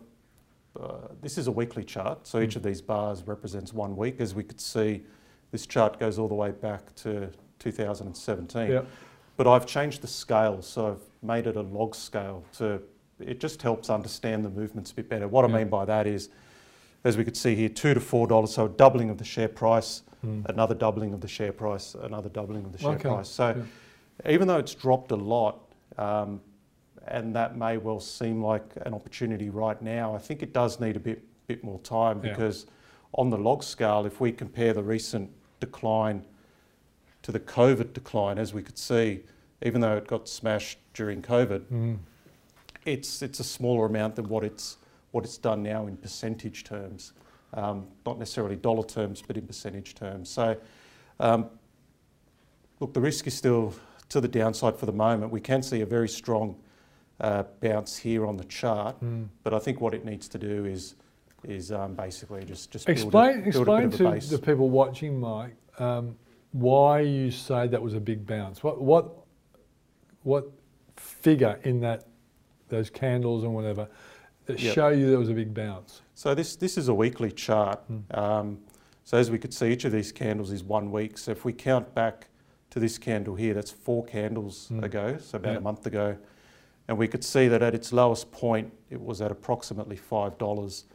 uh, 0.82 1.08
this 1.22 1.38
is 1.38 1.48
a 1.48 1.52
weekly 1.52 1.84
chart, 1.84 2.26
so 2.26 2.40
each 2.40 2.56
of 2.56 2.64
these 2.64 2.82
bars 2.82 3.24
represents 3.28 3.74
one 3.74 3.96
week. 3.96 4.20
As 4.20 4.34
we 4.34 4.44
could 4.44 4.62
see, 4.62 5.04
this 5.52 5.66
chart 5.66 6.00
goes 6.00 6.18
all 6.20 6.28
the 6.28 6.36
way 6.36 6.52
back 6.52 6.94
to 6.98 7.30
2017. 7.60 8.72
Yeah. 8.72 8.82
But 9.38 9.48
I've 9.48 9.66
changed 9.66 10.02
the 10.02 10.08
scale, 10.08 10.62
so 10.62 10.88
I've 10.92 11.02
made 11.28 11.48
it 11.48 11.56
a 11.56 11.62
log 11.62 11.96
scale 11.96 12.44
to 12.58 12.82
it 13.20 13.42
just 13.42 13.62
helps 13.62 13.90
understand 13.90 14.46
the 14.46 14.50
movements 14.50 14.92
a 14.92 14.96
bit 14.96 15.10
better. 15.10 15.28
What 15.28 15.44
I 15.44 15.50
mean 15.50 15.68
by 15.68 15.84
that 15.84 16.08
is, 16.08 16.30
as 17.04 17.18
we 17.18 17.26
could 17.26 17.36
see 17.36 17.54
here, 17.54 17.68
two 17.68 17.94
to 17.94 18.00
four 18.00 18.28
dollars, 18.28 18.54
so 18.54 18.66
a 18.66 18.70
doubling 18.70 19.10
of 19.10 19.18
the 19.18 19.26
share 19.26 19.50
price, 19.50 20.04
Mm. 20.26 20.46
another 20.50 20.76
doubling 20.76 21.14
of 21.14 21.22
the 21.22 21.28
share 21.30 21.54
price, 21.54 21.96
another 21.96 22.28
doubling 22.28 22.66
of 22.66 22.74
the 22.74 22.78
share 22.78 22.92
Okay. 22.92 23.08
price. 23.08 23.30
So 23.30 23.62
even 24.28 24.50
though 24.50 24.58
it's 24.58 24.76
dropped 24.76 25.12
a 25.12 25.16
lot, 25.16 25.60
um, 25.98 26.42
and 27.10 27.36
that 27.36 27.58
may 27.58 27.78
well 27.78 28.00
seem 28.00 28.44
like 28.44 28.64
an 28.86 28.94
opportunity 28.94 29.50
right 29.50 29.82
now, 29.82 30.16
I 30.16 30.20
think 30.20 30.42
it 30.44 30.54
does 30.54 30.80
need 30.80 30.96
a 30.96 31.00
bit 31.00 31.24
bit 31.48 31.64
more 31.64 31.80
time 31.80 32.22
Yeah. 32.24 32.30
because 32.32 32.68
on 33.16 33.32
the 33.32 33.38
log 33.38 33.64
scale, 33.64 34.06
if 34.06 34.22
we 34.22 34.32
compare 34.32 34.72
the 34.72 34.84
recent 34.84 35.32
decline 35.60 36.24
to 37.24 37.32
the 37.32 37.40
COVID 37.40 37.92
decline, 37.94 38.38
as 38.38 38.54
we 38.54 38.62
could 38.62 38.78
see, 38.78 39.24
even 39.64 39.82
though 39.82 39.98
it 39.98 40.06
got 40.08 40.30
smashed 40.30 40.78
during 40.94 41.22
COVID, 41.24 41.62
Mm. 41.72 41.98
it's 42.86 43.22
it's 43.24 43.40
a 43.40 43.44
smaller 43.44 43.86
amount 43.88 44.16
than 44.16 44.30
what 44.30 44.44
it's 44.44 44.78
what 45.12 45.24
it's 45.26 45.40
done 45.40 45.64
now 45.64 45.88
in 45.88 45.98
percentage 45.98 46.64
terms, 46.64 47.14
um, 47.56 47.88
not 48.06 48.20
necessarily 48.20 48.56
dollar 48.56 48.84
terms, 48.84 49.24
but 49.26 49.36
in 49.38 49.48
percentage 49.48 49.96
terms. 49.96 50.30
So, 50.30 50.56
um, 51.20 51.50
look, 52.80 52.94
the 52.94 53.02
risk 53.02 53.26
is 53.26 53.34
still 53.34 53.74
to 54.10 54.22
the 54.22 54.28
downside 54.28 54.76
for 54.76 54.86
the 54.86 54.92
moment. 54.94 55.32
We 55.32 55.42
can 55.42 55.64
see 55.64 55.82
a 55.82 55.86
very 55.88 56.08
strong 56.10 56.56
uh, 57.20 57.44
bounce 57.62 57.98
here 57.98 58.26
on 58.26 58.38
the 58.38 58.44
chart, 58.46 59.00
Mm. 59.04 59.28
but 59.44 59.54
I 59.54 59.60
think 59.60 59.82
what 59.82 59.94
it 59.94 60.06
needs 60.06 60.28
to 60.30 60.38
do 60.38 60.66
is 60.66 60.96
is 61.46 61.72
um, 61.72 61.96
basically 61.96 62.44
just 62.44 62.70
just 62.72 62.86
build 62.86 62.98
a- 62.98 63.02
Explain, 63.02 63.34
build 63.36 63.46
a, 63.46 63.48
explain 63.48 63.84
of 63.86 63.94
a 63.94 63.98
to 63.98 64.12
base. 64.12 64.30
the 64.30 64.38
people 64.40 64.70
watching, 64.70 65.20
Mike, 65.20 65.56
um, 65.80 66.18
why 66.52 67.00
you 67.00 67.32
say 67.32 67.66
that 67.68 67.82
was 67.82 67.94
a 67.94 68.00
big 68.00 68.26
bounce. 68.28 68.62
What, 68.62 68.82
what, 68.82 69.10
what 70.24 70.50
figure 70.98 71.58
in 71.64 71.80
that, 71.82 72.06
those 72.68 72.90
candles 72.90 73.44
and 73.46 73.54
whatever, 73.54 73.88
that 74.48 74.60
Yep. 74.60 74.74
show 74.76 74.90
you 74.90 75.10
there 75.10 75.18
was 75.20 75.30
a 75.30 75.34
big 75.34 75.54
bounce? 75.54 76.02
So 76.14 76.36
this 76.36 76.58
this 76.58 76.78
is 76.78 76.90
a 76.90 76.94
weekly 76.94 77.32
chart. 77.32 77.80
Mm. 77.90 78.18
Um, 78.18 78.58
so 79.06 79.18
as 79.18 79.32
we 79.32 79.40
could 79.40 79.54
see, 79.54 79.72
each 79.72 79.86
of 79.86 79.92
these 79.94 80.12
candles 80.12 80.52
is 80.52 80.62
one 80.64 80.92
week. 80.92 81.18
So 81.18 81.32
if 81.32 81.46
we 81.46 81.54
count 81.54 81.96
back 81.96 82.28
to 82.72 82.80
this 82.82 82.98
candle 82.98 83.36
here, 83.36 83.54
that's 83.54 83.72
four 83.72 84.04
candles 84.04 84.68
Mm. 84.72 84.84
ago, 84.84 85.18
so 85.22 85.38
about 85.38 85.56
a 85.56 85.62
month 85.62 85.86
ago, 85.88 86.18
and 86.90 86.98
we 86.98 87.08
could 87.08 87.24
see 87.24 87.48
that 87.48 87.62
at 87.62 87.76
its 87.76 87.94
lowest 87.94 88.32
point, 88.32 88.74
it 88.90 89.00
was 89.00 89.22
at 89.22 89.32
approximately 89.32 89.96
five 89.96 90.38
dollars, 90.40 90.86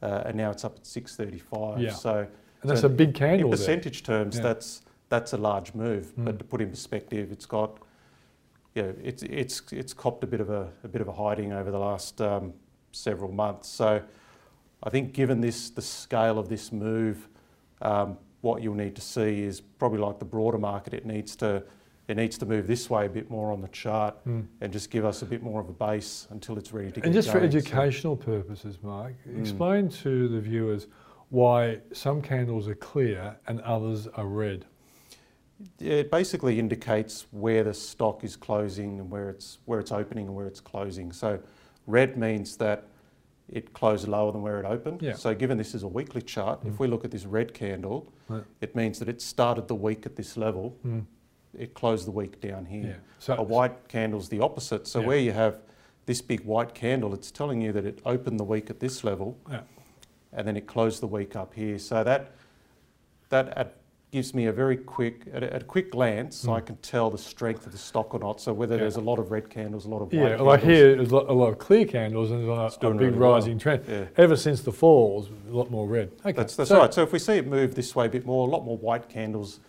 uh, 0.00 0.22
and 0.24 0.34
now 0.34 0.50
it's 0.50 0.64
up 0.64 0.76
at 0.78 0.86
six 0.86 1.14
thirty-five. 1.14 1.78
Yeah. 1.78 1.92
So 1.92 2.26
And 2.62 2.70
that's 2.70 2.80
So 2.80 2.86
a 2.86 2.90
big 2.90 3.08
in 3.08 3.14
candle 3.14 3.50
there. 3.50 3.58
percentage 3.58 4.02
terms, 4.02 4.36
Yeah. 4.36 4.42
that's 4.44 4.80
that's 5.10 5.34
a 5.34 5.36
large 5.36 5.74
move. 5.74 6.06
Mm. 6.16 6.24
But 6.24 6.38
to 6.38 6.44
put 6.44 6.62
in 6.62 6.70
perspective, 6.70 7.30
it's 7.30 7.44
got, 7.44 7.78
you 8.74 8.82
know, 8.82 8.94
it's 9.04 9.22
it's 9.24 9.62
it's 9.72 9.92
copped 9.92 10.24
a 10.24 10.26
bit 10.26 10.40
of 10.40 10.48
a, 10.48 10.70
a 10.84 10.88
bit 10.88 11.02
of 11.02 11.08
a 11.08 11.12
hiding 11.12 11.52
over 11.52 11.70
the 11.70 11.78
last 11.78 12.20
um, 12.22 12.54
several 12.92 13.30
months. 13.30 13.68
So 13.68 14.00
I 14.82 14.90
think 14.90 15.12
given 15.12 15.42
this 15.42 15.68
the 15.70 15.82
scale 15.82 16.38
of 16.38 16.48
this 16.48 16.72
move, 16.72 17.28
um, 17.82 18.16
what 18.40 18.62
you'll 18.62 18.74
need 18.74 18.94
to 18.96 19.02
see 19.02 19.42
is 19.42 19.60
probably 19.60 19.98
like 19.98 20.18
the 20.18 20.24
broader 20.24 20.58
market. 20.58 20.94
It 20.94 21.04
needs 21.04 21.36
to 21.36 21.62
it 22.12 22.16
needs 22.16 22.36
to 22.38 22.44
move 22.46 22.66
this 22.66 22.90
way 22.90 23.06
a 23.06 23.08
bit 23.08 23.30
more 23.30 23.50
on 23.50 23.62
the 23.62 23.68
chart 23.68 24.14
Mm. 24.26 24.46
and 24.60 24.70
just 24.72 24.90
give 24.90 25.04
us 25.06 25.22
a 25.22 25.26
bit 25.26 25.42
more 25.42 25.60
of 25.62 25.68
a 25.70 25.72
base 25.72 26.26
until 26.30 26.58
it's 26.58 26.70
ready 26.72 26.88
to 26.90 27.00
get 27.00 27.04
And 27.06 27.14
just 27.14 27.28
for 27.30 27.38
going. 27.40 27.50
So- 27.50 27.56
educational 27.58 28.16
purposes, 28.16 28.78
Mike, 28.82 29.16
Mm. 29.26 29.40
explain 29.40 29.88
to 29.88 30.28
the 30.28 30.40
viewers 30.40 30.86
why 31.30 31.80
some 31.92 32.20
candles 32.20 32.68
are 32.68 32.74
clear 32.74 33.36
and 33.46 33.60
others 33.62 34.06
are 34.08 34.26
red. 34.26 34.66
It 35.80 36.10
basically 36.10 36.58
indicates 36.58 37.26
where 37.30 37.64
the 37.64 37.72
stock 37.72 38.24
is 38.24 38.36
closing 38.36 39.00
and 39.00 39.10
where 39.10 39.30
it's 39.30 39.58
where 39.64 39.80
it's 39.80 39.92
opening 39.92 40.26
and 40.26 40.36
where 40.36 40.46
it's 40.46 40.60
closing. 40.60 41.12
So 41.12 41.38
red 41.86 42.16
means 42.18 42.56
that 42.58 42.84
it 43.48 43.72
closed 43.72 44.06
lower 44.08 44.32
than 44.32 44.42
where 44.42 44.58
it 44.60 44.66
opened. 44.66 45.00
Yeah. 45.02 45.14
So 45.14 45.34
given 45.34 45.56
this 45.58 45.74
is 45.74 45.82
a 45.82 45.88
weekly 45.88 46.20
chart, 46.20 46.62
Mm. 46.62 46.68
if 46.68 46.78
we 46.78 46.88
look 46.88 47.04
at 47.06 47.10
this 47.10 47.24
red 47.26 47.54
candle, 47.54 48.12
Right. 48.28 48.44
it 48.60 48.74
means 48.76 48.98
that 48.98 49.08
it 49.08 49.20
started 49.22 49.68
the 49.68 49.74
week 49.74 50.04
at 50.04 50.16
this 50.16 50.36
level. 50.36 50.76
It 51.58 51.74
closed 51.74 52.06
the 52.06 52.10
week 52.10 52.40
down 52.40 52.66
Yeah. 52.70 52.80
here. 52.82 53.00
So 53.18 53.34
A 53.36 53.42
white 53.42 53.88
candle's 53.88 54.28
the 54.28 54.40
opposite. 54.40 54.86
So 54.86 55.00
Yeah. 55.00 55.06
where 55.06 55.18
you 55.18 55.32
have 55.32 55.58
this 56.06 56.20
big 56.22 56.40
white 56.44 56.74
candle, 56.74 57.14
it's 57.14 57.30
telling 57.30 57.60
you 57.60 57.72
that 57.72 57.84
it 57.84 58.00
opened 58.04 58.40
the 58.40 58.44
week 58.44 58.70
at 58.70 58.80
this 58.80 59.04
level 59.04 59.36
Yeah. 59.50 59.60
and 60.32 60.46
then 60.48 60.56
it 60.56 60.66
closed 60.66 61.00
the 61.02 61.06
week 61.06 61.36
up 61.36 61.54
here. 61.54 61.78
So 61.78 62.02
that 62.04 62.32
that 63.28 63.56
at, 63.56 63.76
gives 64.10 64.34
me 64.34 64.44
a 64.44 64.52
very 64.52 64.76
quick, 64.76 65.22
at 65.32 65.42
a, 65.42 65.54
at 65.54 65.62
a 65.62 65.64
quick 65.64 65.90
glance, 65.90 66.44
Mm. 66.44 66.54
I 66.54 66.60
can 66.60 66.76
tell 66.82 67.08
the 67.08 67.16
strength 67.16 67.64
of 67.64 67.72
the 67.72 67.78
stock 67.78 68.12
or 68.12 68.20
not. 68.20 68.42
So 68.42 68.52
whether 68.52 68.74
Yeah. 68.74 68.82
there's 68.82 68.96
a 68.96 69.00
lot 69.00 69.18
of 69.18 69.30
red 69.30 69.48
candles, 69.48 69.86
a 69.86 69.88
lot 69.88 70.02
of 70.02 70.12
white 70.12 70.18
Yeah, 70.18 70.28
candles. 70.28 70.46
like 70.46 70.62
here, 70.62 70.96
there's 70.96 71.12
a 71.12 71.16
lot, 71.16 71.48
of 71.48 71.58
clear 71.58 71.86
candles 71.86 72.30
and 72.30 72.46
a, 72.46 72.52
a 72.52 72.70
big 72.90 73.00
really 73.00 73.16
well. 73.18 73.32
rising 73.32 73.58
trend. 73.58 73.84
Yeah. 73.88 74.04
Ever 74.18 74.36
since 74.36 74.60
the 74.60 74.72
falls, 74.72 75.30
a 75.50 75.56
lot 75.56 75.70
more 75.70 75.86
red. 75.88 76.10
Okay, 76.20 76.32
That's, 76.32 76.54
that's 76.56 76.68
so- 76.68 76.78
right. 76.80 76.92
So 76.92 77.02
if 77.02 77.12
we 77.12 77.18
see 77.18 77.38
it 77.38 77.46
move 77.46 77.74
this 77.74 77.96
way 77.96 78.04
a 78.04 78.10
bit 78.10 78.26
more, 78.26 78.46
a 78.46 78.50
lot 78.50 78.66
more 78.66 78.76
white 78.76 79.08
candles 79.08 79.60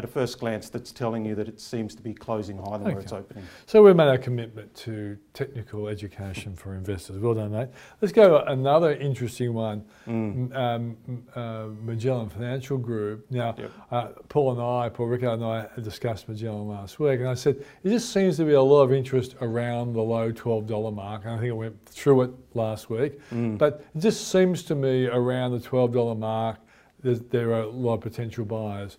at 0.00 0.04
a 0.04 0.08
first 0.08 0.40
glance, 0.40 0.70
that's 0.70 0.92
telling 0.92 1.26
you 1.26 1.34
that 1.34 1.46
it 1.46 1.60
seems 1.60 1.94
to 1.94 2.00
be 2.02 2.14
closing 2.14 2.56
higher 2.56 2.78
than 2.78 2.84
where 2.92 3.00
it's 3.00 3.12
opening. 3.12 3.44
So 3.66 3.82
we've 3.82 3.94
made 3.94 4.08
our 4.08 4.16
commitment 4.16 4.74
to 4.76 5.18
technical 5.34 5.88
education 5.88 6.56
for 6.56 6.74
investors. 6.74 7.18
Well 7.18 7.34
done, 7.34 7.52
mate. 7.52 7.68
Let's 8.00 8.12
go 8.12 8.38
to 8.38 8.50
another 8.50 8.94
interesting 8.94 9.52
one. 9.52 9.84
Mm. 10.08 10.56
Um, 10.56 10.96
uh, 11.34 11.66
Magellan 11.82 12.30
Financial 12.30 12.78
Group. 12.78 13.30
Now, 13.30 13.54
Yep. 13.58 13.70
uh, 13.90 14.06
Paul 14.30 14.52
and 14.52 14.62
I, 14.62 14.88
Paul 14.88 15.06
Rickard 15.08 15.34
and 15.34 15.44
I 15.44 15.66
discussed 15.82 16.30
Magellan 16.30 16.66
last 16.66 16.98
week, 16.98 17.20
and 17.20 17.28
I 17.28 17.34
said 17.34 17.56
it 17.84 17.90
just 17.90 18.10
seems 18.10 18.38
to 18.38 18.44
be 18.46 18.54
a 18.54 18.62
lot 18.62 18.82
of 18.84 18.92
interest 18.94 19.34
around 19.42 19.92
the 19.92 20.00
low 20.02 20.32
$12 20.32 20.94
mark. 20.94 21.24
And 21.26 21.32
I 21.34 21.36
think 21.36 21.48
it 21.50 21.52
went 21.52 21.84
through 21.84 22.22
it 22.22 22.30
last 22.54 22.88
week, 22.88 23.20
Mm. 23.30 23.58
but 23.58 23.84
it 23.94 24.00
just 24.00 24.28
seems 24.28 24.62
to 24.64 24.74
me 24.74 25.08
around 25.08 25.52
the 25.52 25.60
$12 25.60 26.16
mark, 26.16 26.56
there's, 27.02 27.20
there 27.20 27.50
are 27.52 27.62
a 27.62 27.68
lot 27.68 27.94
of 27.94 28.00
potential 28.00 28.46
buyers. 28.46 28.96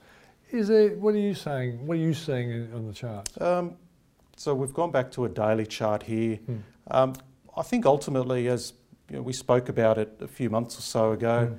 Is 0.52 0.68
there? 0.68 0.90
What 0.92 1.14
are 1.16 1.20
you 1.20 1.34
saying? 1.34 1.86
What 1.86 1.94
are 1.96 2.02
you 2.02 2.14
seeing 2.14 2.52
in, 2.52 2.74
on 2.74 2.88
the 2.88 2.94
chart? 2.94 3.30
Um, 3.42 3.76
so 4.36 4.54
we've 4.54 4.74
gone 4.74 4.92
back 4.92 5.12
to 5.12 5.26
a 5.26 5.30
daily 5.30 5.66
chart 5.66 6.04
here. 6.04 6.36
Hmm. 6.38 6.56
Um, 6.90 7.14
I 7.56 7.62
think 7.64 7.86
ultimately, 7.86 8.48
as 8.48 8.74
you 9.10 9.18
know, 9.18 9.22
we 9.22 9.34
spoke 9.34 9.70
about 9.70 9.98
it 9.98 10.18
a 10.22 10.28
few 10.28 10.50
months 10.50 10.78
or 10.78 10.82
so 10.82 11.12
ago, 11.12 11.50
Mm. 11.52 11.58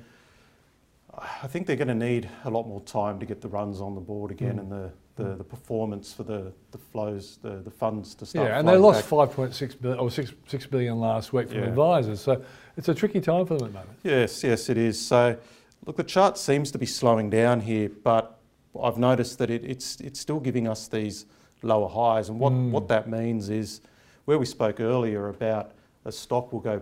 I 1.43 1.45
think 1.47 1.67
they're 1.67 1.75
going 1.75 1.87
to 1.89 1.93
need 1.93 2.27
a 2.43 2.49
lot 2.49 2.67
more 2.67 2.81
time 2.81 3.19
to 3.19 3.25
get 3.27 3.39
the 3.41 3.47
runs 3.47 3.79
on 3.79 3.93
the 3.93 4.01
board 4.01 4.31
again 4.31 4.55
Mm. 4.55 4.59
and 4.61 4.71
the, 4.71 4.91
the, 5.15 5.23
Mm. 5.23 5.37
the 5.37 5.43
performance 5.43 6.11
for 6.11 6.23
the, 6.23 6.51
the 6.71 6.79
flows, 6.79 7.37
the, 7.43 7.57
the 7.61 7.69
funds 7.69 8.15
to 8.15 8.25
start. 8.25 8.47
Yeah, 8.49 8.57
and 8.59 8.67
they 8.67 8.77
lost 8.77 9.03
back. 9.03 9.29
5.6 9.29 9.79
billion 9.79 9.99
or 9.99 10.09
6, 10.09 10.33
6 10.47 10.65
billion 10.67 10.99
last 10.99 11.31
week 11.31 11.49
from 11.49 11.59
Yeah. 11.59 11.65
advisors. 11.65 12.19
So 12.21 12.43
it's 12.77 12.89
a 12.89 12.95
tricky 12.95 13.21
time 13.21 13.45
for 13.45 13.57
them 13.57 13.67
at 13.67 13.73
the 13.73 13.79
moment. 13.79 13.99
Yes, 14.03 14.43
yes, 14.43 14.69
it 14.69 14.77
is. 14.77 14.99
So, 14.99 15.37
look, 15.85 15.97
the 15.97 16.03
chart 16.03 16.39
seems 16.39 16.71
to 16.71 16.79
be 16.79 16.87
slowing 16.87 17.29
down 17.29 17.61
here, 17.61 17.89
but 18.03 18.39
I've 18.81 18.97
noticed 18.97 19.37
that 19.39 19.49
it, 19.49 19.63
it's 19.63 19.99
it's 20.01 20.19
still 20.19 20.39
giving 20.39 20.67
us 20.67 20.87
these 20.87 21.25
lower 21.61 21.87
highs, 21.89 22.29
and 22.29 22.39
what 22.39 22.53
Mm. 22.53 22.71
what 22.71 22.87
that 22.87 23.07
means 23.09 23.49
is 23.49 23.81
where 24.25 24.37
we 24.39 24.45
spoke 24.45 24.79
earlier 24.79 25.29
about 25.29 25.71
a 26.05 26.11
stock 26.11 26.51
will 26.53 26.59
go 26.59 26.81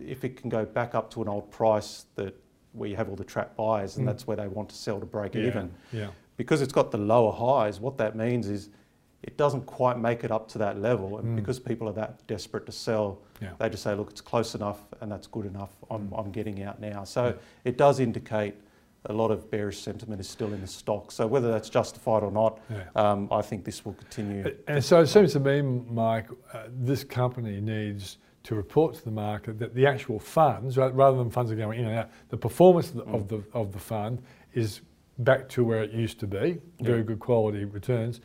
if 0.00 0.24
it 0.24 0.36
can 0.36 0.48
go 0.50 0.64
back 0.64 0.94
up 0.94 1.10
to 1.10 1.22
an 1.22 1.28
old 1.28 1.50
price 1.50 2.06
that 2.16 2.34
where 2.72 2.88
you 2.88 2.96
have 2.96 3.08
all 3.10 3.16
the 3.16 3.24
trap 3.24 3.54
buyers, 3.56 3.96
and 3.96 4.04
Mm. 4.06 4.10
that's 4.10 4.26
where 4.26 4.36
they 4.36 4.48
want 4.48 4.68
to 4.70 4.74
sell 4.76 4.98
to 5.00 5.06
break 5.06 5.34
Yeah, 5.34 5.42
even. 5.46 5.70
Yeah. 5.92 6.08
Because 6.38 6.62
it's 6.62 6.72
got 6.72 6.90
the 6.90 6.98
lower 6.98 7.32
highs, 7.32 7.78
what 7.80 7.98
that 7.98 8.16
means 8.16 8.48
is 8.48 8.70
it 9.22 9.36
doesn't 9.36 9.66
quite 9.66 9.98
make 9.98 10.24
it 10.24 10.30
up 10.30 10.48
to 10.48 10.58
that 10.58 10.80
level, 10.80 11.18
and 11.18 11.26
Mm. 11.28 11.36
because 11.36 11.60
people 11.60 11.86
are 11.88 11.92
that 11.92 12.26
desperate 12.26 12.64
to 12.66 12.72
sell, 12.72 13.18
Yeah. 13.42 13.50
they 13.58 13.68
just 13.68 13.82
say, 13.82 13.94
look, 13.94 14.10
it's 14.10 14.22
close 14.22 14.54
enough 14.54 14.80
and 15.00 15.12
that's 15.12 15.26
good 15.26 15.44
enough. 15.46 15.76
I'm, 15.90 16.08
Mm. 16.08 16.18
I'm 16.18 16.30
getting 16.32 16.62
out 16.62 16.80
now. 16.80 17.04
So 17.04 17.34
it 17.64 17.76
does 17.76 18.00
indicate 18.00 18.54
a 19.06 19.12
lot 19.12 19.30
of 19.30 19.50
bearish 19.50 19.80
sentiment 19.80 20.20
is 20.20 20.28
still 20.28 20.52
in 20.52 20.60
the 20.60 20.66
stock. 20.66 21.10
So 21.10 21.26
whether 21.26 21.50
that's 21.50 21.68
justified 21.68 22.22
or 22.22 22.30
not, 22.30 22.60
yeah. 22.70 22.84
um, 22.94 23.28
I 23.32 23.42
think 23.42 23.64
this 23.64 23.84
will 23.84 23.94
continue. 23.94 24.54
And 24.68 24.82
so 24.84 25.00
it 25.00 25.08
seems 25.08 25.32
to 25.32 25.40
me, 25.40 25.60
Mike, 25.62 26.28
uh, 26.52 26.64
this 26.70 27.02
company 27.02 27.60
needs 27.60 28.18
to 28.44 28.54
report 28.54 28.94
to 28.94 29.04
the 29.04 29.10
market 29.10 29.58
that 29.58 29.74
the 29.74 29.86
actual 29.86 30.18
funds, 30.18 30.76
ra- 30.76 30.90
rather 30.92 31.16
than 31.16 31.30
funds 31.30 31.50
are 31.50 31.56
going 31.56 31.80
in 31.80 31.86
and 31.86 31.98
out, 31.98 32.10
the 32.28 32.36
performance 32.36 32.90
of 32.90 32.94
the, 32.96 33.02
of 33.04 33.22
Mm. 33.22 33.28
the, 33.28 33.58
of 33.58 33.72
the 33.72 33.78
fund 33.78 34.22
is 34.54 34.80
back 35.18 35.48
to 35.50 35.64
where 35.64 35.82
it 35.82 35.92
used 35.92 36.18
to 36.20 36.26
be, 36.26 36.58
very 36.80 36.98
Yeah. 36.98 37.02
good 37.04 37.20
quality 37.20 37.64
returns, 37.64 38.20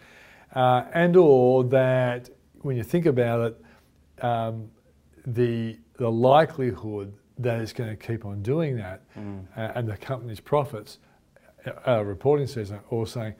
uh, 0.55 0.83
and 0.93 1.15
or 1.15 1.63
that 1.65 2.29
when 2.61 2.77
you 2.77 2.83
think 2.83 3.05
about 3.05 3.41
it, 3.51 4.25
um, 4.25 4.69
the 5.25 5.77
the 5.97 6.09
likelihood 6.11 7.11
that 7.39 7.61
it's 7.61 7.73
going 7.73 7.89
to 7.89 7.95
keep 7.95 8.25
on 8.25 8.41
doing 8.41 8.75
that 8.77 9.01
Mm. 9.17 9.45
uh, 9.55 9.71
and 9.75 9.87
the 9.87 9.97
company's 9.97 10.39
profits 10.39 10.99
uh, 11.87 12.03
reporting 12.03 12.47
season 12.47 12.79
or 12.89 13.05
saying 13.05 13.35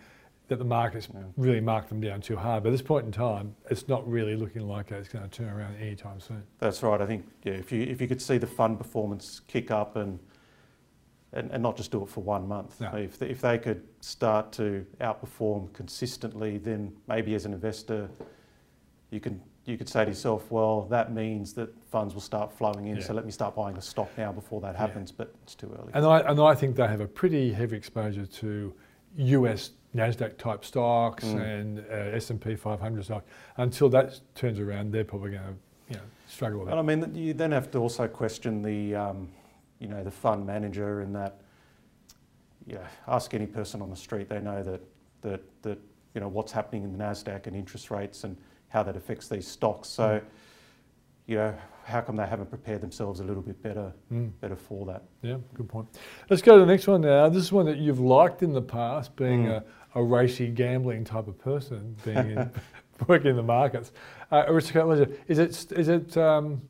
that 0.50 0.58
the 0.60 0.66
market's 0.66 1.10
Yeah. 1.14 1.22
really 1.36 1.60
marked 1.62 1.90
them 1.90 2.00
down 2.02 2.22
too 2.22 2.36
hard. 2.38 2.64
But 2.64 2.70
at 2.70 2.72
this 2.74 2.82
point 2.82 3.06
in 3.06 3.12
time, 3.12 3.56
it's 3.70 3.88
not 3.88 4.08
really 4.10 4.36
looking 4.36 4.68
like 4.68 4.92
it's 4.92 5.10
going 5.10 5.28
to 5.28 5.30
turn 5.30 5.50
around 5.54 5.76
anytime 5.76 6.20
soon. 6.20 6.44
That's 6.60 6.82
right. 6.84 7.02
I 7.02 7.06
think 7.06 7.26
yeah, 7.44 7.54
if 7.54 7.72
you 7.72 7.82
if 7.84 8.00
you 8.02 8.08
could 8.08 8.22
see 8.22 8.38
the 8.38 8.48
fund 8.48 8.78
performance 8.78 9.42
kick 9.48 9.72
up 9.72 9.96
and 9.96 10.20
and, 11.34 11.52
and 11.52 11.62
not 11.62 11.76
just 11.76 11.92
do 11.92 12.02
it 12.04 12.10
for 12.10 12.22
one 12.22 12.48
month. 12.48 12.80
No. 12.80 12.90
If, 12.96 13.20
they, 13.20 13.28
if 13.28 13.42
they 13.42 13.58
could 13.60 13.84
start 14.00 14.54
to 14.54 14.86
outperform 15.02 15.72
consistently, 15.74 16.58
then 16.58 16.96
maybe 17.08 17.36
as 17.36 17.46
an 17.46 17.52
investor, 17.54 18.10
you 19.12 19.20
can 19.20 19.42
you 19.68 19.78
could 19.78 19.90
say 19.90 20.06
to 20.06 20.10
yourself, 20.10 20.50
well, 20.50 20.84
that 20.84 21.12
means 21.14 21.54
that 21.54 21.70
funds 21.92 22.14
will 22.14 22.22
start 22.22 22.52
flowing 22.54 22.88
in. 22.88 22.98
Yeah. 22.98 23.04
So 23.04 23.14
let 23.14 23.26
me 23.26 23.32
start 23.32 23.54
buying 23.54 23.76
the 23.76 23.82
stock 23.82 24.10
now 24.18 24.32
before 24.32 24.62
that 24.62 24.74
Yeah. 24.74 24.80
happens. 24.80 25.12
But 25.12 25.36
it's 25.44 25.56
too 25.56 25.68
early. 25.78 25.92
And 25.94 26.06
I, 26.06 26.22
and 26.22 26.40
I 26.40 26.56
think 26.56 26.78
they 26.78 26.88
have 26.88 27.02
a 27.02 27.08
pretty 27.08 27.52
heavy 27.52 27.76
exposure 27.76 28.26
to 28.26 28.74
US 29.18 29.72
Nasdaq 29.94 30.38
type 30.38 30.64
stocks 30.64 31.26
Mm. 31.26 31.60
and 31.60 31.80
uh, 31.80 32.16
S&P 32.16 32.56
500 32.56 33.04
stocks. 33.04 33.26
Until 33.58 33.90
that 33.90 34.20
turns 34.36 34.58
around, 34.60 34.94
they're 34.94 35.04
probably 35.04 35.32
going 35.32 35.44
to 35.44 35.56
you 35.90 35.96
know, 35.98 36.04
struggle 36.28 36.60
with 36.62 36.70
And 36.70 36.80
I 36.80 36.82
mean, 36.82 37.14
you 37.14 37.34
then 37.34 37.52
have 37.52 37.70
to 37.72 37.80
also 37.80 38.08
question 38.08 38.62
the, 38.62 38.96
um, 38.96 39.28
you 39.80 39.90
know, 39.90 40.02
the 40.02 40.12
fund 40.12 40.46
manager 40.46 41.02
in 41.02 41.12
that, 41.14 41.42
yeah, 42.66 42.88
ask 43.08 43.34
any 43.34 43.48
person 43.48 43.82
on 43.82 43.90
the 43.90 43.96
street, 43.98 44.30
they 44.30 44.40
know 44.40 44.64
that, 44.64 44.82
that, 45.24 45.42
that, 45.64 45.80
you 46.14 46.22
know, 46.22 46.30
what's 46.30 46.54
happening 46.54 46.84
in 46.84 46.98
the 46.98 47.04
NASDAQ 47.04 47.48
and 47.48 47.56
interest 47.56 47.92
rates 47.92 48.24
and 48.24 48.38
how 48.70 48.84
that 48.84 48.96
affects 48.96 49.28
these 49.28 49.48
stocks. 49.48 49.88
So, 49.90 50.22
you 51.26 51.36
know, 51.38 51.54
how 51.84 52.02
come 52.02 52.16
they 52.18 52.26
haven't 52.28 52.50
prepared 52.50 52.82
themselves 52.82 53.20
a 53.22 53.24
little 53.24 53.42
bit 53.42 53.62
better, 53.64 53.94
Mm. 54.12 54.32
better 54.42 54.56
for 54.58 54.86
that? 54.88 55.04
Yeah, 55.22 55.38
good 55.54 55.70
point. 55.70 55.88
Let's 56.30 56.42
go 56.42 56.56
to 56.56 56.60
the 56.60 56.66
next 56.72 56.88
one 56.88 57.02
now. 57.02 57.30
This 57.30 57.44
is 57.44 57.52
one 57.52 57.66
that 57.68 57.78
you've 57.78 58.00
liked 58.00 58.44
in 58.44 58.52
the 58.54 58.62
past, 58.62 59.16
being 59.16 59.46
Mm. 59.46 59.64
a, 59.96 60.00
a 60.00 60.04
racy 60.04 60.50
gambling 60.50 61.06
type 61.06 61.28
of 61.28 61.38
person, 61.38 61.96
being 62.04 62.32
in, 62.32 62.52
working 63.08 63.30
in 63.32 63.36
the 63.38 63.44
markets. 63.44 63.94
Uh, 64.32 64.44
Aristocrat 64.48 64.88
Leisure, 64.90 65.10
is 65.28 65.40
it 65.40 65.72
is 65.72 65.88
it 65.88 66.18
um, 66.18 66.62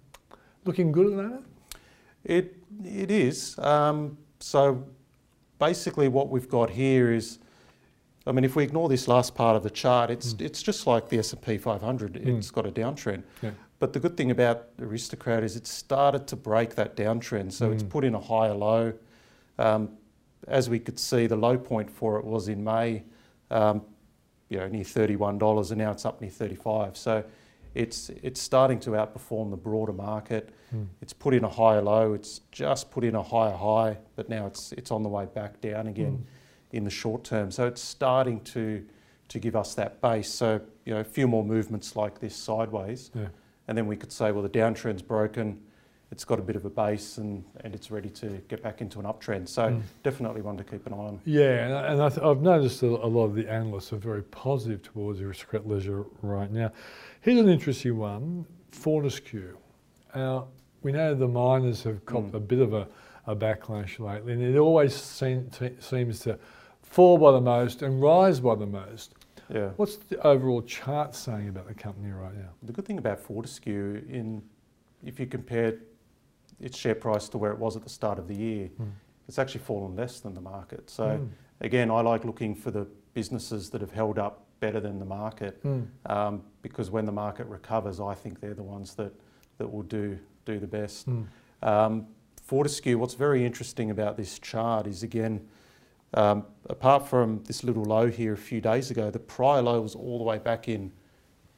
looking 0.66 0.92
good 0.92 1.08
at 1.08 1.12
the 1.16 1.24
moment? 1.24 1.46
It, 2.24 2.56
it 2.84 3.10
is. 3.10 3.58
Um, 3.58 4.18
so 4.40 4.84
basically 5.58 6.08
what 6.10 6.30
we've 6.30 6.50
got 6.50 6.70
here 6.70 7.12
is, 7.12 7.40
I 8.28 8.32
mean, 8.34 8.44
if 8.44 8.56
we 8.56 8.64
ignore 8.64 8.90
this 8.90 9.08
last 9.08 9.36
part 9.36 9.56
of 9.56 9.64
the 9.64 9.70
chart, 9.70 10.10
it's, 10.12 10.34
Mm. 10.34 10.42
it's 10.42 10.62
just 10.62 10.86
like 10.86 11.08
the 11.10 11.18
S&P 11.20 11.58
500. 11.58 12.14
Mm. 12.14 12.38
It's 12.38 12.52
got 12.52 12.66
a 12.66 12.72
downtrend. 12.72 13.24
Yeah. 13.42 13.52
But 13.80 13.94
the 13.94 14.00
good 14.00 14.18
thing 14.18 14.32
about 14.32 14.68
Aristocrat 14.80 15.44
is 15.44 15.56
it 15.56 15.66
started 15.66 16.28
to 16.28 16.36
break 16.36 16.76
that 16.76 16.96
downtrend. 16.98 17.54
So 17.54 17.72
it's 17.72 17.84
Mm. 17.84 17.90
put 17.90 18.04
in 18.04 18.14
a 18.16 18.20
higher 18.20 18.54
low. 18.54 18.94
Um, 19.58 19.98
as 20.48 20.70
we 20.70 20.80
could 20.80 21.00
see, 21.00 21.26
the 21.28 21.36
low 21.38 21.58
point 21.58 21.90
for 21.90 22.20
it 22.20 22.26
was 22.26 22.48
in 22.50 22.64
May, 22.64 23.04
um, 23.50 23.82
you 24.50 24.58
know, 24.60 24.68
near 24.68 24.84
$31, 24.84 25.72
and 25.72 25.80
now 25.80 25.92
it's 25.92 26.06
up 26.06 26.20
near 26.22 26.30
35. 26.30 26.98
So 26.98 27.24
it's, 27.76 28.10
it's 28.24 28.42
starting 28.42 28.80
to 28.82 28.92
outperform 28.92 29.52
the 29.52 29.58
broader 29.58 29.94
market. 29.94 30.50
Mm. 30.76 30.88
It's 31.02 31.14
put 31.14 31.34
in 31.34 31.44
a 31.46 31.50
higher 31.50 31.82
low. 31.82 32.14
It's 32.14 32.40
just 32.52 32.92
put 32.92 33.04
in 33.04 33.16
a 33.16 33.24
higher 33.24 33.56
high, 33.56 33.98
but 34.18 34.28
now 34.28 34.48
it's 34.48 34.74
it's 34.74 34.92
on 34.92 35.02
the 35.04 35.08
way 35.10 35.26
back 35.34 35.62
down 35.62 35.88
again 35.88 36.26
in 36.72 36.84
the 36.84 36.90
short 36.90 37.24
term. 37.24 37.52
So 37.52 37.66
it's 37.68 37.82
starting 37.82 38.42
to 38.42 38.84
to 39.30 39.40
give 39.40 39.58
us 39.58 39.76
that 39.76 40.00
base. 40.02 40.30
So 40.30 40.62
you 40.86 40.94
know, 40.94 41.02
a 41.02 41.04
few 41.04 41.28
more 41.28 41.44
movements 41.44 41.96
like 41.98 42.20
this 42.20 42.34
sideways, 42.36 43.12
Yeah. 43.14 43.28
and 43.68 43.78
then 43.78 43.86
we 43.86 43.98
could 43.98 44.12
say, 44.12 44.32
well, 44.32 44.42
the 44.42 44.50
downtrend's 44.50 45.02
broken. 45.02 45.62
It's 46.10 46.24
got 46.24 46.40
a 46.40 46.42
bit 46.42 46.56
of 46.56 46.64
a 46.64 46.70
base, 46.70 47.18
and 47.18 47.44
and 47.66 47.76
it's 47.76 47.92
ready 47.92 48.10
to 48.12 48.28
get 48.48 48.64
back 48.64 48.80
into 48.82 49.00
an 49.00 49.06
uptrend. 49.06 49.50
So 49.50 49.64
Mm. 49.64 49.82
definitely 50.04 50.42
one 50.42 50.56
to 50.58 50.64
keep 50.64 50.88
an 50.88 50.94
eye 50.94 50.98
on. 50.98 51.20
Yeah, 51.26 51.66
and, 51.66 51.74
I- 51.74 51.88
and 51.92 52.02
I 52.02 52.08
th- 52.10 52.22
I've 52.22 52.42
noticed 52.42 52.80
that 52.82 52.88
a 52.88 53.08
lot 53.08 53.26
of 53.26 53.36
the 53.36 53.50
analysts 53.50 53.92
are 53.92 53.98
very 53.98 54.24
positive 54.24 54.82
towards 54.82 55.20
Aristocrat 55.20 55.68
Leisure 55.68 56.06
right 56.22 56.50
now. 56.52 56.72
Here's 57.22 57.40
an 57.40 57.50
interesting 57.50 57.98
one 57.98 58.46
Fortescue. 58.72 59.58
Now, 60.16 60.48
we 60.84 60.92
know 60.94 61.14
the 61.14 61.28
miners 61.28 61.84
have 61.84 62.06
copped 62.06 62.32
Mm. 62.32 62.36
a 62.36 62.40
bit 62.40 62.60
of 62.60 62.74
a, 62.74 62.88
a 63.26 63.36
backlash 63.36 64.00
lately, 64.00 64.32
and 64.32 64.42
it 64.42 64.58
always 64.58 64.96
seem, 64.96 65.50
seems 65.80 66.20
to 66.22 66.40
fall 66.90 67.18
by 67.18 67.32
the 67.32 67.42
most 67.42 67.82
and 67.82 68.02
rise 68.02 68.40
by 68.40 68.56
the 68.56 68.66
most. 68.66 69.14
Yeah. 69.50 69.70
What's 69.78 69.96
the 69.98 70.20
overall 70.26 70.62
chart 70.62 71.16
saying 71.16 71.50
about 71.50 71.68
the 71.68 71.74
company 71.74 72.12
right 72.12 72.36
now? 72.36 72.50
The 72.64 72.74
good 72.74 72.86
thing 72.86 72.98
about 72.98 73.20
Fortescue, 73.20 74.04
in 74.10 74.42
if 75.06 75.20
you 75.20 75.26
compare 75.28 75.76
its 76.60 76.78
share 76.78 76.96
price 76.96 77.30
to 77.30 77.38
where 77.38 77.52
it 77.52 77.60
was 77.60 77.76
at 77.76 77.84
the 77.84 77.90
start 77.90 78.18
of 78.20 78.28
the 78.28 78.36
year, 78.36 78.70
Mm. 78.80 78.92
it's 79.28 79.38
actually 79.40 79.62
fallen 79.62 79.96
less 79.96 80.20
than 80.20 80.34
the 80.34 80.42
market. 80.42 80.90
So 80.90 81.06
Mm. 81.06 81.30
again, 81.62 81.92
I 81.92 82.02
like 82.02 82.26
looking 82.26 82.56
for 82.56 82.72
the 82.72 82.88
businesses 83.14 83.70
that 83.70 83.82
have 83.82 83.92
held 83.92 84.18
up 84.20 84.46
better 84.60 84.80
than 84.80 84.98
the 85.00 85.06
market 85.06 85.62
Mm. 85.64 85.88
um, 86.08 86.44
because 86.62 86.90
when 86.90 87.06
the 87.06 87.12
market 87.12 87.46
recovers, 87.48 88.00
I 88.00 88.16
think 88.16 88.40
they're 88.42 88.56
the 88.56 88.64
ones 88.64 88.96
that, 88.96 89.14
that 89.60 89.72
will 89.72 89.84
do 89.84 90.18
do 90.46 90.60
the 90.60 90.68
best. 90.68 91.08
Mm. 91.10 91.26
Um, 91.62 92.08
Fortescue, 92.42 92.98
what's 92.98 93.16
very 93.16 93.44
interesting 93.46 93.92
about 93.92 94.16
this 94.16 94.40
chart 94.40 94.88
is 94.88 95.04
again, 95.04 95.46
um, 96.14 96.46
apart 96.70 97.08
from 97.08 97.44
this 97.44 97.64
little 97.64 97.84
low 97.84 98.08
here 98.10 98.34
a 98.34 98.38
few 98.38 98.62
days 98.62 98.92
ago, 98.92 99.10
the 99.12 99.20
prior 99.20 99.62
low 99.62 99.82
was 99.82 99.96
all 99.96 100.18
the 100.18 100.24
way 100.24 100.38
back 100.38 100.68
in 100.68 100.92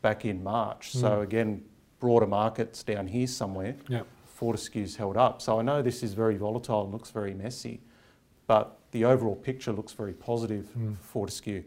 back 0.01 0.23
in 0.25 0.41
March. 0.41 0.91
So 0.91 1.09
Mm. 1.19 1.23
again, 1.23 1.65
broader 1.99 2.25
markets 2.27 2.83
down 2.83 3.07
here 3.07 3.27
somewhere. 3.27 3.75
Yeah. 3.89 4.03
Fortescue's 4.25 4.95
held 4.95 5.17
up. 5.17 5.41
So 5.41 5.59
I 5.59 5.61
know 5.61 5.81
this 5.81 6.03
is 6.03 6.13
very 6.13 6.37
volatile 6.37 6.83
and 6.83 6.93
looks 6.93 7.11
very 7.11 7.33
messy, 7.33 7.81
but 8.47 8.77
the 8.91 9.03
overall 9.03 9.35
picture 9.35 9.73
looks 9.73 9.91
very 9.91 10.13
positive 10.13 10.67
Mm. 10.77 10.95
for 10.97 11.03
Fortescue. 11.03 11.63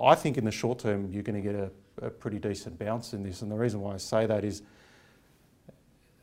I 0.00 0.16
think 0.16 0.36
in 0.36 0.44
the 0.44 0.50
short 0.50 0.80
term 0.80 1.08
you're 1.12 1.22
going 1.22 1.40
to 1.40 1.48
get 1.52 1.54
a, 1.54 1.70
a 2.04 2.10
pretty 2.10 2.40
decent 2.40 2.76
bounce 2.78 3.12
in 3.14 3.22
this, 3.22 3.42
and 3.42 3.50
the 3.52 3.56
reason 3.56 3.80
why 3.80 3.94
I 3.94 3.98
say 3.98 4.26
that 4.26 4.44
is 4.44 4.62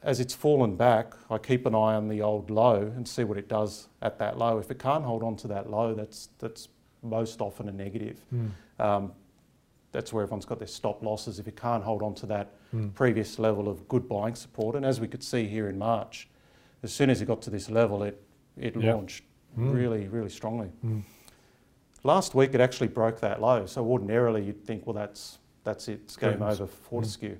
as 0.04 0.20
it's 0.20 0.34
fallen 0.34 0.76
back, 0.76 1.14
I 1.30 1.38
keep 1.38 1.66
an 1.66 1.74
eye 1.76 1.95
on 1.95 2.08
the 2.08 2.22
old 2.22 2.50
low 2.50 2.82
and 2.95 3.08
see 3.08 3.24
what 3.24 3.38
it 3.38 3.48
does 3.48 3.88
at 4.02 4.20
that 4.20 4.38
low. 4.38 4.58
If 4.60 4.70
it 4.72 4.80
can't 4.80 5.04
hold 5.04 5.24
on 5.24 5.36
to 5.38 5.48
that 5.50 5.70
low, 5.70 5.93
that's 5.93 6.30
that's 6.39 6.70
most 7.04 7.41
often 7.41 7.70
a 7.70 7.72
negative. 7.72 8.24
Mm. 8.34 8.52
Um, 8.80 9.12
that's 9.91 10.12
where 10.14 10.24
everyone's 10.24 10.45
got 10.45 10.60
their 10.60 10.68
stop 10.68 11.02
losses. 11.02 11.39
If 11.39 11.48
it 11.48 11.56
can't 11.56 11.84
hold 11.84 12.02
on 12.04 12.14
to 12.16 12.26
that 12.28 12.52
Mm. 12.76 12.93
previous 12.95 13.39
level 13.39 13.70
of 13.70 13.88
good 13.88 14.10
buying 14.10 14.36
support, 14.36 14.76
and 14.76 14.86
as 14.86 15.00
we 15.00 15.08
could 15.08 15.24
see 15.24 15.48
here 15.48 15.70
in 15.70 15.78
March, 15.80 16.28
as 16.84 16.91
soon 16.91 17.10
as 17.10 17.22
it 17.22 17.26
got 17.26 17.41
to 17.43 17.50
this 17.50 17.70
level, 17.70 18.04
it 18.04 18.22
it 18.58 18.76
Yep. 18.76 18.93
launched 18.95 19.24
Mm. 19.58 19.74
really 19.74 20.08
really 20.10 20.30
strongly. 20.30 20.70
Mm. 20.86 21.04
Last 22.04 22.36
week 22.36 22.54
it 22.54 22.62
actually 22.62 22.88
broke 22.89 23.20
that 23.22 23.41
low, 23.41 23.66
so 23.66 23.86
ordinarily 23.86 24.43
you'd 24.43 24.64
think, 24.66 24.86
well, 24.86 24.93
that's 24.93 25.39
that's 25.64 25.88
it, 25.89 26.00
it's 26.04 26.16
game 26.16 26.41
over 26.41 26.66
for 26.68 26.68
Fortescue. 26.68 27.38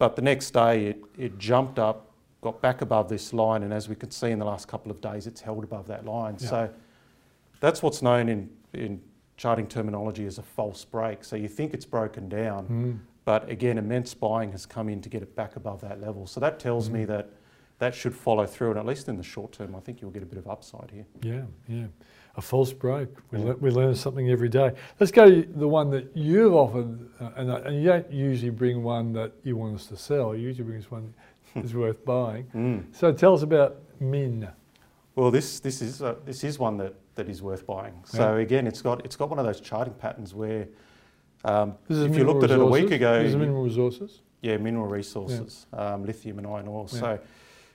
But 0.00 0.16
the 0.16 0.22
next 0.22 0.52
day 0.52 0.86
it, 0.86 1.04
it 1.18 1.38
jumped 1.38 1.78
up, 1.78 2.10
got 2.40 2.62
back 2.62 2.80
above 2.80 3.10
this 3.10 3.34
line, 3.34 3.62
and 3.62 3.70
as 3.72 3.86
we 3.86 3.94
could 3.94 4.14
see 4.14 4.30
in 4.30 4.38
the 4.38 4.46
last 4.46 4.66
couple 4.66 4.90
of 4.90 4.98
days, 5.02 5.26
it's 5.26 5.42
held 5.42 5.62
above 5.62 5.86
that 5.88 6.06
line. 6.06 6.38
Yeah. 6.40 6.48
So 6.48 6.70
that's 7.60 7.82
what's 7.82 8.00
known 8.00 8.30
in, 8.30 8.48
in 8.72 9.02
charting 9.36 9.66
terminology 9.66 10.24
as 10.24 10.38
a 10.38 10.42
false 10.42 10.86
break. 10.86 11.22
So 11.22 11.36
you 11.36 11.48
think 11.48 11.74
it's 11.74 11.84
broken 11.84 12.30
down, 12.30 12.66
Mm. 12.66 12.98
but 13.26 13.46
again, 13.50 13.76
immense 13.76 14.14
buying 14.14 14.52
has 14.52 14.64
come 14.64 14.88
in 14.88 15.02
to 15.02 15.10
get 15.10 15.22
it 15.22 15.36
back 15.36 15.56
above 15.56 15.82
that 15.82 16.00
level. 16.00 16.26
So 16.26 16.40
that 16.40 16.58
tells 16.58 16.88
me 16.88 17.04
Mm. 17.04 17.08
that 17.08 17.28
that 17.78 17.94
should 17.94 18.14
follow 18.14 18.46
through, 18.46 18.70
and 18.70 18.78
at 18.78 18.86
least 18.86 19.06
in 19.08 19.18
the 19.18 19.22
short 19.22 19.52
term, 19.52 19.74
I 19.74 19.80
think 19.80 20.00
you'll 20.00 20.10
get 20.10 20.22
a 20.22 20.26
bit 20.26 20.38
of 20.38 20.48
upside 20.48 20.90
here. 20.90 21.04
Yeah, 21.22 21.42
yeah. 21.68 21.86
A 22.40 22.42
false 22.42 22.72
break. 22.72 23.08
We, 23.30 23.38
Yeah. 23.38 23.44
le- 23.48 23.56
we 23.56 23.70
learn 23.70 23.94
something 23.94 24.30
every 24.30 24.48
day. 24.48 24.72
Let's 24.98 25.12
go 25.12 25.28
to 25.28 25.42
the 25.42 25.68
one 25.68 25.90
that 25.90 26.16
you've 26.16 26.54
offered, 26.54 26.98
uh, 27.20 27.28
and, 27.36 27.50
uh, 27.50 27.56
and 27.66 27.76
you 27.76 27.84
don't 27.84 28.10
usually 28.10 28.48
bring 28.50 28.82
one 28.82 29.12
that 29.12 29.32
you 29.44 29.58
want 29.58 29.74
us 29.74 29.84
to 29.88 29.96
sell. 29.98 30.34
You 30.34 30.48
usually 30.48 30.64
bring 30.64 30.78
us 30.78 30.90
one 30.90 31.12
that's 31.54 31.74
worth 31.74 32.02
buying. 32.02 32.46
Mm. 32.54 32.84
So 32.92 33.12
tell 33.12 33.34
us 33.34 33.42
about 33.42 33.76
Min. 34.00 34.48
Well, 35.16 35.30
this 35.30 35.60
this 35.60 35.82
is 35.82 36.00
uh, 36.00 36.14
this 36.24 36.42
is 36.42 36.58
one 36.58 36.78
that, 36.78 36.94
that 37.16 37.28
is 37.28 37.42
worth 37.42 37.66
buying. 37.66 37.92
So 38.06 38.36
Yeah. 38.36 38.40
again, 38.40 38.66
it's 38.66 38.80
got 38.80 39.04
it's 39.04 39.16
got 39.16 39.28
one 39.28 39.38
of 39.38 39.44
those 39.44 39.60
charting 39.60 39.92
patterns 39.94 40.32
where 40.34 40.66
um, 41.44 41.74
if 41.90 42.16
you 42.16 42.24
looked 42.24 42.44
at 42.44 42.50
it 42.52 42.58
a 42.58 42.64
week 42.64 42.90
ago, 42.90 43.22
This 43.22 43.32
is 43.32 43.36
mineral 43.36 43.64
resources. 43.64 44.22
yeah, 44.40 44.56
mineral 44.56 44.86
resources, 44.86 45.66
um, 45.74 46.06
lithium 46.06 46.38
and 46.38 46.46
iron 46.46 46.68
ore. 46.68 46.86
Yeah. 46.92 47.00
So 47.00 47.18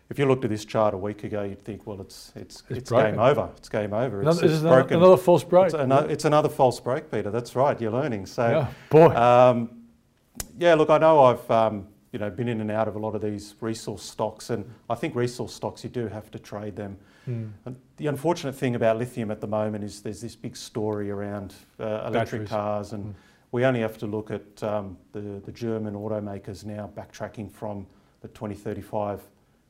if 0.10 0.20
you 0.20 0.26
looked 0.28 0.44
at 0.44 0.50
this 0.52 0.66
chart 0.66 0.94
a 0.94 0.98
week 0.98 1.24
ago, 1.24 1.44
you'd 1.44 1.62
think, 1.62 1.88
well, 1.88 2.00
it's 2.02 2.32
it's 2.36 2.64
It's 2.70 2.80
it's, 2.80 2.92
game 2.92 3.20
over. 3.20 3.50
It's 3.58 3.70
game 3.70 3.94
over. 3.94 4.22
It's, 4.22 4.28
Another, 4.38 4.46
it's 4.54 4.62
another, 4.62 4.76
broken. 4.82 4.98
another 4.98 5.18
false 5.18 5.44
break. 5.44 5.66
It's, 5.66 5.74
ano- 5.74 6.08
it's 6.08 6.26
another 6.26 6.50
false 6.50 6.80
break, 6.80 7.10
Peter. 7.12 7.32
That's 7.32 7.56
right. 7.56 7.80
You're 7.82 7.92
learning. 7.92 8.26
So. 8.28 8.48
yeah, 8.50 8.68
boy. 8.90 9.16
Um, 9.16 9.70
yeah, 10.58 10.76
look, 10.76 10.90
I 10.90 10.98
know 10.98 11.24
I've 11.24 11.50
um, 11.52 11.88
you 12.12 12.20
know 12.20 12.30
been 12.30 12.48
in 12.48 12.62
and 12.62 12.72
out 12.72 12.88
of 12.88 12.96
a 12.96 13.00
lot 13.00 13.16
of 13.16 13.22
these 13.22 13.56
resource 13.62 14.04
stocks, 14.04 14.50
and 14.50 14.64
I 14.90 14.96
think 14.96 15.16
resource 15.16 15.54
stocks 15.54 15.84
you 15.84 15.90
do 15.90 16.08
have 16.08 16.30
to 16.32 16.40
trade 16.40 16.76
them. 16.76 16.98
Mm. 17.28 17.52
And 17.66 17.76
the 17.98 18.06
unfortunate 18.08 18.54
thing 18.56 18.76
about 18.76 18.98
lithium 18.98 19.32
at 19.32 19.42
the 19.42 19.48
moment 19.48 19.84
is 19.84 20.02
there's 20.02 20.22
this 20.22 20.36
big 20.36 20.56
story 20.56 21.10
around 21.10 21.56
uh, 21.80 22.04
electric 22.08 22.44
Batteries. 22.44 22.50
cars, 22.50 22.94
and 22.94 23.06
Mm. 23.06 23.14
we 23.52 23.66
only 23.66 23.80
have 23.80 23.98
to 23.98 24.06
look 24.06 24.30
at 24.30 24.64
um, 24.64 24.98
the 25.14 25.42
the 25.44 25.52
German 25.52 25.96
automakers 25.96 26.64
now 26.64 26.90
backtracking 26.96 27.52
from 27.52 27.88
the 28.22 28.28
2035 28.30 29.22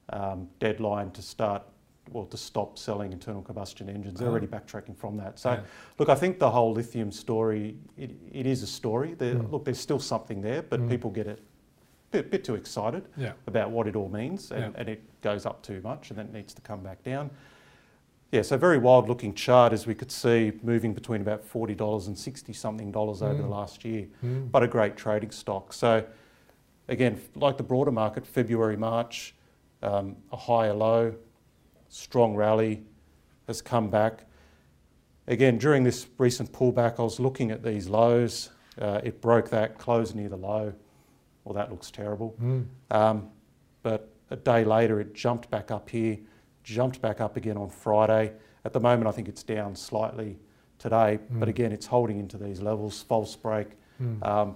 um, 0.09 0.47
deadline 0.59 1.11
to 1.11 1.21
start. 1.21 1.63
Well, 2.11 2.25
to 2.25 2.37
stop 2.37 2.77
selling 2.77 3.11
internal 3.11 3.41
combustion 3.41 3.89
engines, 3.89 4.19
they're 4.19 4.27
Oh. 4.27 4.31
already 4.31 4.45
backtracking 4.45 4.95
from 4.95 5.17
that. 5.17 5.39
So, 5.39 5.53
Yeah. 5.53 5.61
Look, 5.97 6.07
I 6.09 6.13
think 6.15 6.37
the 6.37 6.51
whole 6.51 6.71
lithium 6.71 7.11
story, 7.11 7.75
it, 7.97 8.11
it 8.31 8.45
is 8.45 8.61
a 8.61 8.67
story. 8.67 9.15
There, 9.15 9.33
Mm. 9.35 9.51
Look, 9.51 9.65
there's 9.65 9.79
still 9.79 9.97
something 9.99 10.41
there, 10.41 10.61
but 10.61 10.81
Mm. 10.81 10.89
people 10.89 11.09
get 11.09 11.25
it 11.25 11.39
a 11.39 12.11
bit, 12.11 12.29
bit 12.29 12.43
too 12.43 12.53
excited 12.53 13.07
Yeah. 13.17 13.33
about 13.47 13.71
what 13.71 13.87
it 13.87 13.95
all 13.95 14.09
means 14.09 14.51
and, 14.51 14.61
Yeah. 14.75 14.79
and 14.79 14.87
it 14.89 15.01
goes 15.21 15.47
up 15.47 15.63
too 15.63 15.81
much 15.81 16.11
and 16.11 16.19
then 16.19 16.27
it 16.27 16.33
needs 16.33 16.53
to 16.53 16.61
come 16.61 16.81
back 16.83 17.01
down. 17.03 17.31
Yeah, 18.31 18.43
so 18.43 18.55
very 18.55 18.77
wild 18.77 19.07
looking 19.09 19.33
chart 19.33 19.73
as 19.73 19.87
we 19.87 19.95
could 19.95 20.11
see 20.11 20.51
moving 20.61 20.93
between 20.93 21.21
about 21.21 21.43
$40 21.43 22.07
and 22.07 22.15
60 22.15 22.53
something 22.53 22.91
dollars 22.91 23.23
over 23.23 23.41
the 23.41 23.47
Mm. 23.47 23.49
last 23.49 23.83
year, 23.83 24.07
Mm. 24.23 24.51
but 24.51 24.61
a 24.61 24.67
great 24.67 24.95
trading 24.95 25.31
stock. 25.31 25.73
So 25.73 26.03
again, 26.87 27.19
like 27.35 27.57
the 27.57 27.63
broader 27.63 27.91
market, 27.91 28.27
February, 28.27 28.77
March, 28.77 29.33
um, 29.83 30.15
a 30.31 30.37
higher 30.37 30.73
low, 30.73 31.13
strong 31.89 32.35
rally 32.35 32.83
has 33.47 33.61
come 33.61 33.89
back. 33.89 34.25
Again, 35.27 35.57
during 35.57 35.83
this 35.83 36.07
recent 36.17 36.51
pullback, 36.51 36.99
I 36.99 37.03
was 37.03 37.19
looking 37.19 37.51
at 37.51 37.63
these 37.63 37.87
lows. 37.87 38.49
Uh, 38.79 39.01
it 39.03 39.21
broke 39.21 39.49
that, 39.49 39.77
closed 39.77 40.15
near 40.15 40.29
the 40.29 40.37
low. 40.37 40.73
Well, 41.43 41.53
that 41.55 41.71
looks 41.71 41.91
terrible. 41.91 42.35
Mm. 42.41 42.65
Um, 42.91 43.29
but 43.83 44.09
a 44.29 44.35
day 44.35 44.63
later, 44.63 44.99
it 44.99 45.13
jumped 45.13 45.49
back 45.49 45.71
up 45.71 45.89
here, 45.89 46.17
jumped 46.63 47.01
back 47.01 47.21
up 47.21 47.37
again 47.37 47.57
on 47.57 47.69
Friday. 47.69 48.33
At 48.65 48.73
the 48.73 48.79
moment, 48.79 49.07
I 49.07 49.11
think 49.11 49.27
it's 49.27 49.43
down 49.43 49.75
slightly 49.75 50.39
today, 50.79 51.19
but 51.29 51.47
Mm. 51.47 51.49
again, 51.49 51.71
it's 51.71 51.85
holding 51.85 52.19
into 52.19 52.37
these 52.37 52.61
levels, 52.61 53.01
false 53.03 53.35
break. 53.35 53.69
Mm. 54.01 54.25
Um, 54.27 54.55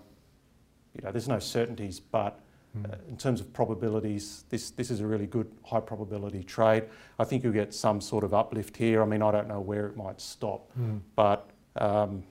you 0.96 1.02
know, 1.04 1.12
there's 1.12 1.28
no 1.30 1.40
certainties, 1.40 2.00
but 2.00 2.40
Mm. 2.78 2.92
uh, 2.92 2.96
in 3.08 3.18
terms 3.18 3.42
of 3.42 3.52
probabilities, 3.52 4.44
this, 4.50 4.70
this 4.72 4.92
is 4.92 5.00
a 5.00 5.08
really 5.08 5.26
good 5.26 5.52
high 5.64 5.80
probability 5.80 6.44
trade. 6.44 6.84
I 7.18 7.24
think 7.24 7.44
you'll 7.44 7.54
get 7.54 7.74
some 7.74 8.00
sort 8.00 8.24
of 8.24 8.34
uplift 8.34 8.78
here. 8.78 9.02
I 9.02 9.06
mean, 9.06 9.22
I 9.24 9.32
don't 9.32 9.48
know 9.48 9.60
where 9.60 9.88
it 9.88 9.98
might 9.98 10.22
stop, 10.22 10.70
Mm. 10.80 11.00
but 11.16 11.50
um, 11.78 12.24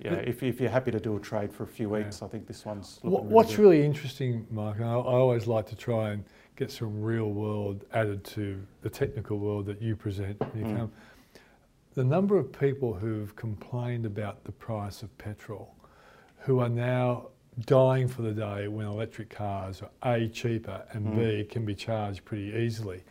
yeah, 0.00 0.14
But- 0.14 0.28
if, 0.28 0.42
if 0.44 0.60
you're 0.60 0.70
happy 0.70 0.92
to 0.92 1.00
do 1.00 1.16
a 1.16 1.20
trade 1.20 1.52
for 1.52 1.64
a 1.64 1.66
few 1.66 1.88
Yeah. 1.96 2.04
weeks, 2.04 2.22
I 2.22 2.28
think 2.28 2.46
this 2.46 2.64
one's 2.64 3.00
What, 3.02 3.22
really 3.24 3.34
what's 3.34 3.50
good. 3.56 3.62
really 3.62 3.84
interesting, 3.84 4.46
Mark, 4.50 4.76
and 4.76 4.86
I, 4.86 4.92
I 4.92 4.94
always 4.94 5.46
like 5.48 5.66
to 5.70 5.76
try 5.76 6.10
and 6.10 6.24
get 6.54 6.70
some 6.70 7.02
real 7.02 7.30
world 7.30 7.84
added 7.92 8.22
to 8.24 8.60
the 8.82 8.90
technical 8.90 9.38
world 9.38 9.66
that 9.66 9.82
you 9.82 9.96
present 9.96 10.36
you 10.54 10.64
Mm. 10.64 10.76
come. 10.76 10.92
The 11.94 12.04
number 12.04 12.36
of 12.38 12.52
people 12.52 12.94
who've 12.94 13.34
complained 13.34 14.06
about 14.06 14.44
the 14.44 14.52
price 14.52 15.02
of 15.02 15.16
petrol, 15.18 15.74
who 16.38 16.60
are 16.60 16.68
now 16.68 17.30
dying 17.66 18.08
for 18.08 18.22
the 18.22 18.32
day 18.32 18.68
when 18.68 18.86
electric 18.86 19.30
cars 19.30 19.82
are 19.82 20.14
A, 20.16 20.28
cheaper, 20.28 20.82
and 20.92 21.06
Mm. 21.06 21.16
B, 21.16 21.44
can 21.44 21.64
be 21.64 21.74
charged 21.74 22.24
pretty 22.24 22.52
easily. 22.56 23.02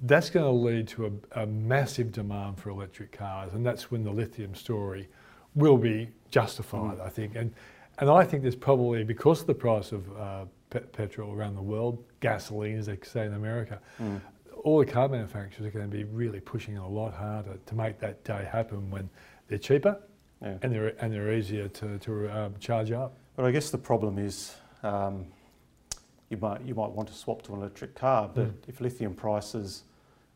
That's 0.00 0.30
going 0.30 0.44
to 0.46 0.50
lead 0.50 0.88
to 0.88 1.20
a, 1.34 1.42
a 1.42 1.46
massive 1.46 2.10
demand 2.12 2.58
for 2.58 2.70
electric 2.70 3.12
cars, 3.12 3.52
and 3.54 3.64
that's 3.64 3.90
when 3.90 4.02
the 4.02 4.10
lithium 4.10 4.54
story 4.54 5.08
will 5.54 5.76
be 5.76 6.08
justified, 6.30 6.98
Mm. 6.98 7.06
I 7.06 7.08
think. 7.08 7.36
And 7.36 7.52
and 7.98 8.08
I 8.08 8.24
think 8.24 8.42
there's 8.42 8.56
probably 8.56 9.04
because 9.04 9.42
of 9.42 9.46
the 9.46 9.54
price 9.54 9.92
of 9.92 10.10
uh, 10.16 10.46
pe- 10.70 10.80
petrol 10.80 11.30
around 11.34 11.54
the 11.56 11.62
world, 11.62 12.02
gasoline, 12.20 12.78
as 12.78 12.86
they 12.86 12.98
say 13.02 13.26
in 13.26 13.34
America, 13.34 13.78
Mm. 14.00 14.18
all 14.64 14.78
the 14.78 14.86
car 14.86 15.08
manufacturers 15.08 15.66
are 15.66 15.70
going 15.70 15.90
to 15.90 15.94
be 15.96 16.04
really 16.04 16.40
pushing 16.40 16.78
a 16.78 16.88
lot 16.88 17.12
harder 17.12 17.58
to 17.66 17.74
make 17.74 17.98
that 18.00 18.24
day 18.24 18.48
happen 18.50 18.90
when 18.90 19.10
they're 19.48 19.58
cheaper 19.58 20.00
Yeah. 20.40 20.56
and 20.62 20.72
they're 20.72 20.94
and 21.04 21.12
they're 21.12 21.32
easier 21.34 21.68
to 21.68 21.98
to 21.98 22.30
um, 22.36 22.54
charge 22.58 22.90
up. 22.92 23.18
But 23.36 23.44
I 23.44 23.50
guess 23.50 23.70
the 23.70 23.78
problem 23.78 24.18
is 24.18 24.54
um, 24.82 25.26
you 26.28 26.36
might 26.36 26.60
you 26.62 26.74
might 26.74 26.90
want 26.90 27.08
to 27.08 27.14
swap 27.14 27.42
to 27.42 27.52
an 27.54 27.60
electric 27.60 27.94
car, 27.94 28.30
but 28.32 28.46
Mm. 28.48 28.68
if 28.68 28.80
lithium 28.80 29.14
prices 29.14 29.84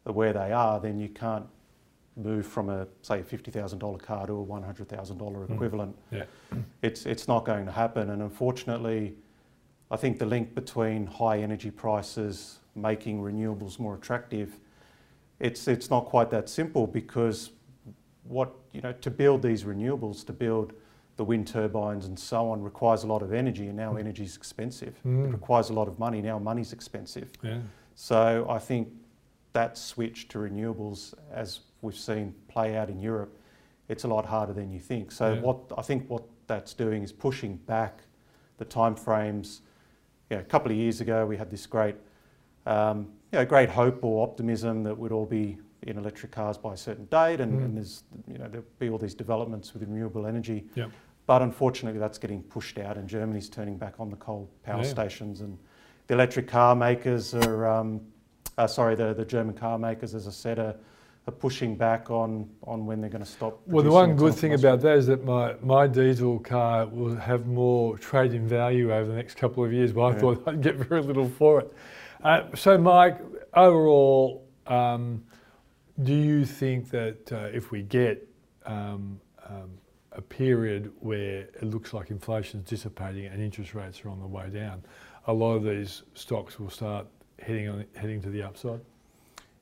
are 0.06 0.12
where 0.12 0.32
they 0.32 0.52
are, 0.52 0.80
then 0.80 0.98
you 0.98 1.08
can't 1.08 1.46
move 2.16 2.46
from 2.46 2.70
a 2.70 2.86
say 3.02 3.20
a 3.20 3.24
fifty 3.24 3.50
thousand 3.50 3.78
dollar 3.78 3.98
car 3.98 4.26
to 4.26 4.32
a 4.32 4.42
one 4.42 4.62
hundred 4.62 4.88
thousand 4.88 5.18
dollar 5.18 5.46
Mm. 5.46 5.54
equivalent. 5.54 5.96
Yeah. 6.10 6.24
It's 6.82 7.06
it's 7.06 7.28
not 7.28 7.44
going 7.44 7.66
to 7.66 7.72
happen, 7.72 8.10
and 8.10 8.22
unfortunately, 8.22 9.16
I 9.90 9.96
think 9.96 10.18
the 10.18 10.26
link 10.26 10.54
between 10.54 11.06
high 11.06 11.38
energy 11.40 11.70
prices 11.70 12.58
making 12.74 13.20
renewables 13.20 13.78
more 13.78 13.94
attractive, 13.94 14.58
it's 15.40 15.66
it's 15.68 15.90
not 15.90 16.06
quite 16.06 16.30
that 16.30 16.48
simple 16.48 16.86
because 16.86 17.50
what 18.24 18.54
you 18.72 18.80
know 18.80 18.92
to 18.92 19.10
build 19.10 19.42
these 19.42 19.64
renewables 19.64 20.24
to 20.26 20.32
build 20.32 20.72
the 21.16 21.24
wind 21.24 21.46
turbines 21.46 22.06
and 22.06 22.18
so 22.18 22.50
on 22.50 22.62
requires 22.62 23.02
a 23.04 23.06
lot 23.06 23.22
of 23.22 23.32
energy 23.32 23.68
and 23.68 23.76
now 23.76 23.94
Mm. 23.94 24.00
energy 24.00 24.24
is 24.24 24.36
expensive 24.36 25.00
Mm. 25.04 25.26
it 25.28 25.32
requires 25.32 25.70
a 25.70 25.72
lot 25.72 25.88
of 25.88 25.98
money 25.98 26.20
now 26.20 26.38
money's 26.38 26.72
expensive 26.72 27.30
Yeah. 27.42 27.60
so 27.94 28.46
i 28.50 28.58
think 28.58 28.88
that 29.54 29.78
switch 29.78 30.28
to 30.28 30.38
renewables 30.38 31.14
as 31.32 31.60
we've 31.80 31.96
seen 31.96 32.34
play 32.48 32.76
out 32.76 32.90
in 32.90 32.98
europe 33.00 33.36
it's 33.88 34.04
a 34.04 34.08
lot 34.08 34.26
harder 34.26 34.52
than 34.52 34.70
you 34.70 34.80
think 34.80 35.10
so 35.10 35.32
Yeah. 35.32 35.40
what 35.40 35.58
i 35.78 35.82
think 35.82 36.08
what 36.10 36.24
that's 36.46 36.74
doing 36.74 37.02
is 37.02 37.12
pushing 37.12 37.56
back 37.66 38.02
the 38.58 38.64
timeframes. 38.64 39.60
you 40.30 40.36
know, 40.36 40.42
a 40.42 40.44
couple 40.44 40.70
of 40.70 40.76
years 40.76 41.00
ago 41.00 41.24
we 41.26 41.36
had 41.36 41.50
this 41.50 41.66
great 41.66 41.96
um, 42.66 43.06
you 43.32 43.38
know, 43.38 43.44
great 43.46 43.68
hope 43.68 44.02
or 44.04 44.26
optimism 44.26 44.82
that 44.82 44.96
we'd 44.98 45.12
all 45.12 45.26
be 45.26 45.56
in 45.82 45.96
electric 45.98 46.32
cars 46.32 46.58
by 46.58 46.72
a 46.74 46.76
certain 46.76 47.04
date, 47.06 47.40
and, 47.40 47.60
Mm. 47.60 47.64
and 47.64 47.76
there's 47.76 48.02
you 48.26 48.38
know 48.38 48.48
there'll 48.48 48.66
be 48.80 48.88
all 48.90 48.98
these 48.98 49.14
developments 49.14 49.72
with 49.72 49.82
renewable 49.84 50.26
energy. 50.26 50.66
Yep. 50.74 50.90
But 51.26 51.42
unfortunately, 51.42 51.98
that's 51.98 52.18
getting 52.18 52.42
pushed 52.42 52.78
out, 52.78 52.96
and 52.96 53.08
Germany's 53.08 53.48
turning 53.48 53.76
back 53.76 53.94
on 53.98 54.10
the 54.10 54.16
coal 54.16 54.48
power 54.62 54.82
Yeah. 54.82 54.88
stations, 54.88 55.40
and 55.40 55.58
the 56.06 56.14
electric 56.14 56.48
car 56.48 56.74
makers 56.76 57.34
are. 57.34 57.66
Um, 57.66 58.00
uh, 58.58 58.66
sorry, 58.66 58.94
the, 58.94 59.12
the 59.12 59.24
German 59.24 59.54
car 59.54 59.78
makers, 59.78 60.14
as 60.14 60.26
I 60.26 60.30
said, 60.30 60.58
are, 60.58 60.74
are 61.26 61.32
pushing 61.32 61.76
back 61.76 62.10
on, 62.10 62.48
on 62.62 62.86
when 62.86 63.00
they're 63.00 63.10
going 63.10 63.24
to 63.24 63.30
stop. 63.30 63.60
Well, 63.66 63.84
the 63.84 63.90
one 63.90 64.16
good 64.16 64.34
thing 64.34 64.54
about 64.54 64.80
that 64.80 64.96
is 64.96 65.06
that 65.08 65.24
my, 65.24 65.54
my 65.62 65.86
diesel 65.86 66.38
car 66.38 66.86
will 66.86 67.16
have 67.16 67.46
more 67.46 67.98
trading 67.98 68.46
value 68.46 68.94
over 68.94 69.08
the 69.08 69.16
next 69.16 69.36
couple 69.36 69.64
of 69.64 69.72
years, 69.72 69.92
but 69.92 70.04
I 70.04 70.14
thought 70.14 70.42
I'd 70.46 70.62
get 70.62 70.76
very 70.76 71.02
little 71.02 71.28
for 71.28 71.60
it. 71.60 71.72
Uh, 72.22 72.44
so, 72.54 72.78
Mike, 72.78 73.20
overall, 73.52 74.48
um, 74.66 75.22
do 76.02 76.14
you 76.14 76.44
think 76.44 76.90
that 76.90 77.30
uh, 77.32 77.50
if 77.52 77.70
we 77.70 77.82
get 77.82 78.26
um, 78.64 79.20
um, 79.46 79.70
a 80.16 80.22
period 80.22 80.92
where 81.00 81.40
it 81.40 81.62
looks 81.62 81.92
like 81.92 82.10
inflation 82.10 82.60
is 82.60 82.66
dissipating 82.66 83.26
and 83.26 83.40
interest 83.40 83.74
rates 83.74 84.04
are 84.04 84.08
on 84.08 84.18
the 84.18 84.26
way 84.26 84.48
down, 84.48 84.82
a 85.26 85.32
lot 85.32 85.54
of 85.54 85.64
these 85.64 86.02
stocks 86.14 86.58
will 86.58 86.70
start 86.70 87.06
heading 87.40 87.68
on, 87.68 87.84
heading 87.94 88.20
to 88.22 88.30
the 88.30 88.42
upside? 88.42 88.80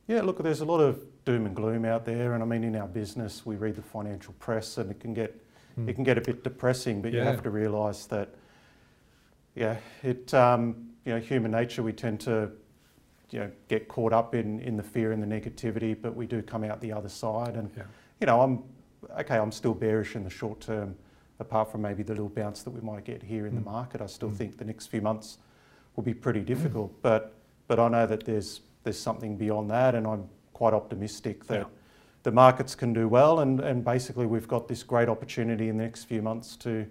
Yeah, 0.07 0.22
look, 0.22 0.42
there's 0.42 0.61
a 0.61 0.64
lot 0.64 0.78
of 0.78 1.02
doom 1.24 1.46
and 1.46 1.57
gloom 1.57 1.84
out 1.84 2.05
there, 2.05 2.34
and 2.34 2.42
I 2.42 2.46
mean, 2.46 2.62
in 2.62 2.76
our 2.76 2.86
business, 2.86 3.44
we 3.46 3.57
read 3.57 3.74
the 3.76 3.82
financial 3.82 4.34
press, 4.34 4.78
and 4.78 4.90
it 4.90 5.00
can 5.00 5.14
get 5.14 5.42
mm. 5.78 5.88
it 5.88 5.94
can 5.94 6.05
get 6.05 6.18
a 6.18 6.20
bit 6.20 6.44
depressing. 6.44 7.00
But 7.00 7.12
yeah. 7.12 7.20
you 7.20 7.26
have 7.26 7.42
to 7.42 7.50
realise 7.50 8.05
that, 8.07 8.34
yeah, 9.55 9.76
it 10.02 10.32
um, 10.34 10.90
you 11.07 11.14
know, 11.14 11.20
human 11.20 11.50
nature, 11.50 11.82
we 11.82 11.92
tend 11.92 12.20
to 12.20 12.50
you 13.30 13.40
know 13.40 13.50
get 13.68 13.88
caught 13.88 14.12
up 14.12 14.34
in 14.34 14.61
in 14.61 14.76
the 14.76 14.82
fear 14.82 15.12
and 15.12 15.22
the 15.22 15.26
negativity, 15.26 15.96
but 16.00 16.14
we 16.14 16.26
do 16.26 16.42
come 16.42 16.64
out 16.64 16.82
the 16.82 16.92
other 16.92 17.09
side, 17.09 17.57
and 17.57 17.70
yeah. 17.74 17.84
you 18.20 18.26
know, 18.26 18.42
I'm 18.42 18.62
okay. 19.20 19.36
I'm 19.36 19.52
still 19.52 19.74
bearish 19.74 20.16
in 20.16 20.24
the 20.24 20.30
short 20.30 20.61
term, 20.61 20.96
apart 21.38 21.70
from 21.70 21.82
maybe 21.82 22.02
the 22.02 22.12
little 22.12 22.28
bounce 22.28 22.62
that 22.62 22.70
we 22.70 22.80
might 22.80 23.05
get 23.05 23.22
here 23.22 23.46
in 23.46 23.52
mm. 23.52 23.64
the 23.64 23.70
market. 23.70 24.00
I 24.00 24.07
still 24.07 24.30
mm. 24.30 24.36
think 24.36 24.59
the 24.59 24.64
next 24.64 24.86
few 24.86 25.00
months 25.00 25.38
will 25.96 26.05
be 26.05 26.14
pretty 26.14 26.40
difficult, 26.40 26.92
but 27.02 27.34
but 27.66 27.78
I 27.78 27.88
know 27.88 28.07
that 28.07 28.24
there's 28.24 28.61
there's 28.82 28.98
something 28.98 29.36
beyond 29.36 29.70
that, 29.70 29.94
and 29.94 30.07
I'm 30.07 30.28
quite 30.52 30.74
optimistic 30.74 31.46
that 31.46 31.61
yeah. 31.61 31.66
the 32.22 32.32
markets 32.32 32.74
can 32.74 32.92
do 32.92 33.09
well. 33.09 33.40
And, 33.40 33.61
and 33.61 33.84
basically, 33.84 34.26
we've 34.26 34.48
got 34.48 34.68
this 34.68 34.82
great 34.82 35.09
opportunity 35.09 35.68
in 35.68 35.76
the 35.76 35.84
next 35.84 36.05
few 36.05 36.22
months 36.22 36.57
to 36.59 36.86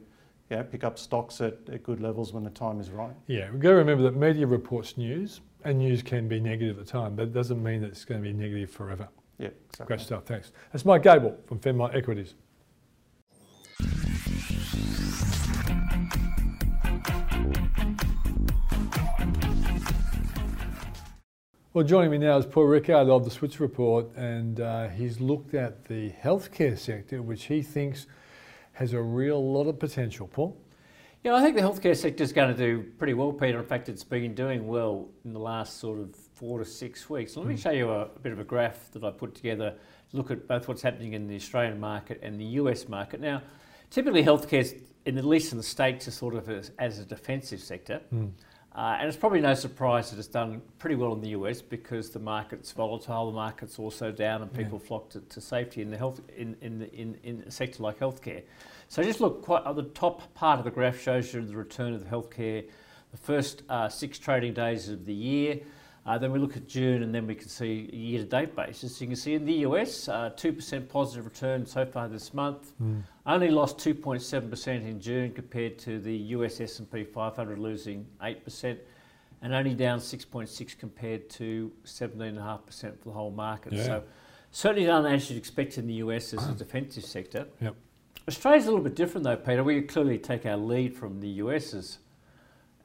yeah, 0.50 0.64
pick 0.64 0.84
up 0.84 1.00
stocks 1.00 1.42
at, 1.42 1.58
at 1.72 1.84
good 1.84 2.02
levels 2.02 2.34
when 2.34 2.44
the 2.44 2.50
time 2.50 2.80
is 2.80 2.92
right. 2.92 3.16
Yeah, 3.28 3.50
we've 3.52 3.62
got 3.62 3.70
to 3.70 3.76
remember 3.76 4.04
that 4.04 4.16
media 4.16 4.46
reports 4.46 4.98
news, 4.98 5.42
and 5.64 5.80
news 5.80 6.04
can 6.04 6.28
be 6.28 6.40
negative 6.40 6.78
at 6.78 6.86
the 6.86 6.92
time, 6.92 7.16
but 7.16 7.24
it 7.24 7.34
doesn't 7.34 7.64
mean 7.64 7.82
that 7.82 7.88
it's 7.88 8.06
going 8.06 8.22
to 8.22 8.28
be 8.28 8.34
negative 8.34 8.70
forever. 8.70 9.08
Yeah, 9.44 9.50
exactly. 9.72 9.98
Great 9.98 10.06
stuff, 10.06 10.24
thanks. 10.24 10.54
That's 10.72 10.86
Mike 10.86 11.04
Gable 11.04 11.38
from 11.46 11.60
Fairmont 11.60 11.94
Equities. 11.94 12.36
Well, 21.74 21.84
joining 21.84 22.12
me 22.12 22.20
now 22.20 22.38
is 22.38 22.46
Paul 22.46 22.68
Rickard 22.68 23.10
of 23.10 23.26
the 23.26 23.32
Switzer 23.32 23.64
Report, 23.64 24.16
and 24.16 24.62
uh, 24.62 24.88
he's 24.88 25.20
looked 25.20 25.56
at 25.56 25.84
the 25.86 26.12
healthcare 26.12 26.78
sector, 26.80 27.22
which 27.22 27.46
he 27.46 27.62
thinks 27.62 28.08
has 28.74 28.94
a 28.94 29.02
real 29.02 29.46
lot 29.52 29.68
of 29.68 29.78
potential. 29.78 30.30
Paul? 30.32 30.56
Yeah, 31.22 31.36
I 31.36 31.42
think 31.42 31.58
the 31.58 31.62
healthcare 31.64 31.98
sector 31.98 32.24
is 32.24 32.32
going 32.32 32.56
to 32.56 32.58
do 32.58 32.84
pretty 32.98 33.14
well, 33.14 33.34
Peter. 33.34 33.60
In 33.60 33.66
fact, 33.66 33.90
it's 33.90 34.06
been 34.06 34.36
doing 34.36 34.68
well 34.68 35.10
in 35.26 35.34
the 35.34 35.40
last 35.40 35.80
sort 35.80 36.00
of 36.00 36.16
four 36.44 36.60
to 36.60 36.66
six 36.66 37.10
weeks. 37.10 37.38
Let 37.38 37.46
me 37.46 37.54
hmm. 37.54 37.60
show 37.62 37.72
you 37.72 37.90
a, 37.90 38.02
a 38.02 38.20
bit 38.22 38.34
of 38.34 38.40
a 38.40 38.44
graph 38.44 38.92
that 38.92 39.04
I 39.06 39.12
put 39.12 39.34
together. 39.34 39.76
Look 40.12 40.30
at 40.30 40.46
both 40.46 40.68
what's 40.68 40.82
happening 40.82 41.14
in 41.14 41.26
the 41.26 41.38
Australian 41.38 41.80
market 41.80 42.20
and 42.22 42.38
the 42.38 42.60
US 42.60 42.90
market. 42.90 43.22
Now, 43.22 43.42
typically 43.90 44.26
healthcare, 44.26 44.78
in 45.06 45.18
at 45.18 45.24
least 45.24 45.54
in 45.54 45.58
the 45.58 45.64
states, 45.64 46.06
is 46.10 46.16
sort 46.16 46.36
of 46.36 46.50
as, 46.50 46.72
as 46.78 47.00
a 47.00 47.06
defensive 47.06 47.62
sector. 47.62 48.02
Mm. 48.14 48.32
Uh, 48.76 48.98
and 49.00 49.08
it's 49.08 49.16
probably 49.16 49.40
no 49.40 49.54
surprise 49.54 50.12
that 50.12 50.20
it's 50.20 50.28
done 50.28 50.62
pretty 50.80 50.96
well 50.98 51.14
in 51.14 51.22
the 51.22 51.30
US 51.30 51.62
because 51.62 52.10
the 52.10 52.20
market's 52.20 52.74
volatile, 52.74 53.28
the 53.28 53.36
market's 53.38 53.80
also 53.80 54.12
down, 54.12 54.42
and 54.42 54.54
people 54.54 54.78
yeah. 54.82 54.88
flock 54.88 55.10
to, 55.12 55.22
to, 55.22 55.40
safety 55.40 55.82
in 55.82 55.90
the 55.90 55.98
health 55.98 56.20
in, 56.36 56.58
in, 56.60 56.82
in, 56.92 57.18
in 57.24 57.44
a 57.48 57.52
sector 57.52 57.82
like 57.82 58.00
healthcare. 58.00 58.44
So 58.90 59.02
just 59.02 59.22
look 59.22 59.44
quite 59.44 59.66
at 59.66 59.78
the 59.78 59.84
top 59.84 60.34
part 60.34 60.60
of 60.60 60.66
the 60.66 60.72
graph 60.72 61.00
shows 61.00 61.34
you 61.34 61.42
the 61.42 61.56
return 61.56 61.94
of 61.94 62.04
the 62.04 62.10
healthcare, 62.10 62.66
the 63.12 63.18
first 63.18 63.64
uh, 63.70 63.88
six 63.88 64.20
trading 64.20 64.54
days 64.54 64.90
of 64.90 65.06
the 65.06 65.14
year. 65.14 65.62
Uh, 66.06 66.18
then 66.18 66.32
we 66.34 66.40
look 66.40 66.58
at 66.58 66.68
June 66.68 67.02
and 67.02 67.16
then 67.16 67.26
we 67.26 67.34
can 67.34 67.48
see 67.48 67.90
a 67.92 67.96
year-to-date 67.96 68.56
basis. 68.56 69.00
You 69.00 69.08
can 69.08 69.16
see 69.16 69.36
in 69.36 69.46
the 69.46 69.54
US, 69.68 70.10
uh, 70.10 70.32
2% 70.36 70.90
positive 70.90 71.26
return 71.26 71.66
so 71.66 71.86
far 71.86 72.10
this 72.10 72.34
month. 72.34 72.74
Mm. 72.82 73.04
Only 73.26 73.50
lost 73.50 73.78
2.7% 73.78 74.68
in 74.68 75.00
June 75.00 75.32
compared 75.32 75.80
to 75.80 76.00
the 76.00 76.14
US 76.14 76.60
S&P 76.60 77.06
500 77.06 77.58
losing 77.58 78.06
8% 78.22 78.78
and 79.42 79.54
only 79.54 79.74
down 79.74 80.00
6.6 80.00 80.78
compared 80.78 81.30
to 81.30 81.72
17.5% 81.86 83.00
for 83.00 83.06
the 83.06 83.12
whole 83.12 83.32
market. 83.32 83.72
Yeah. 83.72 83.86
So 83.86 84.04
certainly 84.52 84.86
done 84.86 85.06
as 85.06 85.30
you'd 85.30 85.38
expect 85.38 85.78
in 85.78 85.88
the 85.88 85.96
US 85.96 86.34
as 86.34 86.50
a 86.50 86.54
defensive 86.54 87.06
sector. 87.06 87.48
Yep. 87.62 87.76
Australia's 88.28 88.66
a 88.66 88.70
little 88.72 88.84
bit 88.84 88.96
different 88.96 89.24
though, 89.24 89.38
Peter. 89.38 89.64
We 89.64 89.82
clearly 89.84 90.18
take 90.18 90.46
our 90.46 90.58
lead 90.58 90.98
from 90.98 91.22
the 91.22 91.30
US 91.30 91.74
as, 91.74 92.00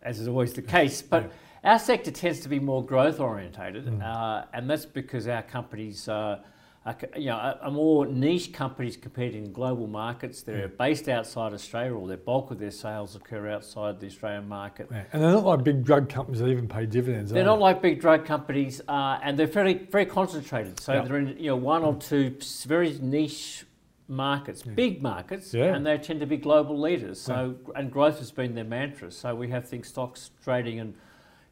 as 0.03 0.21
is 0.21 0.29
always 0.29 0.53
the 0.53 0.63
case. 0.63 1.03
But 1.03 1.25
yeah 1.25 1.31
our 1.65 1.79
sector 1.79 2.11
tends 2.11 2.41
to 2.41 2.49
be 2.49 2.59
more 2.59 2.85
growth 2.85 3.21
orientated, 3.21 3.87
mm. 3.87 4.03
uh, 4.03 4.45
and 4.53 4.69
that's 4.69 4.87
because 4.87 5.27
our 5.27 5.43
companies 5.43 6.09
uh, 6.09 6.41
are, 6.87 6.97
you 7.17 7.27
know, 7.27 7.37
are 7.37 7.71
more 7.71 8.07
niche 8.07 8.53
companies 8.53 8.97
competing 8.97 9.47
in 9.47 9.53
global 9.53 9.87
markets. 9.87 10.43
They're 10.43 10.69
mm. 10.69 10.77
based 10.79 11.09
outside 11.09 11.53
Australia, 11.53 11.93
or 11.93 12.07
their 12.07 12.17
bulk 12.17 12.51
of 12.51 12.59
their 12.59 12.71
sales 12.71 13.17
occur 13.17 13.49
outside 13.49 14.01
the 14.01 14.07
Australian 14.07 14.49
market. 14.49 14.89
Yeah. 14.91 15.05
And 15.13 15.23
they're 15.23 15.33
not 15.33 15.45
like 15.45 15.65
big 15.65 15.85
drug 15.85 16.09
companies 16.09 16.41
that 16.41 16.49
even 16.49 16.69
pay 16.69 16.87
dividends. 16.87 17.31
They're 17.31 17.45
not 17.45 17.57
they? 17.57 17.63
like 17.63 17.83
big 17.83 18.01
drug 18.01 18.25
companies, 18.25 18.81
uh, 18.89 19.19
and 19.23 19.39
they're 19.39 19.47
very 19.47 19.75
very 19.75 20.07
concentrated. 20.07 20.81
So 20.81 20.95
yep. 20.95 21.07
they're 21.07 21.19
in 21.19 21.37
you 21.39 21.51
know 21.51 21.57
one 21.57 21.83
or 21.83 21.97
two 21.97 22.37
very 22.67 22.97
niche 23.01 23.65
markets, 24.07 24.63
yeah. 24.65 24.73
big 24.73 25.03
markets, 25.03 25.53
yeah. 25.53 25.75
and 25.75 25.85
they 25.85 25.99
tend 25.99 26.21
to 26.21 26.27
be 26.27 26.37
global 26.37 26.81
leaders. 26.81 27.21
So 27.21 27.57
and 27.75 27.91
growth 27.91 28.19
has 28.19 28.31
been 28.31 28.55
their 28.55 28.65
mantra. 28.65 29.11
So 29.11 29.35
we 29.35 29.49
have 29.49 29.69
things 29.69 29.89
stocks 29.89 30.31
trading 30.43 30.81
and 30.81 30.95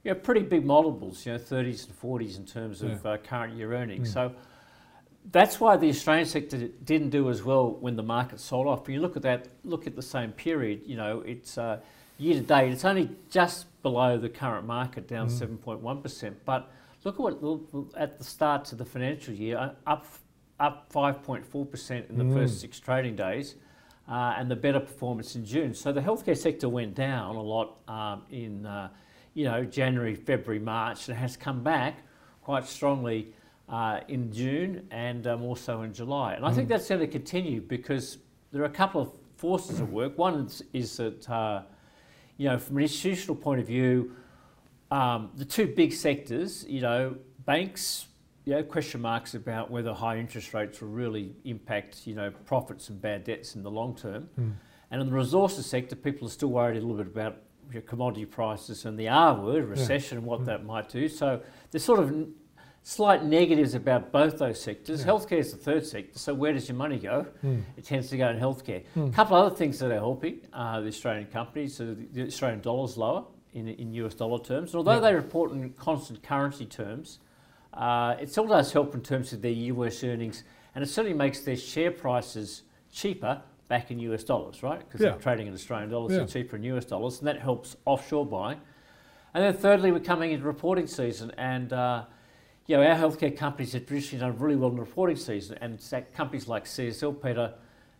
you 0.07 0.13
know, 0.15 0.21
pretty 0.21 0.43
big 0.43 0.65
multiples, 0.65 1.27
you 1.27 1.33
know, 1.33 1.39
30s 1.39 1.89
and 1.89 2.01
40s 2.01 2.37
in 2.37 2.47
terms 2.47 2.81
of 2.81 3.05
yeah. 3.05 3.11
uh, 3.11 3.17
current 3.17 3.57
year 3.57 3.75
earnings. 3.75 4.11
Mm. 4.11 4.15
So 4.15 4.33
that's 5.33 5.59
why 5.59 5.77
the 5.77 5.89
Australian 5.89 6.27
sector 6.27 6.69
didn't 6.85 7.11
do 7.11 7.29
as 7.29 7.43
well 7.43 7.73
when 7.73 7.97
the 7.97 8.05
market 8.05 8.39
sold 8.39 8.69
off. 8.69 8.87
When 8.87 8.95
you 8.95 9.01
look 9.01 9.17
at 9.17 9.23
that, 9.23 9.49
look 9.65 9.89
at 9.89 9.97
the 9.97 10.03
same 10.03 10.31
period, 10.31 10.83
you 10.87 10.97
know, 10.97 11.25
it's 11.27 11.59
uh, 11.59 11.81
year 12.19 12.35
to 12.35 12.41
date, 12.41 12.73
it's 12.73 12.85
only 12.85 13.11
just 13.31 13.67
below 13.83 14.17
the 14.17 14.29
current 14.29 14.65
market, 14.65 15.09
down 15.09 15.29
mm. 15.29 15.59
7.1%. 15.61 16.35
But 16.45 16.71
look 17.03 17.17
at 17.17 17.21
what 17.21 17.97
at 17.97 18.17
the 18.17 18.25
start 18.25 18.65
to 18.67 18.77
the 18.77 18.85
financial 18.85 19.35
year, 19.35 19.59
uh, 19.59 19.71
up 19.89 20.07
up 20.61 20.91
5.4% 20.93 22.09
in 22.09 22.17
the 22.17 22.25
mm. 22.25 22.33
first 22.33 22.61
six 22.61 22.79
trading 22.79 23.17
days. 23.17 23.57
Uh, 24.09 24.37
and 24.39 24.49
the 24.49 24.55
better 24.55 24.79
performance 24.79 25.35
in 25.35 25.45
June. 25.45 25.75
So 25.75 25.93
the 25.93 26.01
healthcare 26.01 26.37
sector 26.37 26.69
went 26.69 26.95
down 26.95 27.35
a 27.35 27.43
lot 27.43 27.79
um, 27.89 28.23
in 28.31 28.65
uh, 28.65 28.89
you 29.37 29.45
know, 29.45 29.65
January, 29.65 30.15
February, 30.15 30.59
March, 30.59 31.09
and 31.09 31.17
has 31.19 31.37
come 31.37 31.63
back 31.63 31.99
quite 32.43 32.65
strongly 32.65 33.35
uh, 33.69 34.01
in 34.09 34.33
June 34.33 34.89
and 34.91 35.27
um, 35.27 35.43
also 35.43 35.83
in 35.83 35.93
July. 35.93 36.33
And 36.33 36.45
I 36.47 36.53
think 36.53 36.67
mm. 36.67 36.71
that's 36.71 36.89
going 36.89 37.03
to 37.03 37.07
continue 37.07 37.61
because 37.61 38.17
there 38.51 38.63
are 38.63 38.67
a 38.67 38.71
couple 38.71 39.03
of 39.03 39.13
forces 39.37 39.79
at 39.79 39.89
work. 39.91 40.17
One 40.17 40.47
is, 40.47 40.65
is 40.73 40.97
that, 40.97 41.29
uh, 41.29 41.63
you 42.39 42.49
know, 42.49 42.59
from 42.59 42.79
an 42.79 42.85
institutional 42.85 43.37
point 43.37 43.61
of 43.61 43.67
view, 43.67 44.13
um, 44.91 45.31
the 45.37 45.45
two 45.45 45.67
big 45.67 45.93
sectors, 45.93 46.65
you 46.67 46.81
know, 46.81 47.17
banks, 47.45 48.07
you 48.47 48.55
know, 48.55 48.63
question 48.63 49.03
marks 49.03 49.35
about 49.35 49.71
whether 49.71 49.93
high 49.93 50.17
interest 50.17 50.55
rates 50.55 50.81
will 50.81 50.89
really 50.89 51.37
impact, 51.45 52.07
you 52.07 52.15
know, 52.15 52.31
profits 52.47 52.89
and 52.89 53.03
bad 53.03 53.25
debts 53.25 53.55
in 53.55 53.63
the 53.63 53.71
long 53.71 53.95
term. 53.95 54.31
Mm. 54.41 54.53
And 54.91 55.03
in 55.03 55.11
the 55.11 55.15
resources 55.15 55.67
sector, 55.67 55.95
people 55.95 56.27
are 56.27 56.31
still 56.31 56.49
worried 56.49 56.79
a 56.79 56.81
little 56.81 56.97
bit 56.97 57.09
about 57.09 57.43
your 57.73 57.83
commodity 57.83 58.25
prices 58.25 58.85
and 58.85 58.99
the 58.99 59.09
R 59.09 59.35
word, 59.35 59.65
recession, 59.65 60.17
yeah. 60.17 60.19
and 60.19 60.27
what 60.27 60.41
mm. 60.41 60.47
that 60.47 60.65
might 60.65 60.89
do. 60.89 61.09
So 61.09 61.41
there's 61.71 61.85
sort 61.85 62.01
of 62.01 62.29
slight 62.83 63.25
negatives 63.25 63.75
about 63.75 64.13
both 64.13 64.39
those 64.39 64.61
sectors. 64.61 65.01
Yeah. 65.01 65.07
Healthcare 65.07 65.39
is 65.39 65.51
the 65.51 65.59
third 65.59 65.85
sector, 65.85 66.19
so 66.19 66.33
where 66.35 66.53
does 66.53 66.69
your 66.69 66.77
money 66.77 66.99
go? 66.99 67.27
Mm. 67.45 67.63
It 67.77 67.85
tends 67.85 68.09
to 68.11 68.17
go 68.17 68.29
in 68.29 68.39
healthcare. 68.39 68.85
Mm. 68.97 69.09
A 69.09 69.13
couple 69.13 69.37
of 69.37 69.47
other 69.47 69.57
things 69.57 69.79
that 69.81 69.91
are 69.91 69.95
helping 69.95 70.41
uh, 70.53 70.81
the 70.81 70.89
Australian 70.89 71.27
companies, 71.27 71.77
so 71.77 71.97
the 72.13 72.27
Australian 72.27 72.61
dollar's 72.61 72.97
lower 72.97 73.25
in, 73.55 73.69
in 73.69 73.93
US 73.95 74.15
dollar 74.15 74.39
terms. 74.39 74.71
And 74.71 74.79
although 74.79 74.95
yeah. 74.95 75.01
they 75.01 75.15
report 75.15 75.51
in 75.51 75.71
constant 75.71 76.23
currency 76.23 76.65
terms, 76.65 77.19
uh, 77.75 78.17
it 78.21 78.31
still 78.31 78.47
does 78.47 78.73
help 78.73 78.95
in 78.95 79.03
terms 79.03 79.33
of 79.33 79.43
their 79.43 79.51
US 79.51 80.05
earnings, 80.05 80.45
and 80.75 80.85
it 80.85 80.89
certainly 80.89 81.17
makes 81.17 81.41
their 81.41 81.57
share 81.57 81.91
prices 81.91 82.63
cheaper 82.93 83.43
back 83.69 83.91
in 83.91 83.99
US 84.01 84.25
dollars, 84.25 84.63
right? 84.63 84.79
Because 84.79 85.01
yeah. 85.01 85.11
they're 85.11 85.19
trading 85.19 85.47
in 85.47 85.55
Australian 85.55 85.91
dollars, 85.91 86.13
yeah. 86.13 86.19
so 86.21 86.27
cheaper 86.27 86.57
in 86.57 86.63
US 86.65 86.85
dollars, 86.85 87.19
and 87.19 87.27
that 87.27 87.41
helps 87.41 87.77
offshore 87.85 88.27
buying. 88.27 88.61
And 89.35 89.45
then 89.45 89.55
thirdly, 89.55 89.93
we're 89.93 90.01
coming 90.01 90.33
into 90.33 90.47
reporting 90.47 90.87
season, 90.87 91.33
and 91.37 91.73
uh, 91.73 92.05
you 92.67 92.77
know 92.77 92.83
our 92.83 92.97
healthcare 92.97 93.37
companies 93.37 93.73
have 93.73 93.87
traditionally 93.87 94.25
done 94.25 94.39
really 94.39 94.57
well 94.57 94.71
in 94.71 94.77
the 94.77 94.83
reporting 94.83 95.17
season, 95.17 95.59
and 95.61 95.79
companies 96.15 96.49
like 96.49 96.65
CSL, 96.65 97.23
Peter, 97.23 97.53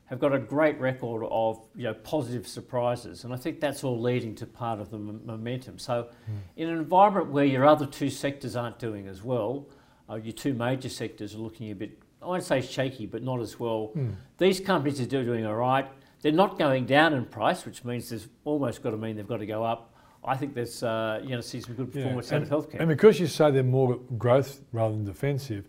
have 0.07 0.21
got 0.21 0.33
a 0.33 0.39
great 0.39 0.79
record 0.81 1.27
of 1.31 1.61
you 1.75 1.85
know 1.85 1.95
positive 1.95 2.47
surprises, 2.47 3.25
and 3.25 3.35
I 3.35 3.37
think 3.37 3.61
that's 3.61 3.85
all 3.85 4.01
leading 4.01 4.35
to 4.37 4.47
part 4.47 4.81
of 4.81 4.91
the 4.91 4.99
momentum. 4.99 5.79
So, 5.79 6.09
mm. 6.31 6.39
in 6.57 6.69
an 6.69 6.79
environment 6.79 7.29
where 7.29 7.45
your 7.45 7.67
other 7.67 7.87
two 7.87 8.09
sectors 8.09 8.57
aren't 8.57 8.79
doing 8.79 9.09
as 9.09 9.23
well, 9.23 9.67
uh, 10.09 10.15
your 10.15 10.33
two 10.33 10.55
major 10.55 10.89
sectors 10.89 11.35
are 11.35 11.39
looking 11.39 11.71
a 11.71 11.75
bit 11.75 11.99
I 12.27 12.29
won't 12.29 12.43
say 12.43 12.61
shaky, 12.61 13.07
but 13.07 13.23
not 13.23 13.41
as 13.41 13.61
well. 13.61 13.93
Mm. 13.95 14.17
These 14.39 14.59
companies 14.59 15.01
are 15.01 15.07
doing 15.07 15.47
all 15.47 15.55
right. 15.55 15.87
They're 16.23 16.33
not 16.33 16.59
going 16.59 16.85
down 16.85 17.15
in 17.15 17.25
price, 17.25 17.65
which 17.65 17.85
means 17.85 18.09
there's 18.09 18.27
almost 18.45 18.83
got 18.83 18.91
to 18.91 18.97
mean 18.97 19.15
they've 19.15 19.29
got 19.29 19.37
to 19.37 19.47
go 19.47 19.63
up. 19.63 19.95
I 20.25 20.37
think 20.37 20.55
there's 20.55 20.83
uh, 20.83 21.21
you 21.23 21.37
know 21.37 21.41
see 21.41 21.61
some 21.61 21.75
good 21.75 21.93
performance 21.93 22.31
yeah. 22.31 22.39
out 22.39 22.43
of 22.43 22.49
healthcare. 22.49 22.81
And 22.81 22.89
because 22.89 23.21
you 23.21 23.29
say 23.29 23.53
they're 23.53 23.63
more 23.63 24.01
growth 24.19 24.61
rather 24.73 24.93
than 24.93 25.05
defensive, 25.05 25.69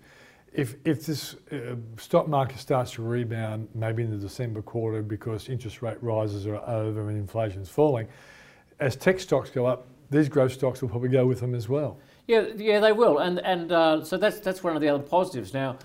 if 0.52 0.76
if 0.84 1.06
this 1.06 1.36
uh, 1.52 1.76
stock 1.98 2.28
market 2.28 2.58
starts 2.58 2.92
to 2.94 3.04
rebound, 3.04 3.68
maybe 3.76 4.02
in 4.02 4.10
the 4.10 4.18
December 4.18 4.64
quarter 4.64 5.04
because 5.04 5.48
interest 5.48 5.84
rate 5.84 6.02
rises 6.02 6.48
are 6.48 6.58
over 6.68 7.08
and 7.08 7.20
inflation 7.20 7.62
is 7.62 7.70
falling, 7.70 8.08
as 8.80 8.96
tech 8.96 9.20
stocks 9.20 9.52
go 9.52 9.68
up, 9.68 9.86
these 10.10 10.28
growth 10.28 10.54
stocks 10.54 10.82
will 10.82 10.90
probably 10.90 11.10
go 11.10 11.28
with 11.28 11.40
them 11.40 11.54
as 11.54 11.70
well. 11.70 12.00
Yeah, 12.26 12.48
yeah, 12.56 12.80
they 12.80 12.94
will, 12.94 13.20
and 13.20 13.38
and 13.46 13.72
uh, 13.72 14.04
so 14.04 14.18
that's 14.18 14.40
that's 14.40 14.64
one 14.64 14.76
of 14.76 14.82
the 14.82 14.90
other 14.90 15.04
positives. 15.04 15.54
Now, 15.54 15.78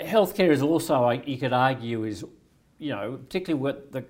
healthcare 0.00 0.50
is 0.50 0.62
also, 0.62 1.10
you 1.10 1.38
could 1.38 1.52
argue, 1.52 2.04
is 2.04 2.24
you 2.78 2.90
know 2.90 3.18
particularly 3.22 3.62
with 3.62 3.92
the 3.92 4.04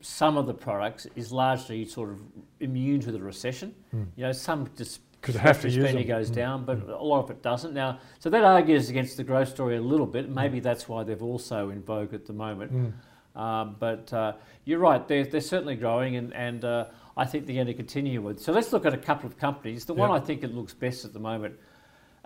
some 0.00 0.36
of 0.36 0.46
the 0.46 0.54
products 0.54 1.06
is 1.16 1.32
largely 1.32 1.84
sort 1.84 2.10
of 2.10 2.20
immune 2.60 3.00
to 3.00 3.10
the 3.10 3.20
recession. 3.20 3.74
Mm. 3.94 4.06
You 4.16 4.24
know, 4.24 4.32
some 4.32 4.68
just 4.76 5.00
spending 5.24 6.06
goes 6.06 6.30
mm. 6.30 6.34
down, 6.34 6.64
but 6.64 6.86
mm. 6.86 7.00
a 7.00 7.02
lot 7.02 7.24
of 7.24 7.30
it 7.30 7.42
doesn't. 7.42 7.74
Now, 7.74 7.98
so 8.18 8.30
that 8.30 8.44
argues 8.44 8.88
against 8.90 9.16
the 9.16 9.24
growth 9.24 9.48
story 9.48 9.76
a 9.76 9.80
little 9.80 10.06
bit. 10.06 10.28
Maybe 10.28 10.60
mm. 10.60 10.62
that's 10.62 10.88
why 10.88 11.02
they're 11.02 11.16
also 11.16 11.70
in 11.70 11.82
vogue 11.82 12.14
at 12.14 12.26
the 12.26 12.32
moment. 12.32 12.70
Hmm. 12.70 13.40
Um, 13.40 13.76
but 13.78 14.10
uh, 14.14 14.32
you're 14.64 14.78
right, 14.78 15.06
they're, 15.06 15.26
they're 15.26 15.42
certainly 15.42 15.76
growing, 15.76 16.16
and, 16.16 16.32
and 16.32 16.64
uh, 16.64 16.86
I 17.18 17.26
think 17.26 17.44
they're 17.44 17.54
going 17.54 17.66
to 17.66 17.74
continue 17.74 18.22
with. 18.22 18.40
So 18.40 18.50
let's 18.50 18.72
look 18.72 18.86
at 18.86 18.94
a 18.94 18.98
couple 18.98 19.26
of 19.26 19.36
companies. 19.36 19.84
The 19.84 19.92
one 19.92 20.10
I 20.10 20.20
think 20.20 20.42
it 20.42 20.54
looks 20.54 20.72
best 20.72 21.04
at 21.04 21.12
the 21.12 21.18
moment, 21.18 21.56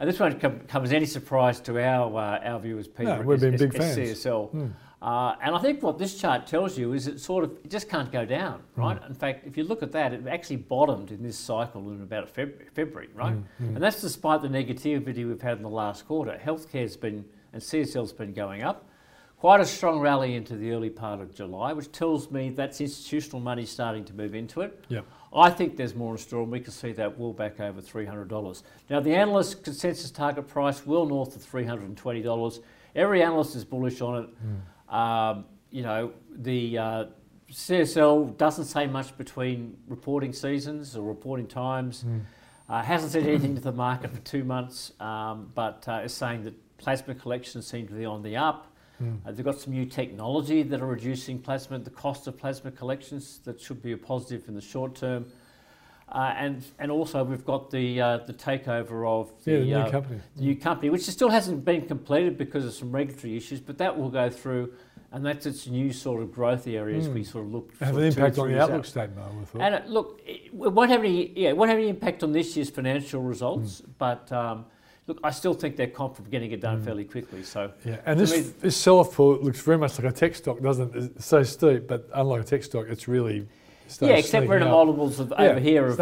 and 0.00 0.08
this 0.08 0.18
won't 0.18 0.40
come, 0.40 0.60
come 0.60 0.82
as 0.82 0.92
any 0.92 1.06
surprise 1.06 1.60
to 1.60 1.78
our 1.78 2.16
uh, 2.16 2.40
our 2.42 2.58
viewers, 2.58 2.88
Peter. 2.88 3.18
No, 3.18 3.22
we've 3.22 3.40
been 3.40 3.56
big 3.56 3.76
fans. 3.76 3.96
CSL. 3.96 4.52
Mm. 4.52 4.72
Uh, 5.02 5.34
and 5.42 5.54
I 5.54 5.58
think 5.60 5.82
what 5.82 5.98
this 5.98 6.20
chart 6.20 6.46
tells 6.46 6.76
you 6.76 6.92
is 6.92 7.06
it 7.06 7.20
sort 7.20 7.44
of 7.44 7.52
it 7.64 7.70
just 7.70 7.88
can't 7.88 8.10
go 8.10 8.24
down, 8.24 8.60
hmm. 8.74 8.80
right? 8.80 9.02
Mm. 9.02 9.08
In 9.10 9.14
fact, 9.14 9.46
if 9.46 9.56
you 9.56 9.64
look 9.64 9.82
at 9.82 9.92
that, 9.92 10.12
it 10.12 10.26
actually 10.26 10.56
bottomed 10.56 11.10
in 11.10 11.22
this 11.22 11.38
cycle 11.38 11.90
in 11.90 12.02
about 12.02 12.34
Feb- 12.34 12.70
February, 12.72 13.08
right? 13.14 13.34
Mm. 13.34 13.44
Mm. 13.62 13.74
And 13.74 13.76
that's 13.76 14.00
despite 14.00 14.42
the 14.42 14.48
negativity 14.48 15.26
we've 15.26 15.40
had 15.40 15.58
in 15.58 15.62
the 15.62 15.70
last 15.70 16.06
quarter. 16.06 16.38
Healthcare's 16.42 16.96
been 16.96 17.24
and 17.52 17.62
CSL's 17.62 18.12
been 18.12 18.32
going 18.32 18.62
up. 18.62 18.86
Quite 19.38 19.60
a 19.60 19.66
strong 19.66 20.00
rally 20.00 20.34
into 20.34 20.54
the 20.54 20.70
early 20.72 20.90
part 20.90 21.20
of 21.20 21.34
July, 21.34 21.72
which 21.72 21.90
tells 21.92 22.30
me 22.30 22.50
that's 22.50 22.80
institutional 22.80 23.40
money 23.40 23.64
starting 23.64 24.04
to 24.04 24.14
move 24.14 24.34
into 24.34 24.60
it. 24.60 24.84
Yep. 24.88 25.06
I 25.32 25.50
think 25.50 25.76
there's 25.76 25.94
more 25.94 26.12
in 26.12 26.18
store, 26.18 26.42
and 26.42 26.50
we 26.50 26.60
can 26.60 26.72
see 26.72 26.92
that 26.92 27.18
will 27.18 27.32
back 27.32 27.60
over 27.60 27.80
$300. 27.80 28.62
Now, 28.88 29.00
the 29.00 29.14
analyst 29.14 29.62
consensus 29.62 30.10
target 30.10 30.48
price 30.48 30.84
will 30.84 31.06
north 31.06 31.36
of 31.36 31.42
$320. 31.42 32.62
Every 32.96 33.22
analyst 33.22 33.54
is 33.54 33.64
bullish 33.64 34.00
on 34.00 34.24
it. 34.24 34.30
Mm. 34.90 34.94
Um, 34.94 35.44
you 35.70 35.82
know, 35.82 36.12
the 36.34 36.78
uh, 36.78 37.04
CSL 37.52 38.36
doesn't 38.36 38.64
say 38.64 38.86
much 38.88 39.16
between 39.16 39.76
reporting 39.86 40.32
seasons 40.32 40.96
or 40.96 41.06
reporting 41.06 41.46
times. 41.46 42.04
Mm. 42.04 42.22
Uh, 42.68 42.82
hasn't 42.82 43.12
said 43.12 43.24
anything 43.24 43.54
to 43.54 43.60
the 43.60 43.72
market 43.72 44.12
for 44.12 44.20
two 44.20 44.44
months, 44.44 44.92
um, 45.00 45.50
but 45.54 45.84
uh, 45.88 46.02
is 46.04 46.14
saying 46.14 46.44
that 46.44 46.54
plasma 46.78 47.14
collections 47.14 47.66
seem 47.66 47.86
to 47.86 47.94
be 47.94 48.04
on 48.04 48.22
the 48.22 48.36
up. 48.36 48.69
Mm. 49.02 49.18
Uh, 49.26 49.32
they've 49.32 49.44
got 49.44 49.58
some 49.58 49.72
new 49.72 49.86
technology 49.86 50.62
that 50.62 50.80
are 50.80 50.86
reducing 50.86 51.38
plasma, 51.38 51.78
the 51.78 51.90
cost 51.90 52.26
of 52.26 52.36
plasma 52.36 52.70
collections. 52.70 53.40
That 53.44 53.60
should 53.60 53.82
be 53.82 53.92
a 53.92 53.96
positive 53.96 54.48
in 54.48 54.54
the 54.54 54.60
short 54.60 54.94
term. 54.94 55.26
Uh, 56.12 56.34
and 56.36 56.64
and 56.80 56.90
also 56.90 57.22
we've 57.22 57.44
got 57.44 57.70
the 57.70 58.00
uh, 58.00 58.16
the 58.26 58.32
takeover 58.32 59.08
of 59.08 59.32
the, 59.44 59.52
yeah, 59.52 59.58
the 59.58 59.64
new 59.64 59.76
uh, 59.76 59.90
company, 59.90 60.20
the 60.36 60.42
new 60.42 60.56
company, 60.56 60.90
which 60.90 61.02
still 61.02 61.28
hasn't 61.28 61.64
been 61.64 61.86
completed 61.86 62.36
because 62.36 62.64
of 62.64 62.74
some 62.74 62.90
regulatory 62.90 63.36
issues, 63.36 63.60
but 63.60 63.78
that 63.78 63.96
will 63.96 64.08
go 64.08 64.28
through, 64.28 64.72
and 65.12 65.24
that's 65.24 65.46
its 65.46 65.68
new 65.68 65.92
sort 65.92 66.20
of 66.20 66.32
growth 66.32 66.66
areas 66.66 67.06
mm. 67.06 67.14
we 67.14 67.22
sort 67.22 67.44
of 67.44 67.52
look. 67.52 67.78
Have 67.78 67.96
an 67.96 68.02
impact 68.02 68.38
on 68.38 68.48
the 68.48 68.60
outlook 68.60 68.80
out. 68.80 68.86
statement, 68.86 69.20
I 69.20 69.44
thought. 69.44 69.62
And 69.62 69.74
it, 69.76 69.86
look, 69.86 70.20
it 70.26 70.52
won't 70.52 70.90
have 70.90 71.00
any 71.00 71.32
yeah, 71.38 71.50
it 71.50 71.56
won't 71.56 71.70
have 71.70 71.78
any 71.78 71.88
impact 71.88 72.24
on 72.24 72.32
this 72.32 72.56
year's 72.56 72.70
financial 72.70 73.22
results, 73.22 73.80
mm. 73.80 73.90
but. 73.96 74.30
Um, 74.32 74.66
look, 75.06 75.18
I 75.22 75.30
still 75.30 75.54
think 75.54 75.76
they're 75.76 75.86
confident 75.86 76.26
of 76.26 76.30
getting 76.30 76.52
it 76.52 76.60
done 76.60 76.80
mm. 76.80 76.84
fairly 76.84 77.04
quickly. 77.04 77.42
So 77.42 77.72
yeah, 77.84 78.00
and 78.06 78.18
this 78.18 78.32
me, 78.32 78.40
this 78.60 78.76
sell-off 78.76 79.18
looks 79.18 79.60
very 79.60 79.78
much 79.78 79.98
like 79.98 80.10
a 80.10 80.14
tech 80.14 80.34
stock, 80.34 80.60
doesn't 80.60 80.94
it? 80.94 81.12
It's 81.16 81.26
so 81.26 81.42
steep, 81.42 81.86
but 81.88 82.08
unlike 82.14 82.42
a 82.42 82.44
tech 82.44 82.62
stock, 82.62 82.86
it's 82.88 83.08
really 83.08 83.46
yeah, 84.00 84.10
except 84.10 84.46
we're 84.46 84.56
in 84.56 84.62
the 84.62 84.68
multiples 84.68 85.18
of 85.18 85.32
yeah, 85.36 85.46
over 85.46 85.60
here. 85.60 85.86
Of, 85.86 85.96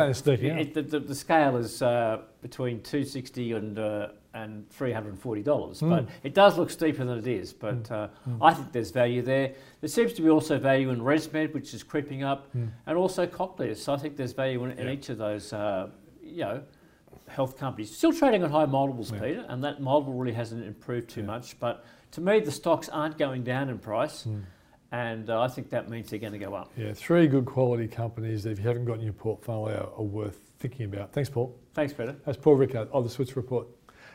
it, 0.58 0.74
the, 0.74 0.82
the, 0.82 1.00
the, 1.00 1.14
scale 1.14 1.56
is 1.56 1.80
uh, 1.80 2.20
between 2.42 2.82
260 2.82 3.52
and 3.52 3.78
uh, 3.78 4.08
and 4.34 4.68
$340. 4.70 5.42
Mm. 5.42 5.88
But 5.88 6.08
it 6.22 6.34
does 6.34 6.58
look 6.58 6.70
steeper 6.70 7.04
than 7.04 7.18
it 7.18 7.26
is. 7.26 7.52
But 7.52 7.84
mm. 7.84 7.90
Uh, 7.90 8.08
mm. 8.28 8.38
I 8.40 8.52
think 8.52 8.72
there's 8.72 8.90
value 8.90 9.22
there. 9.22 9.54
There 9.80 9.88
seems 9.88 10.12
to 10.14 10.22
be 10.22 10.28
also 10.28 10.58
value 10.58 10.90
in 10.90 11.00
ResMed, 11.00 11.54
which 11.54 11.74
is 11.74 11.82
creeping 11.82 12.22
up, 12.22 12.54
mm. 12.54 12.68
and 12.86 12.98
also 12.98 13.26
Cochlear. 13.26 13.76
So 13.76 13.94
I 13.94 13.96
think 13.96 14.16
there's 14.16 14.32
value 14.32 14.64
in, 14.64 14.72
in 14.72 14.88
each 14.88 15.08
of 15.08 15.18
those, 15.18 15.52
uh, 15.52 15.88
you 16.22 16.42
know, 16.42 16.62
health 17.28 17.56
companies. 17.56 17.96
Still 17.96 18.12
trading 18.12 18.42
at 18.42 18.50
high 18.50 18.66
multiples, 18.66 19.12
yeah. 19.12 19.20
Peter, 19.20 19.46
and 19.48 19.62
that 19.64 19.80
multiple 19.80 20.14
really 20.14 20.32
hasn't 20.32 20.64
improved 20.64 21.10
too 21.10 21.20
yeah. 21.20 21.26
much. 21.26 21.58
But 21.60 21.84
to 22.12 22.20
me, 22.20 22.40
the 22.40 22.52
stocks 22.52 22.88
aren't 22.88 23.18
going 23.18 23.44
down 23.44 23.68
in 23.68 23.78
price. 23.78 24.24
Mm 24.24 24.42
and 24.90 25.28
uh, 25.28 25.42
I 25.42 25.48
think 25.48 25.70
that 25.70 25.90
means 25.90 26.10
they're 26.10 26.18
going 26.18 26.32
to 26.32 26.38
go 26.38 26.54
up. 26.54 26.72
Yeah, 26.76 26.92
three 26.94 27.26
good 27.26 27.44
quality 27.44 27.86
companies 27.86 28.42
that 28.44 28.50
if 28.50 28.58
you 28.58 28.66
haven't 28.66 28.86
got 28.86 28.94
in 28.94 29.04
your 29.04 29.12
portfolio 29.12 29.92
are 29.96 30.02
worth 30.02 30.40
thinking 30.58 30.86
about. 30.86 31.12
Thanks, 31.12 31.28
Paul. 31.28 31.54
Thanks, 31.74 31.92
Peter. 31.92 32.16
That's 32.24 32.38
Paul 32.38 32.54
Rickard 32.54 32.88
of 32.90 33.04
the 33.04 33.10
Switz 33.10 33.36
Report. 33.36 33.66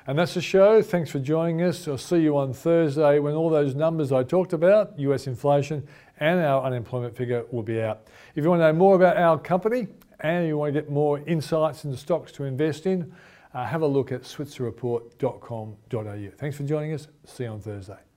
And 0.08 0.20
that's 0.20 0.34
the 0.34 0.42
show. 0.42 0.82
Thanks 0.82 1.12
for 1.12 1.20
joining 1.20 1.62
us. 1.62 1.88
I'll 1.88 1.98
see 1.98 2.18
you 2.18 2.38
on 2.38 2.54
Thursday 2.54 3.20
when 3.20 3.36
all 3.36 3.50
those 3.50 3.74
numbers 3.74 4.12
I 4.12 4.24
talked 4.24 4.52
about, 4.52 5.00
US 5.00 5.28
inflation 5.28 5.88
and 6.20 6.42
our 6.42 6.64
unemployment 6.64 7.16
figure, 7.16 7.46
will 7.52 7.64
be 7.64 7.82
out. 7.82 8.08
If 8.36 8.44
you 8.44 8.50
want 8.50 8.62
to 8.62 8.66
know 8.66 8.74
more 8.74 8.96
about 8.96 9.16
our 9.16 9.40
company 9.40 9.88
and 10.24 10.48
you 10.48 10.58
want 10.58 10.74
to 10.74 10.82
get 10.82 10.90
more 10.90 11.20
insights 11.20 11.86
into 11.86 11.98
stocks 11.98 12.32
to 12.34 12.44
invest 12.46 12.88
in, 12.88 13.14
uh, 13.54 13.66
have 13.66 13.82
a 13.82 13.88
look 13.88 14.12
at 14.12 14.24
switzerreport.com.au. 14.24 16.30
Thanks 16.38 16.58
for 16.58 16.64
joining 16.64 16.94
us. 16.94 17.08
See 17.26 17.44
you 17.44 17.50
on 17.50 17.60
Thursday. 17.60 18.13